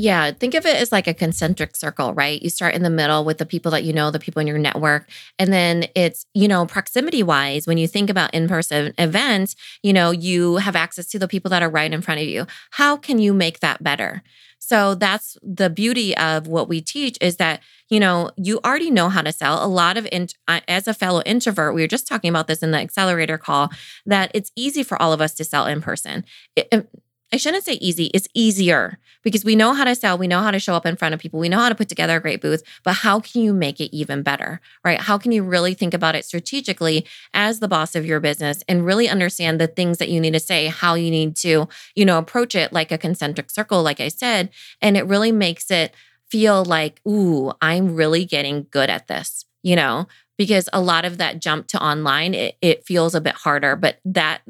Yeah, 0.00 0.30
think 0.30 0.54
of 0.54 0.64
it 0.64 0.76
as 0.76 0.92
like 0.92 1.08
a 1.08 1.14
concentric 1.14 1.74
circle, 1.74 2.14
right? 2.14 2.40
You 2.40 2.50
start 2.50 2.76
in 2.76 2.84
the 2.84 2.90
middle 2.90 3.24
with 3.24 3.38
the 3.38 3.46
people 3.46 3.72
that 3.72 3.82
you 3.82 3.92
know, 3.92 4.12
the 4.12 4.20
people 4.20 4.38
in 4.38 4.46
your 4.46 4.56
network. 4.56 5.10
And 5.40 5.52
then 5.52 5.86
it's, 5.96 6.24
you 6.34 6.46
know, 6.46 6.66
proximity 6.66 7.24
wise, 7.24 7.66
when 7.66 7.78
you 7.78 7.88
think 7.88 8.08
about 8.08 8.32
in 8.32 8.46
person 8.46 8.94
events, 8.96 9.56
you 9.82 9.92
know, 9.92 10.12
you 10.12 10.58
have 10.58 10.76
access 10.76 11.08
to 11.08 11.18
the 11.18 11.26
people 11.26 11.48
that 11.48 11.64
are 11.64 11.68
right 11.68 11.92
in 11.92 12.00
front 12.00 12.20
of 12.20 12.28
you. 12.28 12.46
How 12.70 12.96
can 12.96 13.18
you 13.18 13.34
make 13.34 13.58
that 13.58 13.82
better? 13.82 14.22
So 14.68 14.94
that's 14.94 15.38
the 15.42 15.70
beauty 15.70 16.14
of 16.18 16.46
what 16.46 16.68
we 16.68 16.82
teach 16.82 17.16
is 17.22 17.36
that, 17.36 17.62
you 17.88 17.98
know, 17.98 18.30
you 18.36 18.60
already 18.66 18.90
know 18.90 19.08
how 19.08 19.22
to 19.22 19.32
sell. 19.32 19.64
A 19.64 19.66
lot 19.66 19.96
of, 19.96 20.06
in, 20.12 20.28
uh, 20.46 20.60
as 20.68 20.86
a 20.86 20.92
fellow 20.92 21.22
introvert, 21.24 21.74
we 21.74 21.80
were 21.80 21.88
just 21.88 22.06
talking 22.06 22.28
about 22.28 22.48
this 22.48 22.62
in 22.62 22.70
the 22.70 22.78
accelerator 22.78 23.38
call, 23.38 23.70
that 24.04 24.30
it's 24.34 24.52
easy 24.56 24.82
for 24.82 25.00
all 25.00 25.14
of 25.14 25.22
us 25.22 25.32
to 25.36 25.44
sell 25.44 25.64
in 25.64 25.80
person. 25.80 26.22
It, 26.54 26.68
um, 26.70 26.86
I 27.32 27.36
shouldn't 27.36 27.64
say 27.64 27.74
easy, 27.74 28.06
it's 28.14 28.28
easier 28.32 28.98
because 29.22 29.44
we 29.44 29.54
know 29.54 29.74
how 29.74 29.84
to 29.84 29.94
sell, 29.94 30.16
we 30.16 30.26
know 30.26 30.40
how 30.40 30.50
to 30.50 30.58
show 30.58 30.74
up 30.74 30.86
in 30.86 30.96
front 30.96 31.14
of 31.14 31.20
people, 31.20 31.38
we 31.38 31.50
know 31.50 31.58
how 31.58 31.68
to 31.68 31.74
put 31.74 31.88
together 31.88 32.16
a 32.16 32.20
great 32.20 32.40
booth, 32.40 32.62
but 32.84 32.94
how 32.94 33.20
can 33.20 33.42
you 33.42 33.52
make 33.52 33.80
it 33.80 33.94
even 33.94 34.22
better, 34.22 34.60
right? 34.82 35.00
How 35.00 35.18
can 35.18 35.32
you 35.32 35.42
really 35.42 35.74
think 35.74 35.92
about 35.92 36.14
it 36.14 36.24
strategically 36.24 37.04
as 37.34 37.60
the 37.60 37.68
boss 37.68 37.94
of 37.94 38.06
your 38.06 38.18
business 38.18 38.62
and 38.66 38.86
really 38.86 39.08
understand 39.08 39.60
the 39.60 39.66
things 39.66 39.98
that 39.98 40.08
you 40.08 40.20
need 40.20 40.32
to 40.32 40.40
say, 40.40 40.68
how 40.68 40.94
you 40.94 41.10
need 41.10 41.36
to, 41.36 41.68
you 41.94 42.04
know, 42.06 42.16
approach 42.16 42.54
it 42.54 42.72
like 42.72 42.90
a 42.90 42.98
concentric 42.98 43.50
circle, 43.50 43.82
like 43.82 44.00
I 44.00 44.08
said, 44.08 44.48
and 44.80 44.96
it 44.96 45.06
really 45.06 45.32
makes 45.32 45.70
it 45.70 45.94
feel 46.30 46.64
like, 46.64 47.00
ooh, 47.06 47.52
I'm 47.60 47.94
really 47.94 48.24
getting 48.24 48.66
good 48.70 48.88
at 48.88 49.06
this, 49.06 49.44
you 49.62 49.76
know, 49.76 50.06
because 50.38 50.68
a 50.72 50.80
lot 50.80 51.04
of 51.04 51.18
that 51.18 51.40
jump 51.40 51.66
to 51.68 51.82
online, 51.82 52.32
it, 52.32 52.56
it 52.62 52.84
feels 52.86 53.14
a 53.14 53.20
bit 53.20 53.34
harder, 53.34 53.76
but 53.76 53.98
that 54.06 54.40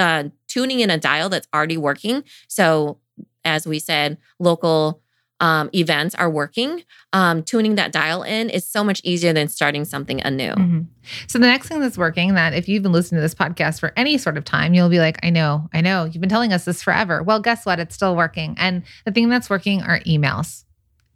uh, 0.00 0.24
tuning 0.48 0.80
in 0.80 0.90
a 0.90 0.98
dial 0.98 1.28
that's 1.28 1.46
already 1.54 1.76
working. 1.76 2.24
So, 2.48 2.98
as 3.44 3.66
we 3.66 3.78
said, 3.78 4.18
local 4.38 5.00
um, 5.40 5.70
events 5.74 6.14
are 6.16 6.28
working, 6.28 6.82
um, 7.14 7.42
tuning 7.42 7.76
that 7.76 7.92
dial 7.92 8.22
in 8.22 8.50
is 8.50 8.66
so 8.66 8.84
much 8.84 9.00
easier 9.04 9.32
than 9.32 9.48
starting 9.48 9.86
something 9.86 10.20
anew. 10.20 10.52
Mhm. 10.52 10.86
So 11.28 11.38
the 11.38 11.46
next 11.46 11.68
thing 11.68 11.80
that's 11.80 11.96
working 11.96 12.34
that 12.34 12.52
if 12.52 12.68
you've 12.68 12.82
been 12.82 12.92
listening 12.92 13.18
to 13.18 13.22
this 13.22 13.34
podcast 13.34 13.80
for 13.80 13.92
any 13.96 14.18
sort 14.18 14.36
of 14.36 14.44
time, 14.44 14.74
you'll 14.74 14.90
be 14.90 14.98
like, 14.98 15.18
I 15.22 15.30
know, 15.30 15.70
I 15.72 15.80
know, 15.80 16.04
you've 16.04 16.20
been 16.20 16.28
telling 16.28 16.52
us 16.52 16.66
this 16.66 16.82
forever. 16.82 17.22
Well, 17.22 17.40
guess 17.40 17.64
what? 17.64 17.80
It's 17.80 17.94
still 17.94 18.14
working. 18.16 18.54
And 18.58 18.82
the 19.06 19.12
thing 19.12 19.30
that's 19.30 19.48
working 19.48 19.82
are 19.82 20.00
emails. 20.00 20.64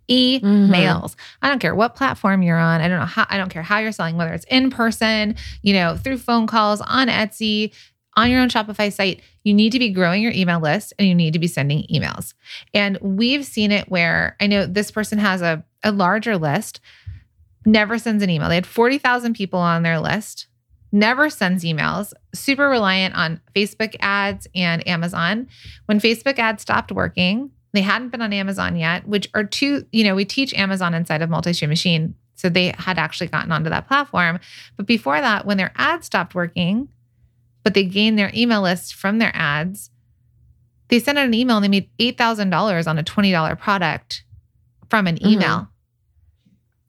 Emails. 0.08 1.16
I 1.42 1.48
don't 1.48 1.58
care 1.58 1.74
what 1.74 1.94
platform 1.94 2.42
you're 2.42 2.58
on. 2.58 2.80
I 2.80 2.88
don't 2.88 2.98
know 2.98 3.06
how 3.06 3.26
I 3.28 3.38
don't 3.38 3.48
care 3.48 3.62
how 3.62 3.78
you're 3.78 3.92
selling, 3.92 4.16
whether 4.16 4.32
it's 4.32 4.44
in 4.50 4.70
person, 4.70 5.36
you 5.62 5.72
know, 5.74 5.96
through 5.96 6.18
phone 6.18 6.46
calls, 6.46 6.80
on 6.82 7.08
Etsy, 7.08 7.72
on 8.16 8.30
your 8.30 8.40
own 8.40 8.48
Shopify 8.48 8.92
site, 8.92 9.22
you 9.42 9.54
need 9.54 9.70
to 9.72 9.78
be 9.78 9.90
growing 9.90 10.22
your 10.22 10.32
email 10.32 10.60
list 10.60 10.92
and 10.98 11.08
you 11.08 11.14
need 11.14 11.32
to 11.32 11.38
be 11.38 11.46
sending 11.46 11.86
emails. 11.92 12.34
And 12.72 12.98
we've 13.00 13.44
seen 13.44 13.72
it 13.72 13.88
where 13.88 14.36
I 14.40 14.46
know 14.46 14.66
this 14.66 14.90
person 14.90 15.18
has 15.18 15.42
a, 15.42 15.64
a 15.82 15.92
larger 15.92 16.36
list, 16.36 16.80
never 17.66 17.98
sends 17.98 18.22
an 18.22 18.30
email. 18.30 18.48
They 18.48 18.54
had 18.54 18.66
40,000 18.66 19.34
people 19.34 19.58
on 19.58 19.82
their 19.82 20.00
list, 20.00 20.46
never 20.92 21.28
sends 21.28 21.64
emails, 21.64 22.12
super 22.34 22.68
reliant 22.68 23.14
on 23.14 23.40
Facebook 23.54 23.96
ads 24.00 24.46
and 24.54 24.86
Amazon. 24.86 25.48
When 25.86 25.98
Facebook 26.00 26.38
ads 26.38 26.62
stopped 26.62 26.92
working, 26.92 27.50
they 27.72 27.82
hadn't 27.82 28.10
been 28.10 28.22
on 28.22 28.32
Amazon 28.32 28.76
yet, 28.76 29.06
which 29.08 29.28
are 29.34 29.42
two, 29.42 29.84
you 29.90 30.04
know, 30.04 30.14
we 30.14 30.24
teach 30.24 30.54
Amazon 30.54 30.94
inside 30.94 31.22
of 31.22 31.30
Multi-Stream 31.30 31.68
Machine. 31.68 32.14
So 32.36 32.48
they 32.48 32.72
had 32.78 32.98
actually 32.98 33.26
gotten 33.26 33.50
onto 33.50 33.70
that 33.70 33.88
platform. 33.88 34.38
But 34.76 34.86
before 34.86 35.20
that, 35.20 35.44
when 35.44 35.56
their 35.56 35.72
ads 35.76 36.06
stopped 36.06 36.34
working, 36.34 36.88
but 37.64 37.74
they 37.74 37.84
gained 37.84 38.16
their 38.18 38.30
email 38.34 38.62
list 38.62 38.94
from 38.94 39.18
their 39.18 39.32
ads, 39.34 39.90
they 40.88 41.00
sent 41.00 41.18
out 41.18 41.24
an 41.26 41.34
email 41.34 41.56
and 41.56 41.64
they 41.64 41.68
made 41.68 41.90
$8,000 41.98 42.86
on 42.86 42.98
a 42.98 43.02
$20 43.02 43.56
product 43.56 44.22
from 44.88 45.06
an 45.08 45.16
Mhm. 45.16 45.32
email. 45.32 45.68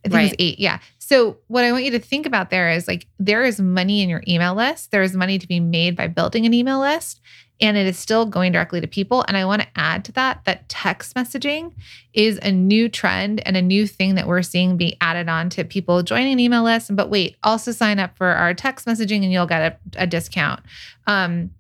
I 0.04 0.10
think 0.10 0.14
it 0.14 0.22
was 0.22 0.30
Right. 0.32 0.36
eight. 0.38 0.60
Yeah. 0.60 0.80
So 1.08 1.38
what 1.46 1.64
I 1.64 1.72
want 1.72 1.84
you 1.84 1.92
to 1.92 2.00
think 2.00 2.26
about 2.26 2.50
there 2.50 2.72
is 2.72 2.88
like 2.88 3.06
there 3.20 3.44
is 3.44 3.62
money 3.62 4.02
in 4.02 4.10
your 4.10 4.24
email 4.28 4.56
list. 4.56 4.90
There 4.90 5.04
is 5.04 5.16
money 5.16 5.38
to 5.38 5.48
be 5.48 5.60
made 5.60 5.96
by 5.96 6.08
building 6.08 6.48
an 6.48 6.54
email 6.56 6.80
list. 6.80 7.22
And 7.62 7.78
it 7.78 7.86
is 7.86 8.00
still 8.00 8.26
going 8.26 8.52
directly 8.52 8.82
to 8.82 8.88
people. 8.88 9.24
And 9.28 9.38
I 9.38 9.46
want 9.46 9.62
to 9.62 9.68
add 9.76 10.04
to 10.06 10.12
that 10.14 10.44
that 10.46 10.68
text 10.68 11.16
messaging 11.16 11.74
is 12.16 12.40
a 12.42 12.52
new 12.52 12.90
trend 12.90 13.46
and 13.46 13.56
a 13.56 13.62
new 13.62 13.86
thing 13.86 14.16
that 14.16 14.26
we're 14.26 14.42
seeing 14.42 14.78
be 14.78 14.98
added 15.00 15.30
on 15.30 15.52
to 15.52 15.64
people 15.64 16.02
joining 16.02 16.34
an 16.34 16.40
email 16.40 16.64
list. 16.64 16.96
But 16.96 17.12
wait, 17.12 17.36
also 17.44 17.72
sign 17.72 18.00
up 18.00 18.18
for 18.18 18.30
our 18.30 18.56
text 18.56 18.88
messaging 18.88 19.22
and 19.22 19.32
you'll 19.32 19.46
get 19.46 19.80
a, 19.96 20.02
a 20.02 20.08
discount. 20.08 20.62
Um, 21.06 21.52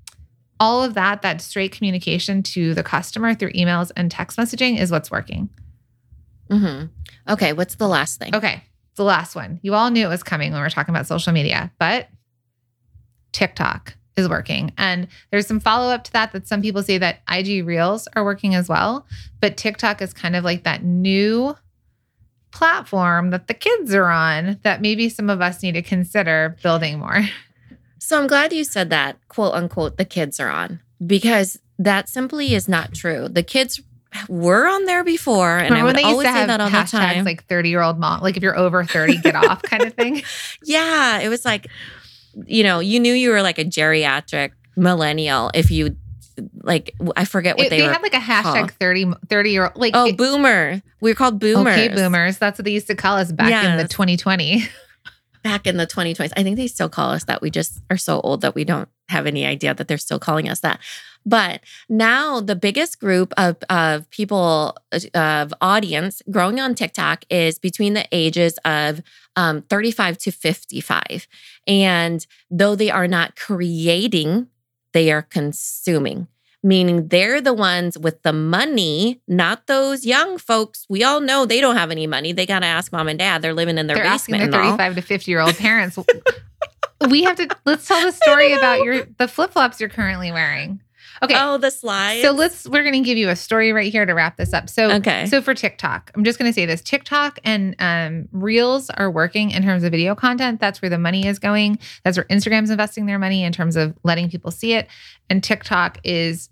all 0.59 0.83
of 0.83 0.95
that, 0.95 1.21
that 1.21 1.39
straight 1.39 1.71
communication 1.71 2.41
to 2.41 2.73
the 2.73 2.81
customer 2.81 3.35
through 3.35 3.51
emails 3.51 3.91
and 3.95 4.09
text 4.09 4.39
messaging 4.39 4.79
is 4.79 4.89
what's 4.89 5.11
working. 5.11 5.49
Mm-hmm. 6.49 6.87
Okay, 7.31 7.53
what's 7.53 7.75
the 7.75 7.87
last 7.87 8.17
thing? 8.17 8.33
Okay, 8.33 8.63
the 8.95 9.03
last 9.03 9.35
one. 9.35 9.59
You 9.61 9.73
all 9.73 9.91
knew 9.91 10.05
it 10.05 10.09
was 10.09 10.23
coming 10.23 10.51
when 10.51 10.61
we 10.61 10.65
are 10.65 10.69
talking 10.69 10.93
about 10.93 11.07
social 11.07 11.33
media, 11.33 11.71
but 11.79 12.07
TikTok 13.31 13.95
is 14.17 14.29
working. 14.29 14.71
And 14.77 15.07
there's 15.31 15.47
some 15.47 15.59
follow 15.59 15.93
up 15.93 16.03
to 16.05 16.13
that 16.13 16.31
that 16.31 16.47
some 16.47 16.61
people 16.61 16.83
say 16.83 16.97
that 16.97 17.19
IG 17.29 17.65
Reels 17.65 18.07
are 18.15 18.23
working 18.23 18.55
as 18.55 18.69
well, 18.69 19.05
but 19.41 19.57
TikTok 19.57 20.01
is 20.01 20.13
kind 20.13 20.35
of 20.35 20.43
like 20.43 20.63
that 20.63 20.83
new 20.83 21.55
platform 22.51 23.31
that 23.31 23.47
the 23.47 23.53
kids 23.53 23.93
are 23.93 24.09
on 24.09 24.57
that 24.63 24.81
maybe 24.81 25.09
some 25.09 25.29
of 25.29 25.41
us 25.41 25.61
need 25.61 25.73
to 25.73 25.81
consider 25.81 26.57
building 26.63 26.99
more. 26.99 27.23
So 27.97 28.19
I'm 28.19 28.27
glad 28.27 28.53
you 28.53 28.63
said 28.63 28.91
that, 28.91 29.17
quote 29.29 29.55
unquote, 29.55 29.97
the 29.97 30.05
kids 30.05 30.39
are 30.39 30.49
on, 30.49 30.79
because 31.03 31.57
that 31.79 32.07
simply 32.07 32.53
is 32.53 32.69
not 32.69 32.93
true. 32.93 33.27
The 33.27 33.41
kids 33.41 33.81
were 34.29 34.67
on 34.67 34.85
there 34.85 35.03
before, 35.03 35.57
and 35.57 35.69
Remember 35.71 35.89
I 35.89 35.93
would 35.93 36.03
always 36.05 36.27
say 36.27 36.31
have 36.33 36.47
that 36.47 36.61
all 36.61 36.69
the 36.69 36.83
time. 36.89 37.23
like 37.25 37.45
30 37.45 37.69
year 37.69 37.81
old 37.81 37.97
mom, 37.99 38.21
like 38.21 38.37
if 38.37 38.43
you're 38.43 38.57
over 38.57 38.83
30, 38.83 39.17
get 39.17 39.35
off 39.35 39.61
kind 39.63 39.83
of 39.83 39.93
thing? 39.93 40.21
yeah, 40.63 41.19
it 41.19 41.29
was 41.29 41.45
like, 41.45 41.67
you 42.45 42.63
know, 42.63 42.79
you 42.79 42.99
knew 42.99 43.13
you 43.13 43.29
were 43.31 43.41
like 43.41 43.57
a 43.59 43.65
geriatric 43.65 44.51
millennial 44.75 45.51
if 45.53 45.71
you, 45.71 45.95
like, 46.63 46.93
I 47.15 47.23
forget 47.25 47.57
what 47.57 47.67
It- 47.67 47.69
they, 47.69 47.79
they 47.79 47.85
had 47.85 48.01
like 48.01 48.13
a 48.13 48.17
hashtag 48.17 48.43
called. 48.43 48.71
30, 48.71 49.13
30 49.29 49.49
year 49.51 49.63
old, 49.67 49.75
like, 49.77 49.93
oh, 49.95 50.07
it- 50.07 50.17
boomer. 50.17 50.81
we 51.01 51.11
are 51.11 51.15
called 51.15 51.39
boomers. 51.39 51.73
okay, 51.73 51.87
boomers. 51.89 52.37
That's 52.37 52.59
what 52.59 52.65
they 52.65 52.71
used 52.71 52.87
to 52.87 52.95
call 52.95 53.17
us 53.17 53.31
back 53.31 53.63
in 53.65 53.77
the 53.77 53.87
2020. 53.87 54.67
back 55.43 55.67
in 55.67 55.77
the 55.77 55.85
2020s. 55.87 56.33
I 56.35 56.43
think 56.43 56.57
they 56.57 56.67
still 56.67 56.89
call 56.89 57.11
us 57.11 57.23
that. 57.25 57.41
We 57.41 57.49
just 57.51 57.79
are 57.89 57.97
so 57.97 58.19
old 58.21 58.41
that 58.41 58.55
we 58.55 58.63
don't 58.65 58.89
have 59.09 59.27
any 59.27 59.45
idea 59.45 59.73
that 59.75 59.87
they're 59.87 59.97
still 59.99 60.19
calling 60.19 60.49
us 60.49 60.59
that. 60.61 60.79
But 61.25 61.61
now 61.89 62.39
the 62.39 62.55
biggest 62.55 62.99
group 62.99 63.33
of, 63.37 63.57
of 63.69 64.09
people 64.11 64.77
of 65.13 65.53
audience 65.59 66.21
growing 66.29 66.59
on 66.59 66.75
TikTok 66.75 67.25
is 67.29 67.57
between 67.57 67.93
the 67.93 68.07
ages 68.11 68.59
of 68.63 69.01
um, 69.35 69.63
35 69.63 70.17
to 70.19 70.31
55. 70.31 71.27
And 71.67 72.25
though 72.51 72.75
they 72.75 72.91
are 72.91 73.07
not 73.07 73.35
creating, 73.35 74.47
they 74.93 75.11
are 75.11 75.23
consuming. 75.23 76.27
Meaning 76.61 77.09
they're 77.09 77.41
the 77.41 77.53
ones 77.53 77.95
with 77.95 78.23
the 78.23 78.33
money, 78.33 79.21
not 79.27 79.67
those 79.67 80.03
young 80.03 80.39
folks. 80.39 80.87
We 80.89 81.03
all 81.03 81.21
know 81.21 81.45
they 81.45 81.61
don't 81.61 81.75
have 81.75 81.91
any 81.91 82.07
money. 82.07 82.33
They 82.33 82.47
got 82.47 82.59
to 82.59 82.65
ask 82.65 82.91
mom 82.91 83.07
and 83.07 83.19
dad. 83.19 83.43
They're 83.43 83.53
living 83.53 83.77
in 83.77 83.85
their 83.85 83.97
They're 83.97 84.05
asking 84.05 84.33
basement 84.33 84.51
their 84.51 84.61
and 84.61 84.71
all. 84.71 84.77
35 84.77 84.95
to 84.95 85.01
50 85.01 85.31
year 85.31 85.41
old 85.41 85.55
parents. 85.57 85.99
we 87.09 87.23
have 87.23 87.37
to 87.37 87.47
let's 87.65 87.87
tell 87.87 88.01
the 88.01 88.11
story 88.11 88.53
about 88.53 88.81
your 88.81 89.05
the 89.17 89.27
flip 89.27 89.51
flops 89.51 89.79
you're 89.79 89.89
currently 89.89 90.31
wearing. 90.31 90.81
Okay. 91.23 91.35
Oh, 91.37 91.57
the 91.57 91.71
slides. 91.71 92.21
So 92.21 92.31
let's 92.31 92.67
we're 92.67 92.83
going 92.83 92.93
to 93.01 93.07
give 93.07 93.17
you 93.17 93.29
a 93.29 93.35
story 93.35 93.71
right 93.71 93.91
here 93.91 94.05
to 94.05 94.13
wrap 94.13 94.37
this 94.37 94.53
up. 94.53 94.69
So 94.69 94.91
Okay. 94.91 95.25
so 95.27 95.41
for 95.41 95.53
TikTok, 95.53 96.11
I'm 96.15 96.23
just 96.23 96.37
going 96.39 96.49
to 96.49 96.53
say 96.53 96.65
this: 96.65 96.81
TikTok 96.81 97.39
and 97.43 97.75
um, 97.79 98.27
Reels 98.31 98.89
are 98.91 99.09
working 99.09 99.51
in 99.51 99.63
terms 99.63 99.83
of 99.83 99.91
video 99.91 100.15
content. 100.15 100.59
That's 100.59 100.81
where 100.81 100.89
the 100.89 100.97
money 100.97 101.25
is 101.25 101.39
going. 101.39 101.79
That's 102.03 102.17
where 102.17 102.25
Instagram's 102.25 102.69
investing 102.69 103.05
their 103.05 103.19
money 103.19 103.43
in 103.43 103.51
terms 103.53 103.75
of 103.75 103.95
letting 104.03 104.29
people 104.29 104.51
see 104.51 104.73
it. 104.73 104.87
And 105.29 105.43
TikTok 105.43 105.99
is 106.03 106.49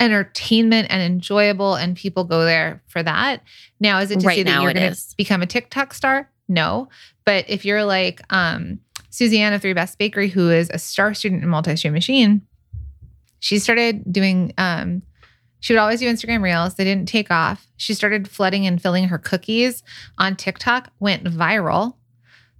entertainment 0.00 0.88
and 0.90 1.02
enjoyable, 1.02 1.74
and 1.74 1.96
people 1.96 2.24
go 2.24 2.44
there 2.44 2.82
for 2.88 3.02
that. 3.02 3.42
Now, 3.80 3.98
is 4.00 4.10
it 4.10 4.20
to 4.20 4.26
Right 4.26 4.36
say 4.36 4.42
that 4.42 4.50
now 4.50 4.62
you're 4.62 4.72
to 4.74 4.86
is. 4.88 5.14
become 5.16 5.42
a 5.42 5.46
TikTok 5.46 5.94
star? 5.94 6.30
No, 6.48 6.88
but 7.24 7.44
if 7.48 7.64
you're 7.64 7.84
like 7.84 8.20
um, 8.30 8.78
Suzanne 9.10 9.52
of 9.52 9.62
Three 9.62 9.72
Best 9.72 9.98
Bakery, 9.98 10.28
who 10.28 10.50
is 10.50 10.70
a 10.70 10.78
star 10.78 11.12
student 11.14 11.42
in 11.42 11.48
multi-stream 11.48 11.92
machine, 11.92 12.42
she 13.40 13.58
started 13.58 14.10
doing 14.12 14.52
um 14.58 15.02
she 15.60 15.72
would 15.72 15.80
always 15.80 16.00
do 16.00 16.06
Instagram 16.06 16.42
reels. 16.42 16.74
They 16.74 16.84
didn't 16.84 17.08
take 17.08 17.30
off. 17.30 17.66
She 17.76 17.94
started 17.94 18.28
flooding 18.28 18.66
and 18.66 18.80
filling 18.80 19.08
her 19.08 19.18
cookies 19.18 19.82
on 20.16 20.36
TikTok, 20.36 20.92
went 21.00 21.24
viral. 21.24 21.94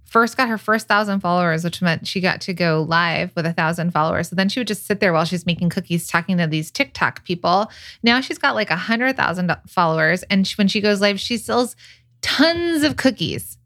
First 0.03 0.35
got 0.37 0.49
her 0.49 0.57
first 0.57 0.87
thousand 0.87 1.19
followers, 1.19 1.63
which 1.63 1.81
meant 1.81 2.07
she 2.07 2.21
got 2.21 2.41
to 2.41 2.53
go 2.53 2.85
live 2.87 3.31
with 3.35 3.45
a 3.45 3.53
thousand 3.53 3.91
followers. 3.91 4.29
So 4.29 4.35
then 4.35 4.49
she 4.49 4.59
would 4.59 4.67
just 4.67 4.85
sit 4.85 4.99
there 4.99 5.13
while 5.13 5.25
she's 5.25 5.45
making 5.45 5.69
cookies, 5.69 6.07
talking 6.07 6.37
to 6.37 6.47
these 6.47 6.71
TikTok 6.71 7.23
people. 7.23 7.69
Now 8.03 8.19
she's 8.21 8.37
got 8.37 8.55
like 8.55 8.71
a 8.71 8.75
hundred 8.75 9.15
thousand 9.15 9.55
followers, 9.67 10.23
and 10.23 10.47
she, 10.47 10.55
when 10.55 10.67
she 10.67 10.81
goes 10.81 11.01
live, 11.01 11.19
she 11.19 11.37
sells 11.37 11.75
tons 12.21 12.83
of 12.83 12.97
cookies. 12.97 13.57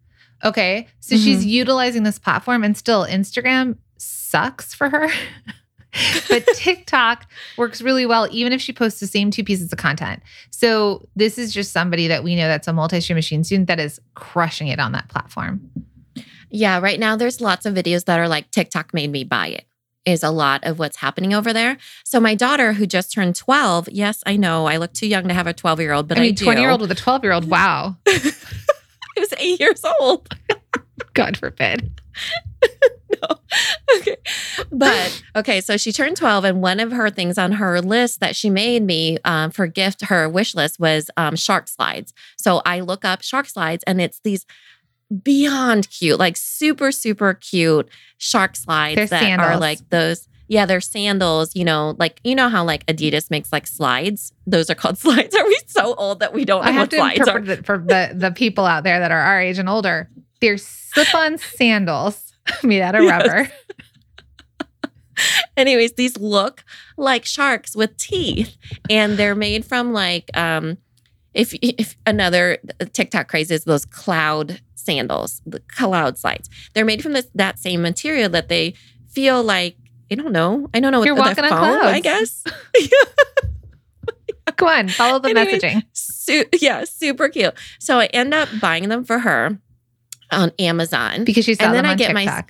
Okay, 0.43 0.87
so 0.99 1.15
she's 1.17 1.45
utilizing 1.45 2.01
this 2.03 2.17
platform, 2.17 2.63
and 2.63 2.75
still 2.75 3.05
Instagram 3.05 3.77
sucks 3.97 4.73
for 4.73 4.89
her. 4.89 5.07
but 6.29 6.45
TikTok 6.55 7.25
works 7.57 7.81
really 7.81 8.05
well, 8.05 8.27
even 8.31 8.53
if 8.53 8.61
she 8.61 8.73
posts 8.73 8.99
the 8.99 9.07
same 9.07 9.31
two 9.31 9.43
pieces 9.43 9.71
of 9.71 9.77
content. 9.77 10.21
So 10.49 11.07
this 11.15 11.37
is 11.37 11.53
just 11.53 11.71
somebody 11.73 12.07
that 12.07 12.23
we 12.23 12.35
know 12.35 12.47
that's 12.47 12.67
a 12.67 12.73
multi-stream 12.73 13.15
machine 13.15 13.43
student 13.43 13.67
that 13.67 13.79
is 13.79 13.99
crushing 14.15 14.67
it 14.67 14.79
on 14.79 14.91
that 14.93 15.09
platform. 15.09 15.61
yeah, 16.49 16.79
right 16.79 16.99
now 16.99 17.15
there's 17.15 17.41
lots 17.41 17.65
of 17.65 17.73
videos 17.73 18.05
that 18.05 18.19
are 18.19 18.27
like 18.27 18.49
TikTok 18.51 18.93
made 18.93 19.11
me 19.11 19.23
buy 19.23 19.47
it. 19.47 19.65
Is 20.03 20.23
a 20.23 20.31
lot 20.31 20.63
of 20.63 20.79
what's 20.79 20.97
happening 20.97 21.31
over 21.31 21.53
there. 21.53 21.77
So 22.05 22.19
my 22.19 22.33
daughter, 22.33 22.73
who 22.73 22.87
just 22.87 23.11
turned 23.13 23.35
12, 23.35 23.89
yes, 23.91 24.23
I 24.25 24.35
know 24.35 24.65
I 24.65 24.77
look 24.77 24.93
too 24.93 25.05
young 25.05 25.27
to 25.27 25.33
have 25.35 25.45
a 25.45 25.53
12 25.53 25.79
year 25.79 25.93
old, 25.93 26.07
but 26.07 26.17
I, 26.17 26.21
mean, 26.21 26.33
do. 26.33 26.43
20 26.45 26.59
year 26.59 26.71
old 26.71 26.81
with 26.81 26.89
a 26.89 26.95
12 26.95 27.23
year 27.23 27.33
old. 27.33 27.45
Wow. 27.49 27.97
I 28.07 29.19
was 29.19 29.33
eight 29.37 29.59
years 29.59 29.83
old. 29.99 30.35
God 31.13 31.37
forbid. 31.37 32.01
no. 33.21 33.27
Okay. 33.97 34.17
But 34.71 35.23
okay, 35.35 35.61
so 35.61 35.77
she 35.77 35.91
turned 35.91 36.17
12, 36.17 36.43
and 36.45 36.61
one 36.61 36.79
of 36.79 36.91
her 36.91 37.09
things 37.09 37.37
on 37.37 37.53
her 37.53 37.81
list 37.81 38.19
that 38.19 38.35
she 38.35 38.49
made 38.49 38.83
me 38.83 39.17
um, 39.25 39.51
for 39.51 39.67
gift, 39.67 40.05
her 40.05 40.29
wish 40.29 40.55
list 40.55 40.79
was 40.79 41.09
um, 41.17 41.35
shark 41.35 41.67
slides. 41.67 42.13
So 42.37 42.61
I 42.65 42.79
look 42.81 43.05
up 43.05 43.21
shark 43.21 43.47
slides, 43.47 43.83
and 43.85 44.01
it's 44.01 44.19
these 44.23 44.45
beyond 45.23 45.89
cute, 45.89 46.19
like 46.19 46.37
super, 46.37 46.91
super 46.91 47.33
cute 47.33 47.89
shark 48.17 48.55
slides 48.55 48.95
They're 48.95 49.07
that 49.07 49.39
are 49.39 49.57
like 49.57 49.89
those. 49.89 50.27
Yeah, 50.47 50.65
they're 50.65 50.81
sandals, 50.81 51.55
you 51.55 51.63
know, 51.63 51.95
like 51.97 52.19
you 52.25 52.35
know 52.35 52.49
how 52.49 52.65
like 52.65 52.85
Adidas 52.87 53.31
makes 53.31 53.53
like 53.53 53.67
slides. 53.67 54.33
Those 54.45 54.69
are 54.69 54.75
called 54.75 54.97
slides. 54.97 55.35
Are 55.35 55.45
we 55.45 55.59
so 55.67 55.93
old 55.95 56.19
that 56.19 56.33
we 56.33 56.43
don't 56.43 56.65
I 56.65 56.71
have 56.71 56.89
to 56.89 56.97
slides 56.97 57.19
are? 57.19 57.37
interpret 57.37 57.59
it 57.59 57.65
for 57.65 57.77
the, 57.77 58.11
the 58.13 58.31
people 58.31 58.65
out 58.65 58.83
there 58.83 58.99
that 58.99 59.11
are 59.11 59.19
our 59.19 59.39
age 59.39 59.59
and 59.59 59.69
older. 59.69 60.09
They're 60.41 60.57
slip 60.57 61.13
on 61.13 61.37
sandals 61.37 62.30
made 62.63 62.81
out 62.81 62.95
of 62.95 63.03
Yes. 63.03 63.27
rubber. 63.27 63.51
anyways 65.57 65.93
these 65.93 66.17
look 66.17 66.63
like 66.97 67.25
sharks 67.25 67.75
with 67.75 67.95
teeth 67.97 68.57
and 68.89 69.17
they're 69.17 69.35
made 69.35 69.63
from 69.63 69.93
like 69.93 70.29
um 70.35 70.77
if 71.33 71.53
if 71.61 71.95
another 72.07 72.57
TikTok 72.93 73.27
craze 73.27 73.51
is 73.51 73.63
those 73.63 73.85
cloud 73.85 74.59
sandals, 74.75 75.41
the 75.45 75.59
cloud 75.61 76.17
slides. 76.17 76.49
They're 76.73 76.85
made 76.85 77.01
from 77.03 77.13
this 77.13 77.27
that 77.35 77.59
same 77.59 77.81
material 77.81 78.29
that 78.29 78.49
they 78.49 78.73
feel 79.09 79.43
like 79.43 79.77
I 80.11 80.15
don't 80.15 80.33
know. 80.33 80.67
I 80.73 80.79
don't 80.81 80.91
know. 80.91 81.03
You're 81.05 81.15
walking 81.15 81.43
on 81.45 81.49
clouds. 81.49 81.85
I 81.85 81.99
guess. 82.01 82.43
Come 84.57 84.67
on, 84.67 84.89
follow 84.89 85.19
the 85.19 85.29
messaging. 85.29 85.83
Su- 85.93 86.45
yeah, 86.59 86.83
super 86.83 87.29
cute. 87.29 87.53
So 87.79 87.99
I 87.99 88.07
end 88.07 88.33
up 88.33 88.49
buying 88.59 88.89
them 88.89 89.05
for 89.05 89.19
her 89.19 89.57
on 90.31 90.51
Amazon. 90.59 91.23
Because 91.23 91.45
she 91.45 91.55
saw 91.55 91.65
And 91.65 91.73
then 91.73 91.85
I 91.85 91.95
get 91.95 92.13
my-. 92.13 92.45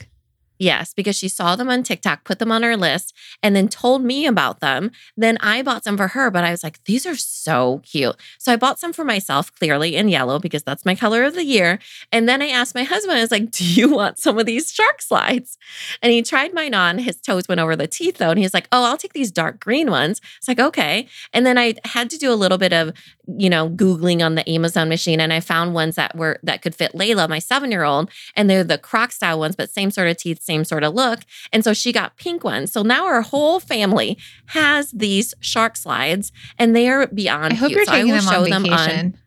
Yes, 0.62 0.93
because 0.93 1.16
she 1.16 1.28
saw 1.28 1.55
them 1.55 1.70
on 1.72 1.82
TikTok, 1.82 2.24
put 2.24 2.38
them 2.38 2.51
on 2.51 2.62
her 2.62 2.78
list, 2.78 3.16
and 3.41 3.55
then 3.55 3.68
told 3.68 4.03
me 4.03 4.28
about 4.28 4.59
them. 4.59 4.91
Then 5.18 5.39
I 5.41 5.64
bought 5.64 5.84
some 5.84 5.97
for 5.97 6.09
her, 6.09 6.30
but 6.30 6.43
I 6.43 6.51
was 6.51 6.64
like, 6.64 6.84
these 6.84 7.07
are 7.07 7.16
so 7.16 7.82
cute. 7.84 8.16
So 8.38 8.53
I 8.53 8.57
bought 8.57 8.78
some 8.78 8.93
for 8.93 9.03
myself, 9.03 9.51
clearly 9.55 9.95
in 9.95 10.07
yellow, 10.07 10.38
because 10.38 10.62
that's 10.62 10.86
my 10.86 10.93
color 10.93 11.24
of 11.24 11.34
the 11.34 11.43
year. 11.43 11.80
And 12.12 12.30
then 12.30 12.43
I 12.43 12.49
asked 12.49 12.76
my 12.76 12.84
husband, 12.84 13.18
I 13.18 13.22
was 13.22 13.32
like, 13.32 13.49
do 13.49 13.66
you 13.66 13.89
want 13.89 14.20
some 14.20 14.38
of 14.38 14.45
these 14.45 14.72
shark 14.72 15.01
slides? 15.01 15.57
And 16.03 16.12
he 16.12 16.22
tried 16.22 16.53
mine 16.53 16.76
on. 16.76 16.99
His 16.99 17.20
toes 17.20 17.47
went 17.47 17.59
over 17.59 17.76
the 17.76 17.88
teeth, 17.88 18.18
though. 18.18 18.30
And 18.30 18.38
he's 18.38 18.53
like, 18.53 18.68
oh, 18.72 18.84
I'll 18.84 18.97
take 18.97 19.14
these 19.14 19.32
dark 19.32 19.59
green 19.59 19.89
ones. 19.89 20.22
It's 20.38 20.47
like, 20.47 20.59
okay. 20.59 21.07
And 21.34 21.43
then 21.43 21.57
I 21.57 21.74
had 21.86 22.12
to 22.12 22.20
do 22.20 22.32
a 22.32 22.36
little 22.38 22.59
bit 22.59 22.72
of, 22.72 22.93
you 23.26 23.49
know, 23.49 23.68
Googling 23.68 24.24
on 24.24 24.36
the 24.36 24.47
Amazon 24.47 24.89
machine. 24.89 25.20
And 25.20 25.34
I 25.34 25.39
found 25.39 25.74
ones 25.74 25.95
that 25.95 26.16
were, 26.16 26.39
that 26.43 26.62
could 26.62 26.76
fit 26.76 26.93
Layla, 26.93 27.28
my 27.28 27.39
seven 27.39 27.72
year 27.72 27.84
old. 27.84 28.12
And 28.36 28.47
they're 28.47 28.64
the 28.64 28.78
croc 28.78 29.12
style 29.12 29.39
ones, 29.39 29.55
but 29.55 29.72
same 29.72 29.89
sort 29.89 30.07
of 30.07 30.18
teeth, 30.18 30.43
same 30.52 30.66
sort 30.66 30.84
of 30.84 30.93
look. 30.93 31.22
And 31.54 31.64
so 31.64 31.74
she 31.74 31.91
got 31.91 32.18
pink 32.18 32.43
ones. 32.43 32.72
So 32.72 32.84
now 32.84 33.06
our 33.06 33.22
whole 33.22 33.60
family 33.60 34.18
has 34.47 34.91
these 34.91 35.34
shark 35.39 35.78
slides 35.78 36.32
and 36.60 36.76
they 36.76 36.89
are 36.89 37.08
beyond 37.08 37.54
I 37.54 37.56
hope 37.56 37.70
cute. 37.70 37.78
you're 37.78 37.86
So 37.86 37.91
taking 37.93 38.12
them 38.12 38.22
show 38.22 38.43
on 38.43 38.49
them 38.49 38.64
vacation. 38.64 39.18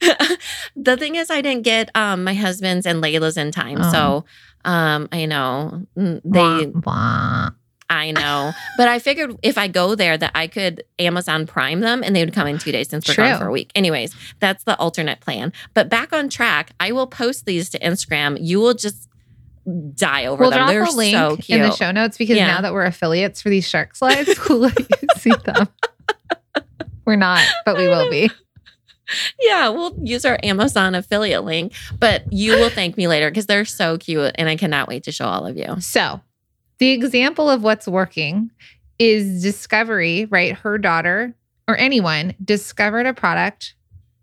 the 0.76 0.96
thing 0.96 1.14
is, 1.14 1.30
I 1.30 1.40
didn't 1.40 1.62
get 1.62 1.90
um, 1.94 2.24
my 2.24 2.34
husband's 2.34 2.84
and 2.84 3.02
Layla's 3.02 3.36
in 3.36 3.50
time. 3.50 3.78
Oh. 3.80 3.92
So 3.92 4.24
um, 4.70 5.08
I 5.12 5.24
know 5.24 5.86
mm, 5.96 6.20
they, 6.24 6.66
Wah, 6.66 6.80
wah. 6.84 7.50
I 7.90 8.10
know, 8.10 8.52
but 8.78 8.88
I 8.88 8.98
figured 8.98 9.36
if 9.42 9.56
I 9.56 9.68
go 9.68 9.94
there 9.94 10.16
that 10.16 10.32
I 10.34 10.46
could 10.46 10.84
Amazon 10.98 11.46
Prime 11.46 11.80
them 11.80 12.02
and 12.02 12.16
they 12.16 12.24
would 12.24 12.34
come 12.34 12.46
in 12.46 12.58
two 12.58 12.72
days 12.72 12.88
since 12.88 13.06
we're 13.06 13.14
gone 13.14 13.38
for 13.38 13.46
a 13.46 13.52
week. 13.52 13.70
Anyways, 13.74 14.14
that's 14.40 14.64
the 14.64 14.76
alternate 14.78 15.20
plan. 15.20 15.52
But 15.74 15.90
back 15.90 16.12
on 16.12 16.30
track, 16.30 16.72
I 16.80 16.92
will 16.92 17.06
post 17.06 17.44
these 17.44 17.68
to 17.70 17.78
Instagram. 17.78 18.38
You 18.40 18.58
will 18.58 18.74
just 18.74 19.08
die 19.94 20.26
over 20.26 20.42
We'll 20.42 20.50
them. 20.50 20.58
drop 20.60 20.68
They're 20.70 20.84
a 20.84 20.90
link 20.90 21.14
so 21.16 21.36
cute. 21.36 21.60
in 21.60 21.62
the 21.68 21.74
show 21.74 21.90
notes 21.90 22.16
because 22.18 22.36
Yeah. 22.36 22.48
now 22.48 22.60
that 22.60 22.72
we're 22.72 22.84
affiliates 22.84 23.40
for 23.42 23.48
these 23.50 23.66
shark 23.68 23.94
slides, 23.96 24.38
we'll 24.48 24.58
let 24.58 24.78
you 24.78 24.86
see 25.16 25.32
them. 25.44 25.68
We're 27.04 27.16
not, 27.16 27.44
but 27.64 27.76
we 27.76 27.86
will 27.88 28.10
be. 28.10 28.30
Yeah, 29.38 29.68
we'll 29.68 29.94
use 30.02 30.24
our 30.24 30.38
Amazon 30.42 30.94
affiliate 30.94 31.44
link, 31.44 31.74
but 32.00 32.24
you 32.32 32.52
will 32.52 32.70
thank 32.70 32.96
me 32.96 33.06
later 33.06 33.30
because 33.30 33.44
they're 33.44 33.66
so 33.66 33.98
cute 33.98 34.32
and 34.36 34.48
I 34.48 34.56
cannot 34.56 34.88
wait 34.88 35.02
to 35.04 35.12
show 35.12 35.26
all 35.26 35.46
of 35.46 35.58
you. 35.58 35.78
So, 35.80 36.22
the 36.78 36.88
example 36.92 37.50
of 37.50 37.62
what's 37.62 37.86
working 37.86 38.50
is 38.98 39.42
discovery, 39.42 40.24
right? 40.24 40.54
Her 40.56 40.78
daughter 40.78 41.34
or 41.68 41.76
anyone 41.76 42.34
discovered 42.42 43.04
a 43.04 43.12
product 43.12 43.74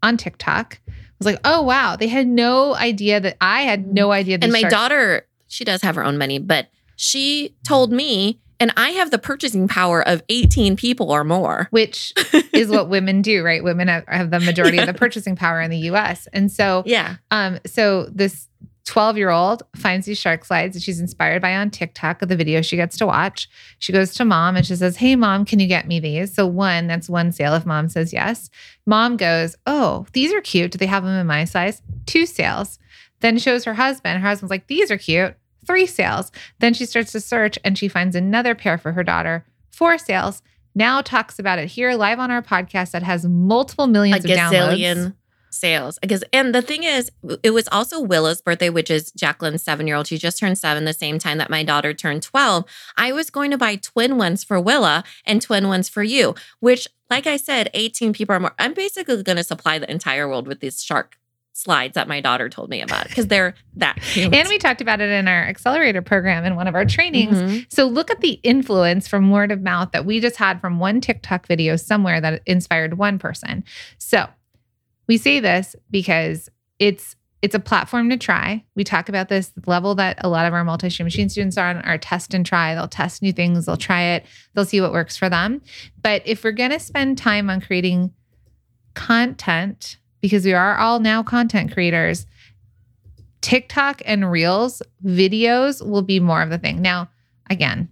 on 0.02 0.18
TikTok. 0.18 0.80
Was 1.20 1.28
like, 1.28 1.40
oh 1.46 1.62
wow, 1.62 1.96
they 1.96 2.08
had 2.08 2.26
no 2.28 2.74
idea 2.74 3.20
that 3.20 3.38
I 3.40 3.62
had 3.62 3.86
no 3.94 4.12
idea. 4.12 4.40
And 4.42 4.52
my 4.52 4.62
sharks- 4.62 4.74
daughter, 4.74 5.28
she 5.52 5.64
does 5.64 5.82
have 5.82 5.96
her 5.96 6.04
own 6.04 6.18
money, 6.18 6.40
but 6.40 6.70
she 6.96 7.56
told 7.68 7.92
me, 7.92 8.40
and 8.60 8.72
I 8.78 8.90
have 8.92 9.10
the 9.12 9.18
purchasing 9.18 9.68
power 9.68 10.08
of 10.08 10.22
18 10.30 10.76
people 10.76 11.12
or 11.12 11.24
more. 11.24 11.68
which 11.72 12.14
is 12.54 12.70
what 12.70 12.90
women 12.90 13.22
do, 13.24 13.44
right? 13.44 13.64
Women 13.64 13.88
have, 13.88 14.04
have 14.08 14.30
the 14.32 14.40
majority 14.40 14.78
of 14.78 14.86
the 14.86 14.94
purchasing 14.94 15.36
power 15.36 15.60
in 15.62 15.72
the 15.72 15.80
U.S. 15.80 16.28
And 16.32 16.52
so, 16.52 16.84
Yeah. 16.86 17.16
um, 17.32 17.58
so 17.66 18.06
this 18.12 18.48
12 18.86 19.18
year 19.18 19.30
old 19.32 19.64
finds 19.76 20.06
these 20.06 20.18
shark 20.20 20.46
slides 20.46 20.76
that 20.76 20.84
she's 20.84 21.00
inspired 21.00 21.42
by 21.42 21.56
on 21.56 21.70
TikTok 21.72 22.22
of 22.22 22.30
the 22.30 22.36
video 22.36 22.62
she 22.62 22.76
gets 22.76 22.98
to 22.98 23.08
watch. 23.08 23.50
She 23.80 23.92
goes 23.94 24.14
to 24.16 24.26
mom 24.26 24.56
and 24.56 24.66
she 24.66 24.76
says, 24.76 24.98
Hey, 24.98 25.16
mom, 25.16 25.44
can 25.46 25.60
you 25.60 25.68
get 25.68 25.88
me 25.88 26.00
these? 26.00 26.34
So, 26.34 26.46
one, 26.46 26.86
that's 26.88 27.10
one 27.10 27.32
sale 27.32 27.56
if 27.56 27.66
mom 27.66 27.90
says 27.90 28.14
yes. 28.14 28.50
Mom 28.86 29.18
goes, 29.18 29.56
Oh, 29.66 30.06
these 30.14 30.32
are 30.34 30.42
cute. 30.42 30.72
Do 30.72 30.78
they 30.78 30.86
have 30.88 31.04
them 31.04 31.14
in 31.20 31.26
my 31.28 31.46
size? 31.46 31.82
Two 32.06 32.26
sales. 32.28 32.78
Then 33.22 33.38
shows 33.38 33.66
her 33.66 33.74
husband. 33.76 34.22
Her 34.22 34.28
husband's 34.30 34.52
like, 34.52 34.68
These 34.68 34.92
are 34.92 34.98
cute. 34.98 35.36
Three 35.66 35.86
sales. 35.86 36.32
Then 36.60 36.74
she 36.74 36.86
starts 36.86 37.12
to 37.12 37.20
search 37.20 37.58
and 37.64 37.78
she 37.78 37.88
finds 37.88 38.16
another 38.16 38.56
pair 38.56 38.78
for 38.78 38.94
her 38.94 39.04
daughter. 39.04 39.46
Four 39.72 39.98
sales. 39.98 40.42
Now 40.74 41.02
talks 41.02 41.38
about 41.38 41.60
it 41.60 41.68
here 41.70 41.94
live 41.96 42.20
on 42.20 42.32
our 42.32 42.42
podcast 42.42 42.92
that 42.92 43.04
has 43.04 43.26
multiple 43.26 43.86
A 43.86 43.88
millions 43.90 44.24
of 44.24 44.32
downloads. 44.32 45.14
sales. 45.50 46.00
Because 46.02 46.24
and 46.32 46.56
the 46.56 46.62
thing 46.62 46.84
is, 46.84 47.12
it 47.44 47.52
was 47.52 47.68
also 47.72 48.00
Willa's 48.02 48.42
birthday, 48.42 48.70
which 48.70 48.90
is 48.90 49.12
Jacqueline's 49.12 49.64
seven-year-old. 49.64 50.08
She 50.08 50.18
just 50.18 50.40
turned 50.40 50.58
seven 50.58 50.86
the 50.86 50.94
same 50.94 51.20
time 51.20 51.38
that 51.40 51.50
my 51.50 51.64
daughter 51.64 51.94
turned 51.94 52.24
12. 52.24 52.64
I 52.98 53.12
was 53.12 53.30
going 53.30 53.52
to 53.52 53.58
buy 53.58 53.76
twin 53.76 54.18
ones 54.18 54.44
for 54.46 54.60
Willa 54.62 55.04
and 55.26 55.42
twin 55.42 55.68
ones 55.68 55.90
for 55.90 56.04
you, 56.04 56.36
which, 56.62 56.88
like 57.10 57.28
I 57.28 57.36
said, 57.38 57.70
18 57.74 58.14
people 58.14 58.34
are 58.36 58.40
more. 58.40 58.56
I'm 58.58 58.74
basically 58.74 59.22
going 59.24 59.36
to 59.38 59.44
supply 59.44 59.78
the 59.78 59.92
entire 59.92 60.28
world 60.28 60.48
with 60.48 60.62
these 60.62 60.82
shark 60.82 61.18
slides 61.54 61.96
that 61.96 62.08
my 62.08 62.22
daughter 62.22 62.50
told 62.50 62.70
me 62.70 62.82
about 62.82 63.08
because 63.08 63.28
they're 63.28 63.54
that 63.76 64.00
cute. 64.02 64.34
And 64.34 64.48
we 64.48 64.58
talked 64.58 64.82
about 64.82 65.02
it 65.02 65.10
in 65.10 65.28
our 65.28 65.44
accelerator 65.44 66.02
program 66.02 66.46
in 66.46 66.56
one 66.56 66.68
of 66.68 66.76
our 66.76 66.86
trainings. 66.86 67.38
Mhm. 67.38 67.66
So 67.72 67.86
look 67.88 68.10
at 68.10 68.22
the 68.22 68.40
influence 68.44 69.08
from 69.08 69.32
word 69.32 69.52
of 69.52 69.62
mouth 69.62 69.92
that 69.92 70.06
we 70.06 70.20
just 70.20 70.38
had 70.38 70.62
from 70.62 70.80
one 70.80 71.02
TikTok 71.02 71.48
video 71.48 71.76
somewhere 71.76 72.22
that 72.22 72.42
inspired 72.46 72.98
one 72.98 73.20
person. 73.20 73.64
So 73.98 74.28
we 75.08 75.18
say 75.18 75.40
this 75.40 75.76
because 75.90 76.50
it's 76.80 77.16
it's 77.42 77.56
a 77.56 77.60
platform 77.60 78.08
to 78.12 78.18
try. 78.18 78.64
We 78.76 78.84
talk 78.84 79.10
about 79.10 79.28
this 79.28 79.52
level 79.66 79.96
that 79.96 80.24
a 80.24 80.30
lot 80.30 80.46
of 80.46 80.54
our 80.54 80.64
multi-stream 80.64 81.08
machine 81.08 81.28
students 81.28 81.58
are 81.58 81.70
on 81.70 81.78
are 81.82 81.98
test 81.98 82.36
and 82.36 82.46
try. 82.46 82.76
They'll 82.76 82.88
test 82.88 83.24
new 83.24 83.34
things, 83.34 83.66
they'll 83.66 83.78
try 83.78 84.02
it, 84.04 84.26
they'll 84.54 84.64
see 84.64 84.80
what 84.80 84.92
works 84.92 85.18
for 85.18 85.28
them. 85.28 85.62
But 86.04 86.22
if 86.26 86.44
we're 86.44 86.52
going 86.52 86.70
to 86.70 86.80
spend 86.80 87.18
time 87.18 87.50
on 87.50 87.60
creating 87.60 88.14
content 88.94 89.98
because 90.22 90.46
we 90.46 90.54
are 90.54 90.78
all 90.78 91.00
now 91.00 91.24
content 91.24 91.74
creators, 91.74 92.26
TikTok 93.42 94.02
and 94.06 94.32
Reels 94.32 94.82
videos 95.04 95.86
will 95.86 96.04
be 96.04 96.20
more 96.20 96.42
of 96.42 96.50
the 96.50 96.60
thing. 96.60 96.82
Now, 96.82 97.10
again, 97.50 97.90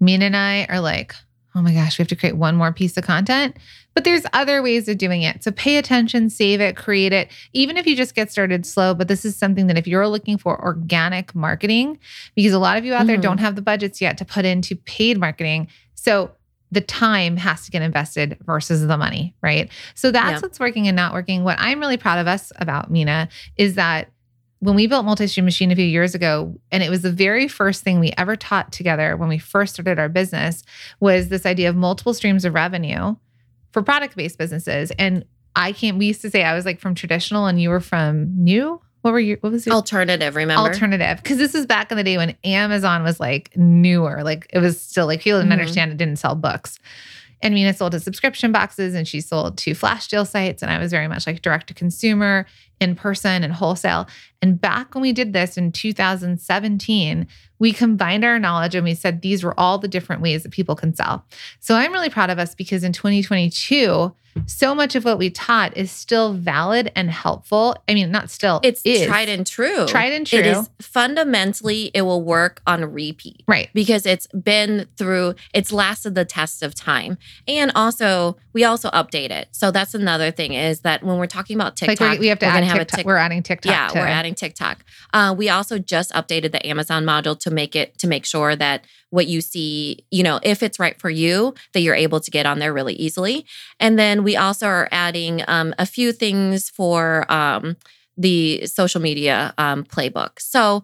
Minna 0.00 0.26
and 0.26 0.36
I 0.36 0.66
are 0.68 0.80
like, 0.80 1.14
oh 1.54 1.62
my 1.62 1.72
gosh, 1.72 1.98
we 1.98 2.02
have 2.02 2.08
to 2.08 2.16
create 2.16 2.36
one 2.36 2.56
more 2.56 2.72
piece 2.72 2.96
of 2.96 3.04
content. 3.04 3.56
But 3.94 4.02
there's 4.02 4.26
other 4.32 4.60
ways 4.60 4.88
of 4.88 4.98
doing 4.98 5.22
it. 5.22 5.44
So 5.44 5.52
pay 5.52 5.76
attention, 5.76 6.28
save 6.28 6.60
it, 6.60 6.76
create 6.76 7.12
it, 7.12 7.30
even 7.52 7.76
if 7.76 7.86
you 7.86 7.94
just 7.94 8.16
get 8.16 8.32
started 8.32 8.66
slow. 8.66 8.92
But 8.92 9.06
this 9.06 9.24
is 9.24 9.36
something 9.36 9.68
that 9.68 9.78
if 9.78 9.86
you're 9.86 10.08
looking 10.08 10.36
for 10.36 10.60
organic 10.60 11.32
marketing, 11.32 12.00
because 12.34 12.52
a 12.52 12.58
lot 12.58 12.76
of 12.76 12.84
you 12.84 12.92
out 12.92 13.06
there 13.06 13.16
Mhm. 13.16 13.22
don't 13.22 13.38
have 13.38 13.54
the 13.54 13.62
budgets 13.62 14.00
yet 14.00 14.18
to 14.18 14.24
put 14.24 14.44
into 14.44 14.74
paid 14.74 15.16
marketing. 15.20 15.68
So 15.94 16.32
the 16.74 16.80
time 16.80 17.36
has 17.36 17.64
to 17.64 17.70
get 17.70 17.82
invested 17.82 18.36
versus 18.44 18.86
the 18.86 18.96
money, 18.96 19.34
right? 19.42 19.70
So 19.94 20.10
that's 20.10 20.32
Yeah. 20.32 20.40
what's 20.40 20.60
working 20.60 20.86
and 20.88 20.96
not 20.96 21.12
working. 21.12 21.44
What 21.44 21.56
I'm 21.58 21.80
really 21.80 21.96
proud 21.96 22.18
of 22.18 22.26
us 22.26 22.52
about, 22.56 22.90
Minna, 22.90 23.28
is 23.56 23.74
that 23.76 24.10
when 24.60 24.74
we 24.74 24.86
built 24.86 25.04
multi-stream 25.04 25.44
machine 25.44 25.70
a 25.70 25.76
few 25.76 25.84
years 25.84 26.14
ago 26.14 26.58
and 26.72 26.82
it 26.82 26.88
was 26.90 27.02
the 27.02 27.12
very 27.12 27.48
first 27.48 27.82
thing 27.82 28.00
we 28.00 28.12
ever 28.16 28.34
taught 28.34 28.72
together 28.72 29.16
when 29.16 29.28
we 29.28 29.36
first 29.38 29.74
started 29.74 29.98
our 29.98 30.08
business 30.08 30.62
was 31.00 31.28
this 31.28 31.44
idea 31.44 31.68
of 31.68 31.76
multiple 31.76 32.14
streams 32.14 32.44
of 32.46 32.54
revenue 32.54 33.14
for 33.72 33.82
product-based 33.82 34.38
businesses 34.38 34.90
and 34.98 35.22
i 35.54 35.70
can't 35.72 35.98
we 35.98 36.06
used 36.06 36.22
to 36.22 36.30
say 36.30 36.44
i 36.44 36.54
was 36.54 36.64
like 36.64 36.80
from 36.80 36.94
traditional 36.94 37.44
and 37.44 37.60
you 37.60 37.68
were 37.68 37.80
from 37.80 38.32
new 38.42 38.80
what 39.04 39.12
were 39.12 39.20
you 39.20 39.36
what 39.42 39.52
was 39.52 39.66
your 39.66 39.74
Alternative, 39.74 40.34
remember? 40.34 40.62
alternative 40.70 41.18
because 41.22 41.36
this 41.36 41.54
is 41.54 41.66
back 41.66 41.90
in 41.90 41.98
the 41.98 42.02
day 42.02 42.16
when 42.16 42.34
amazon 42.42 43.02
was 43.02 43.20
like 43.20 43.54
newer 43.54 44.22
like 44.24 44.46
it 44.50 44.60
was 44.60 44.80
still 44.80 45.04
like 45.06 45.20
people 45.20 45.38
didn't 45.40 45.50
Mhm. 45.50 45.60
understand 45.60 45.92
it 45.92 45.98
didn't 45.98 46.16
sell 46.18 46.34
books 46.34 46.78
and 47.42 47.52
Minna 47.52 47.74
sold 47.74 47.92
to 47.92 48.00
subscription 48.00 48.52
boxes 48.52 48.94
and 48.94 49.06
she 49.06 49.20
sold 49.20 49.58
to 49.58 49.74
flash 49.74 50.08
deal 50.08 50.24
sites. 50.24 50.62
And 50.62 50.70
I 50.72 50.78
was 50.78 50.90
very 50.90 51.08
much 51.08 51.26
like 51.26 51.42
direct 51.42 51.66
to 51.66 51.74
consumer, 51.74 52.46
in 52.80 52.94
person, 52.94 53.44
and 53.44 53.52
wholesale. 53.52 54.08
And 54.42 54.60
back 54.60 54.94
when 54.94 55.02
we 55.02 55.12
did 55.12 55.32
this 55.32 55.56
in 55.56 55.72
2017, 55.72 57.26
we 57.58 57.72
combined 57.72 58.24
our 58.24 58.38
knowledge 58.38 58.74
and 58.74 58.84
we 58.84 58.94
said 58.94 59.22
these 59.22 59.42
were 59.42 59.58
all 59.58 59.78
the 59.78 59.88
different 59.88 60.20
ways 60.20 60.42
that 60.42 60.52
people 60.52 60.74
can 60.76 60.94
sell. 60.94 61.24
So 61.60 61.74
I'm 61.76 61.92
really 61.92 62.10
proud 62.10 62.30
of 62.30 62.38
us 62.38 62.54
because 62.54 62.84
in 62.84 62.92
2022, 62.92 64.14
so 64.46 64.74
much 64.74 64.96
of 64.96 65.04
what 65.04 65.16
we 65.16 65.30
taught 65.30 65.76
is 65.76 65.92
still 65.92 66.32
valid 66.34 66.90
and 66.96 67.08
helpful. 67.08 67.76
I 67.88 67.94
mean, 67.94 68.10
not 68.10 68.30
still, 68.30 68.58
It's 68.64 68.82
is. 68.84 69.06
tried 69.06 69.28
and 69.28 69.46
true. 69.46 69.86
Tried 69.86 70.12
and 70.12 70.26
true. 70.26 70.40
It 70.40 70.46
is 70.46 70.68
fundamentally, 70.80 71.92
it 71.94 72.02
will 72.02 72.20
work 72.22 72.60
on 72.66 72.84
repeat. 72.92 73.44
Right. 73.46 73.70
because 73.72 74.06
it's 74.06 74.26
been 74.28 74.86
through 74.96 75.34
it's 75.52 75.70
lasted 75.70 76.14
the 76.16 76.24
test 76.24 76.62
of 76.62 76.74
time 76.74 77.18
and 77.46 77.70
also 77.74 78.36
we 78.52 78.64
also 78.64 78.90
update 78.90 79.30
it 79.30 79.48
so 79.52 79.70
that's 79.70 79.94
another 79.94 80.30
thing 80.30 80.54
is 80.54 80.80
that 80.80 81.02
when 81.02 81.18
we're 81.18 81.26
talking 81.26 81.56
about 81.56 81.76
tiktok 81.76 82.00
like 82.00 82.18
we 82.20 82.28
have 82.28 82.38
to 82.38 82.46
add 82.46 82.54
gonna 82.54 82.66
have 82.66 82.76
a 82.76 82.84
TikTok- 82.84 83.04
we're 83.06 83.16
adding 83.16 83.42
TikTok. 83.42 83.70
yeah, 83.70 83.88
to- 83.88 83.98
we're 83.98 84.06
adding 84.06 84.33
TikTok. 84.34 84.84
Uh, 85.12 85.34
we 85.36 85.48
also 85.48 85.78
just 85.78 86.12
updated 86.12 86.52
the 86.52 86.66
Amazon 86.66 87.04
module 87.04 87.38
to 87.40 87.50
make 87.50 87.74
it 87.74 87.98
to 87.98 88.06
make 88.06 88.24
sure 88.24 88.56
that 88.56 88.84
what 89.10 89.26
you 89.26 89.40
see, 89.40 90.04
you 90.10 90.22
know, 90.22 90.40
if 90.42 90.62
it's 90.62 90.78
right 90.78 90.98
for 91.00 91.10
you, 91.10 91.54
that 91.72 91.80
you're 91.80 91.94
able 91.94 92.20
to 92.20 92.30
get 92.30 92.46
on 92.46 92.58
there 92.58 92.72
really 92.72 92.94
easily. 92.94 93.46
And 93.78 93.98
then 93.98 94.24
we 94.24 94.36
also 94.36 94.66
are 94.66 94.88
adding 94.90 95.42
um, 95.46 95.74
a 95.78 95.86
few 95.86 96.12
things 96.12 96.68
for 96.68 97.30
um, 97.32 97.76
the 98.16 98.66
social 98.66 99.00
media 99.00 99.54
um, 99.56 99.84
playbook. 99.84 100.40
So 100.40 100.82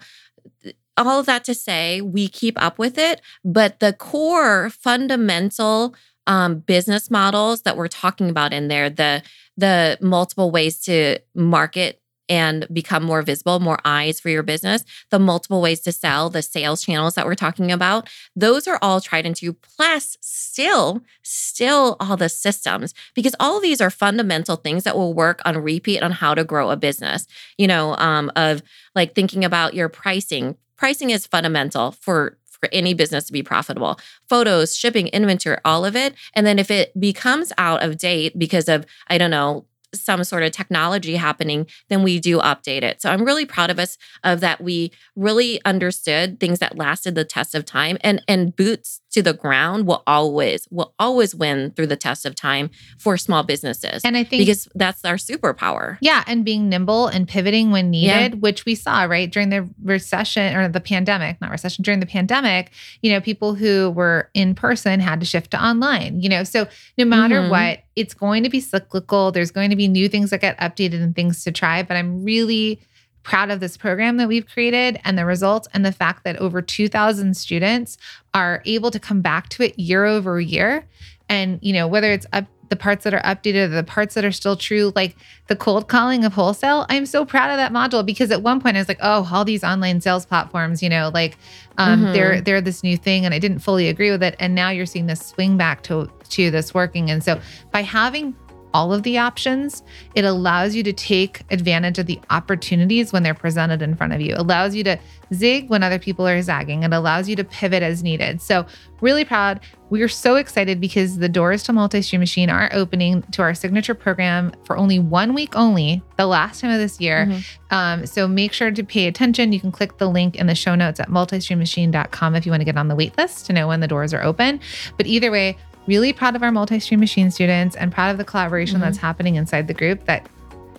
all 0.97 1.19
of 1.19 1.27
that 1.27 1.45
to 1.45 1.55
say, 1.55 2.01
we 2.01 2.29
keep 2.29 2.61
up 2.63 2.79
with 2.79 2.99
it, 2.99 3.21
but 3.45 3.81
the 3.81 3.93
core 3.93 4.71
fundamental 4.71 5.95
um, 6.27 6.59
business 6.61 7.11
models 7.11 7.63
that 7.63 7.77
we're 7.77 7.89
talking 7.89 8.31
about 8.31 8.53
in 8.53 8.69
there, 8.69 8.91
the 8.91 9.23
the 9.57 9.99
multiple 10.01 10.51
ways 10.51 10.81
to 10.81 11.19
market 11.35 12.00
and 12.31 12.67
become 12.73 13.03
more 13.03 13.21
visible, 13.21 13.59
more 13.59 13.79
eyes 13.85 14.21
for 14.21 14.31
your 14.31 14.45
business, 14.45 14.85
the 15.11 15.19
multiple 15.19 15.61
ways 15.61 15.81
to 15.81 15.93
sell, 15.93 16.31
the 16.31 16.41
sales 16.41 16.83
channels 16.83 17.15
that 17.15 17.27
we're 17.27 17.35
talking 17.35 17.73
about, 17.73 18.09
those 18.37 18.69
are 18.69 18.79
all 18.81 19.01
tried 19.01 19.27
and 19.27 19.37
true. 19.37 19.53
Plus, 19.53 20.17
still, 20.21 21.03
still 21.23 21.97
all 21.99 22.17
the 22.17 22.29
systems, 22.29 22.95
because 23.15 23.35
all 23.41 23.61
these 23.61 23.81
are 23.81 23.91
fundamental 23.91 24.57
things 24.57 24.85
that 24.85 24.97
will 24.97 25.13
work 25.13 25.43
on 25.45 25.59
repeat 25.59 26.03
on 26.03 26.13
how 26.13 26.33
to 26.33 26.45
grow 26.45 26.71
a 26.71 26.77
business. 26.77 27.27
You 27.59 27.67
know, 27.67 27.97
um, 27.97 28.31
of 28.37 28.63
like 28.95 29.15
thinking 29.15 29.45
about 29.45 29.75
your 29.75 29.89
pricing. 29.89 30.57
Pricing 30.77 31.11
is 31.11 31.27
fundamental 31.27 31.91
for 31.91 32.39
for 32.61 32.69
any 32.73 32.95
business 32.95 33.25
to 33.25 33.33
be 33.33 33.43
profitable. 33.43 33.99
Photos, 34.29 34.77
shipping, 34.77 35.09
inventory, 35.09 35.57
all 35.65 35.85
of 35.85 35.97
it. 35.97 36.15
And 36.35 36.47
then 36.47 36.59
if 36.59 36.71
it 36.71 36.99
becomes 37.01 37.53
out 37.57 37.83
of 37.83 37.97
date 37.97 38.39
because 38.39 38.69
of, 38.69 38.85
I 39.09 39.17
don't 39.17 39.31
know, 39.31 39.65
some 39.95 40.25
sort 40.25 40.43
of 40.43 40.53
technology 40.53 41.17
happening, 41.17 41.67
then 41.89 42.03
we 42.03 42.21
do 42.21 42.39
update 42.39 42.83
it. 42.83 43.03
So 43.03 43.11
I'm 43.11 43.25
really 43.25 43.47
proud 43.47 43.71
of 43.71 43.79
us 43.79 43.99
of 44.25 44.41
that 44.41 44.61
we 44.61 44.93
really 45.17 45.61
understood 45.65 46.39
things 46.41 46.59
that 46.61 46.77
lasted 46.77 47.15
the 47.15 47.25
test 47.25 47.55
of 47.55 47.65
time 47.65 47.99
and 48.03 48.23
and 48.29 48.55
boots 48.55 49.01
to 49.11 49.23
the 49.23 49.33
ground 49.33 49.87
will 49.87 50.03
always 50.07 50.67
will 50.71 50.95
always 50.99 51.35
win 51.35 51.71
through 51.73 51.87
the 51.89 51.97
test 51.97 52.25
of 52.25 52.35
time 52.35 52.71
for 52.99 53.17
small 53.17 53.43
businesses. 53.43 54.03
And 54.05 54.17
I 54.17 54.25
think 54.25 54.41
because 54.43 54.69
that's 54.75 55.05
our 55.05 55.17
superpower. 55.17 55.99
Yeah, 56.01 56.23
and 56.27 56.45
being 56.45 56.69
nimble 56.69 57.09
and 57.09 57.27
pivoting 57.27 57.71
when 57.71 57.93
Yeah. 57.93 58.23
needed, 58.23 58.43
which 58.43 58.65
we 58.65 58.75
saw 58.75 59.03
right 59.05 59.31
during 59.31 59.49
the 59.51 59.69
recession 59.83 60.57
or 60.57 60.69
the 60.69 60.81
pandemic, 60.81 61.41
not 61.41 61.51
recession, 61.51 61.83
during 61.83 62.01
the 62.01 62.07
pandemic, 62.07 62.71
you 63.03 63.11
know, 63.11 63.21
people 63.21 63.55
who 63.55 63.91
were 63.91 64.31
in 64.35 64.55
person 64.55 65.01
had 65.01 65.21
to 65.21 65.27
shift 65.27 65.51
to 65.53 65.63
online, 65.65 66.21
you 66.21 66.29
know. 66.29 66.45
So 66.45 66.69
no 66.97 67.05
matter 67.05 67.41
Mhm. 67.43 67.51
what, 67.51 67.81
it's 67.97 68.15
going 68.15 68.45
to 68.45 68.49
be 68.49 68.61
cyclical. 68.61 69.33
There's 69.33 69.51
going 69.51 69.71
to 69.71 69.77
be 69.77 69.89
new 69.89 70.09
things 70.09 70.31
that 70.31 70.41
get 70.41 70.59
updated 70.59 71.03
and 71.03 71.15
things 71.15 71.43
to 71.45 71.51
try, 71.53 71.83
but 71.83 71.97
I'm 71.97 72.23
really 72.25 72.81
proud 73.23 73.51
of 73.51 73.61
this 73.61 73.77
program 73.77 74.17
that 74.17 74.29
we've 74.29 74.47
created 74.47 74.99
and 75.05 75.19
the 75.19 75.25
results 75.27 75.69
and 75.75 75.85
the 75.85 75.93
fact 75.93 76.25
that 76.25 76.37
over 76.37 76.63
2000 76.63 77.37
students 77.37 77.99
are 78.35 78.63
able 78.65 78.91
to 78.91 78.99
come 78.99 79.21
back 79.21 79.49
to 79.51 79.63
it 79.63 79.79
year 79.79 80.05
over 80.05 80.41
year. 80.41 80.85
And 81.29 81.59
you 81.63 81.73
know 81.73 81.87
whether 81.87 82.11
it's 82.13 82.27
up 82.33 82.47
the 82.71 82.77
parts 82.77 83.03
that 83.03 83.13
are 83.13 83.21
updated 83.23 83.65
or 83.65 83.69
the 83.69 83.83
parts 83.83 84.15
that 84.15 84.25
are 84.25 84.31
still 84.31 84.55
true 84.57 84.93
like 84.95 85.17
the 85.49 85.57
cold 85.57 85.89
calling 85.89 86.25
of 86.25 86.33
wholesale 86.33 86.87
i'm 86.89 87.05
so 87.05 87.25
proud 87.25 87.51
of 87.51 87.57
that 87.57 87.73
module 87.73 88.07
because 88.07 88.31
at 88.31 88.43
one 88.45 88.61
point 88.61 88.77
i 88.77 88.81
was 88.81 88.87
like 88.87 88.99
oh 89.03 89.29
all 89.33 89.45
these 89.45 89.65
online 89.65 90.01
sales 90.01 90.25
platforms 90.25 90.81
you 90.81 90.89
know 90.89 91.11
like 91.13 91.37
um, 91.79 92.05
Mhm. 92.05 92.13
they're 92.13 92.41
they're 92.41 92.61
this 92.61 92.85
new 92.85 92.97
thing 92.97 93.25
and 93.25 93.35
i 93.35 93.41
didn't 93.41 93.59
fully 93.59 93.89
agree 93.89 94.13
with 94.13 94.23
it. 94.23 94.37
And 94.39 94.55
now 94.55 94.71
you're 94.71 94.87
seeing 94.87 95.07
this 95.07 95.21
swing 95.21 95.57
back 95.57 95.83
to 95.85 96.09
to 96.29 96.51
this 96.53 96.73
working. 96.73 97.11
And 97.11 97.25
so 97.25 97.41
by 97.73 97.83
having 97.83 98.37
all 98.73 98.93
of 98.93 99.03
the 99.03 99.19
options 99.19 99.83
it 100.15 100.25
allows 100.25 100.75
you 100.75 100.83
to 100.83 100.93
take 100.93 101.43
advantage 101.51 101.99
of 101.99 102.07
the 102.07 102.21
opportunities 102.31 103.13
when 103.13 103.23
they're 103.23 103.35
presented 103.35 103.83
in 103.83 103.95
front 103.95 104.13
of 104.13 104.21
you. 104.21 104.35
It 104.35 104.39
allows 104.39 104.75
you 104.75 104.85
to 104.85 104.99
zig 105.33 105.69
when 105.71 105.83
other 105.83 105.99
people 105.99 106.27
are 106.27 106.41
zagging. 106.43 106.83
It 106.83 106.93
allows 106.93 107.29
you 107.29 107.37
to 107.37 107.45
pivot 107.45 107.83
as 107.83 108.03
needed. 108.03 108.41
So 108.41 108.67
really 109.01 109.25
proud. 109.25 109.61
We 109.89 110.03
are 110.03 110.09
so 110.09 110.37
excited 110.37 110.81
because 110.81 111.19
the 111.19 111.29
doors 111.29 111.63
to 111.65 111.73
multi-stream 111.73 112.21
machine 112.21 112.51
are 112.51 112.69
opening 112.73 113.23
to 113.33 113.43
our 113.43 113.55
signature 113.55 113.95
program 113.95 114.53
for 114.65 114.77
only 114.77 114.99
one 114.99 115.35
week 115.35 115.57
only 115.57 116.03
the 116.17 116.27
last 116.27 116.61
time 116.61 116.71
of 116.71 116.79
this 116.79 117.01
year. 117.01 117.27
Mhm. 117.27 117.45
um, 117.71 118.07
so 118.07 118.29
make 118.29 118.53
sure 118.53 118.71
to 118.71 118.85
pay 118.85 119.07
attention. 119.07 119.53
You 119.53 119.61
can 119.61 119.73
click 119.73 119.99
the 119.99 120.09
link 120.09 120.37
in 120.37 120.47
the 120.47 120.55
show 120.55 120.75
notes 120.75 121.01
at 121.01 121.09
multistreammachine.com 121.09 122.35
if 122.35 122.47
you 122.47 122.53
want 122.53 122.61
to 122.61 122.65
get 122.65 122.77
on 122.77 122.89
the 122.89 122.95
wait 122.95 123.17
list 123.19 123.47
to 123.47 123.53
know 123.53 123.69
when 123.69 123.81
the 123.81 123.89
doors 123.89 124.13
are 124.15 124.23
open. 124.23 124.61
But 124.97 125.07
either 125.07 125.31
way 125.31 125.57
really 125.87 126.13
proud 126.13 126.37
of 126.37 126.43
our 126.43 126.53
multi-stream 126.53 127.01
machine 127.01 127.31
students 127.31 127.75
and 127.77 127.91
proud 127.93 128.11
of 128.11 128.19
the 128.19 128.25
collaboration 128.25 128.79
Mhm. 128.79 128.83
that's 128.83 128.99
happening 128.99 129.35
inside 129.37 129.67
the 129.67 129.75
group 129.75 130.05
that 130.07 130.27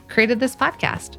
created 0.08 0.40
this 0.40 0.56
podcast 0.56 1.18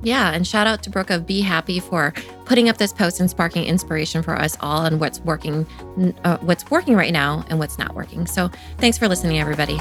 Yeah, 0.00 0.30
and 0.30 0.46
shout 0.46 0.68
out 0.68 0.84
to 0.84 0.90
Brooke 0.90 1.10
of 1.10 1.26
b.e 1.26 1.42
happi 1.42 1.82
for 1.82 2.14
putting 2.44 2.68
up 2.68 2.76
this 2.76 2.92
post 2.92 3.18
and 3.18 3.28
sparking 3.28 3.64
inspiration 3.64 4.22
for 4.22 4.38
us 4.38 4.56
all 4.60 4.84
and 4.84 5.00
what's 5.00 5.18
working, 5.22 5.66
uh, 6.24 6.36
what's 6.38 6.70
working 6.70 6.94
right 6.94 7.12
now 7.12 7.44
and 7.50 7.58
what's 7.58 7.78
not 7.80 7.96
working. 7.96 8.24
So 8.28 8.48
thanks 8.78 8.96
for 8.96 9.08
listening, 9.08 9.40
everybody. 9.40 9.76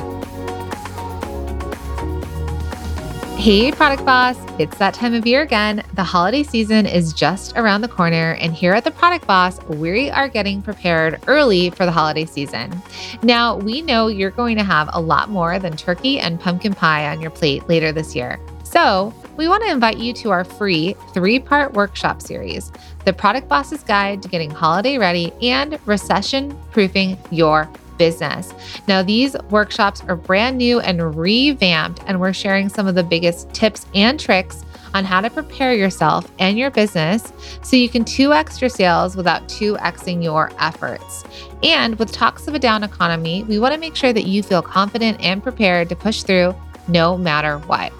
Hey, 3.38 3.72
Product 3.72 4.04
Boss, 4.04 4.36
it's 4.58 4.78
that 4.80 4.96
time 4.96 5.14
of 5.14 5.28
year 5.28 5.44
again. 5.44 5.84
The 5.94 6.04
holiday 6.04 6.42
season 6.42 6.88
is 6.88 7.14
just 7.14 7.56
around 7.56 7.82
the 7.82 7.88
corner, 7.88 8.32
and 8.42 8.52
here 8.52 8.74
at 8.74 8.84
the 8.84 8.92
Product 8.92 9.28
Boss, 9.28 9.64
we 9.66 10.10
are 10.10 10.28
getting 10.28 10.62
prepared 10.62 11.22
early 11.28 11.70
for 11.70 11.86
the 11.86 11.92
holiday 11.92 12.26
season. 12.26 12.82
Now, 13.22 13.56
we 13.56 13.84
know 13.84 14.08
you're 14.08 14.32
going 14.32 14.58
to 14.58 14.64
have 14.64 14.90
a 14.92 15.00
lot 15.00 15.30
more 15.30 15.60
than 15.60 15.78
turkey 15.78 16.20
and 16.20 16.40
pumpkin 16.40 16.74
pie 16.74 17.08
on 17.08 17.22
your 17.22 17.30
plate 17.30 17.70
later 17.70 17.92
this 17.92 18.16
year. 18.16 18.40
So, 18.64 19.14
we 19.38 19.48
want 19.48 19.64
to 19.64 19.70
invite 19.70 20.00
you 20.00 20.14
to 20.14 20.32
our 20.32 20.44
free 20.44 20.96
three 21.14 21.40
part 21.40 21.74
workshop 21.74 22.24
series 22.24 22.72
The 23.06 23.14
Product 23.14 23.48
Boss's 23.48 23.84
Guide 23.84 24.24
to 24.24 24.28
Getting 24.28 24.50
Holiday 24.50 24.98
Ready 24.98 25.32
and 25.44 25.80
Recession 25.86 26.58
Proofing 26.72 27.18
Your 27.30 27.70
Business. 27.98 28.54
Now, 28.88 29.02
these 29.02 29.36
workshops 29.50 30.04
are 30.08 30.16
brand 30.16 30.58
new 30.58 30.80
and 30.80 31.16
revamped, 31.16 32.02
and 32.08 32.20
we're 32.20 32.34
sharing 32.34 32.70
some 32.70 32.88
of 32.88 32.95
the 32.95 33.04
biggest 33.04 33.52
tips 33.54 33.86
and 33.93 34.20
tricks 34.20 34.64
on 34.93 35.04
how 35.06 35.22
to 35.22 35.30
prepare 35.30 35.74
yourself 35.74 36.32
and 36.39 36.58
your 36.58 36.72
business 36.72 37.32
so 37.62 37.76
you 37.76 37.89
can 37.89 38.04
2x 38.04 38.62
your 38.62 38.70
sales 38.70 39.16
without 39.16 39.48
2xing 39.48 40.24
your 40.24 40.52
efforts. 40.60 41.24
And 41.64 41.98
with 42.00 42.12
talks 42.12 42.48
of 42.48 42.56
a 42.56 42.60
down 42.60 42.84
economy, 42.84 43.43
we 43.43 43.60
want 43.60 43.74
to 43.74 43.80
make 43.80 43.95
sure 43.95 44.14
that 44.14 44.26
you 44.26 44.43
feel 44.43 44.62
confident 44.62 45.20
and 45.22 45.43
prepared 45.43 45.89
to 45.89 45.95
push 45.95 46.24
through 46.24 46.56
no 46.88 47.18
matter 47.18 47.60
what. 47.60 47.91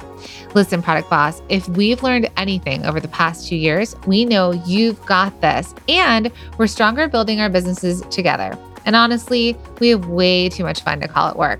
Listen, 0.56 0.82
Product 0.82 1.10
Boss, 1.10 1.41
if 1.50 1.68
we've 1.70 2.02
learned 2.04 2.30
anything 2.38 2.86
over 2.86 3.00
the 3.00 3.08
past 3.10 3.48
two 3.48 3.56
years, 3.56 3.95
we 4.08 4.26
know 4.26 4.52
you've 4.52 5.04
got 5.06 5.39
this, 5.41 5.76
and 5.88 6.32
we're 6.58 6.68
stronger 6.68 7.08
building 7.08 7.41
our 7.41 7.50
businesses 7.50 8.02
together. 8.10 8.58
And 8.88 8.96
honestly, 8.96 9.56
we 9.80 9.90
have 9.90 10.08
way 10.08 10.50
too 10.50 10.64
much 10.64 10.82
fun 10.82 11.02
to 11.02 11.08
call 11.08 11.30
it 11.30 11.36
work. 11.36 11.60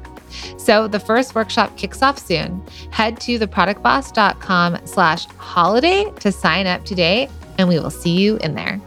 So 0.58 0.88
the 0.88 1.00
first 1.00 1.36
workshop 1.36 1.76
kicks 1.78 2.02
off 2.02 2.18
soon. 2.18 2.66
Head 2.92 3.20
to 3.22 3.38
theproductboss.com 3.38 4.80
slash 4.86 5.26
holiday 5.38 6.12
to 6.22 6.32
sign 6.32 6.68
up 6.68 6.86
today, 6.86 7.30
and 7.58 7.68
we 7.68 7.80
will 7.80 7.90
see 7.90 8.18
you 8.18 8.38
in 8.38 8.56
there. 8.56 8.82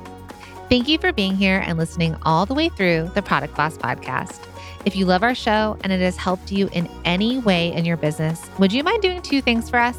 Thank 0.70 0.88
you 0.88 0.98
for 0.98 1.12
being 1.12 1.36
here 1.36 1.62
and 1.66 1.78
listening 1.78 2.16
all 2.22 2.46
the 2.46 2.54
way 2.54 2.68
through 2.70 3.10
the 3.14 3.22
Product 3.22 3.54
Boss 3.56 3.76
podcast. 3.76 4.38
If 4.84 4.96
you 4.96 5.04
love 5.04 5.22
our 5.22 5.34
show 5.34 5.76
and 5.82 5.92
it 5.92 6.00
has 6.00 6.16
helped 6.16 6.50
you 6.50 6.68
in 6.72 6.88
any 7.04 7.38
way 7.38 7.72
in 7.72 7.84
your 7.84 7.98
business, 7.98 8.48
would 8.58 8.72
you 8.72 8.82
mind 8.82 9.02
doing 9.02 9.20
two 9.20 9.42
things 9.42 9.68
for 9.68 9.78
us? 9.78 9.98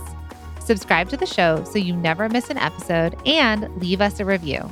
Subscribe 0.59 1.09
to 1.09 1.17
the 1.17 1.25
show 1.25 1.63
so 1.65 1.77
you 1.77 1.95
never 1.95 2.29
miss 2.29 2.49
an 2.49 2.57
episode 2.57 3.15
and 3.27 3.69
leave 3.81 4.01
us 4.01 4.19
a 4.19 4.25
review. 4.25 4.71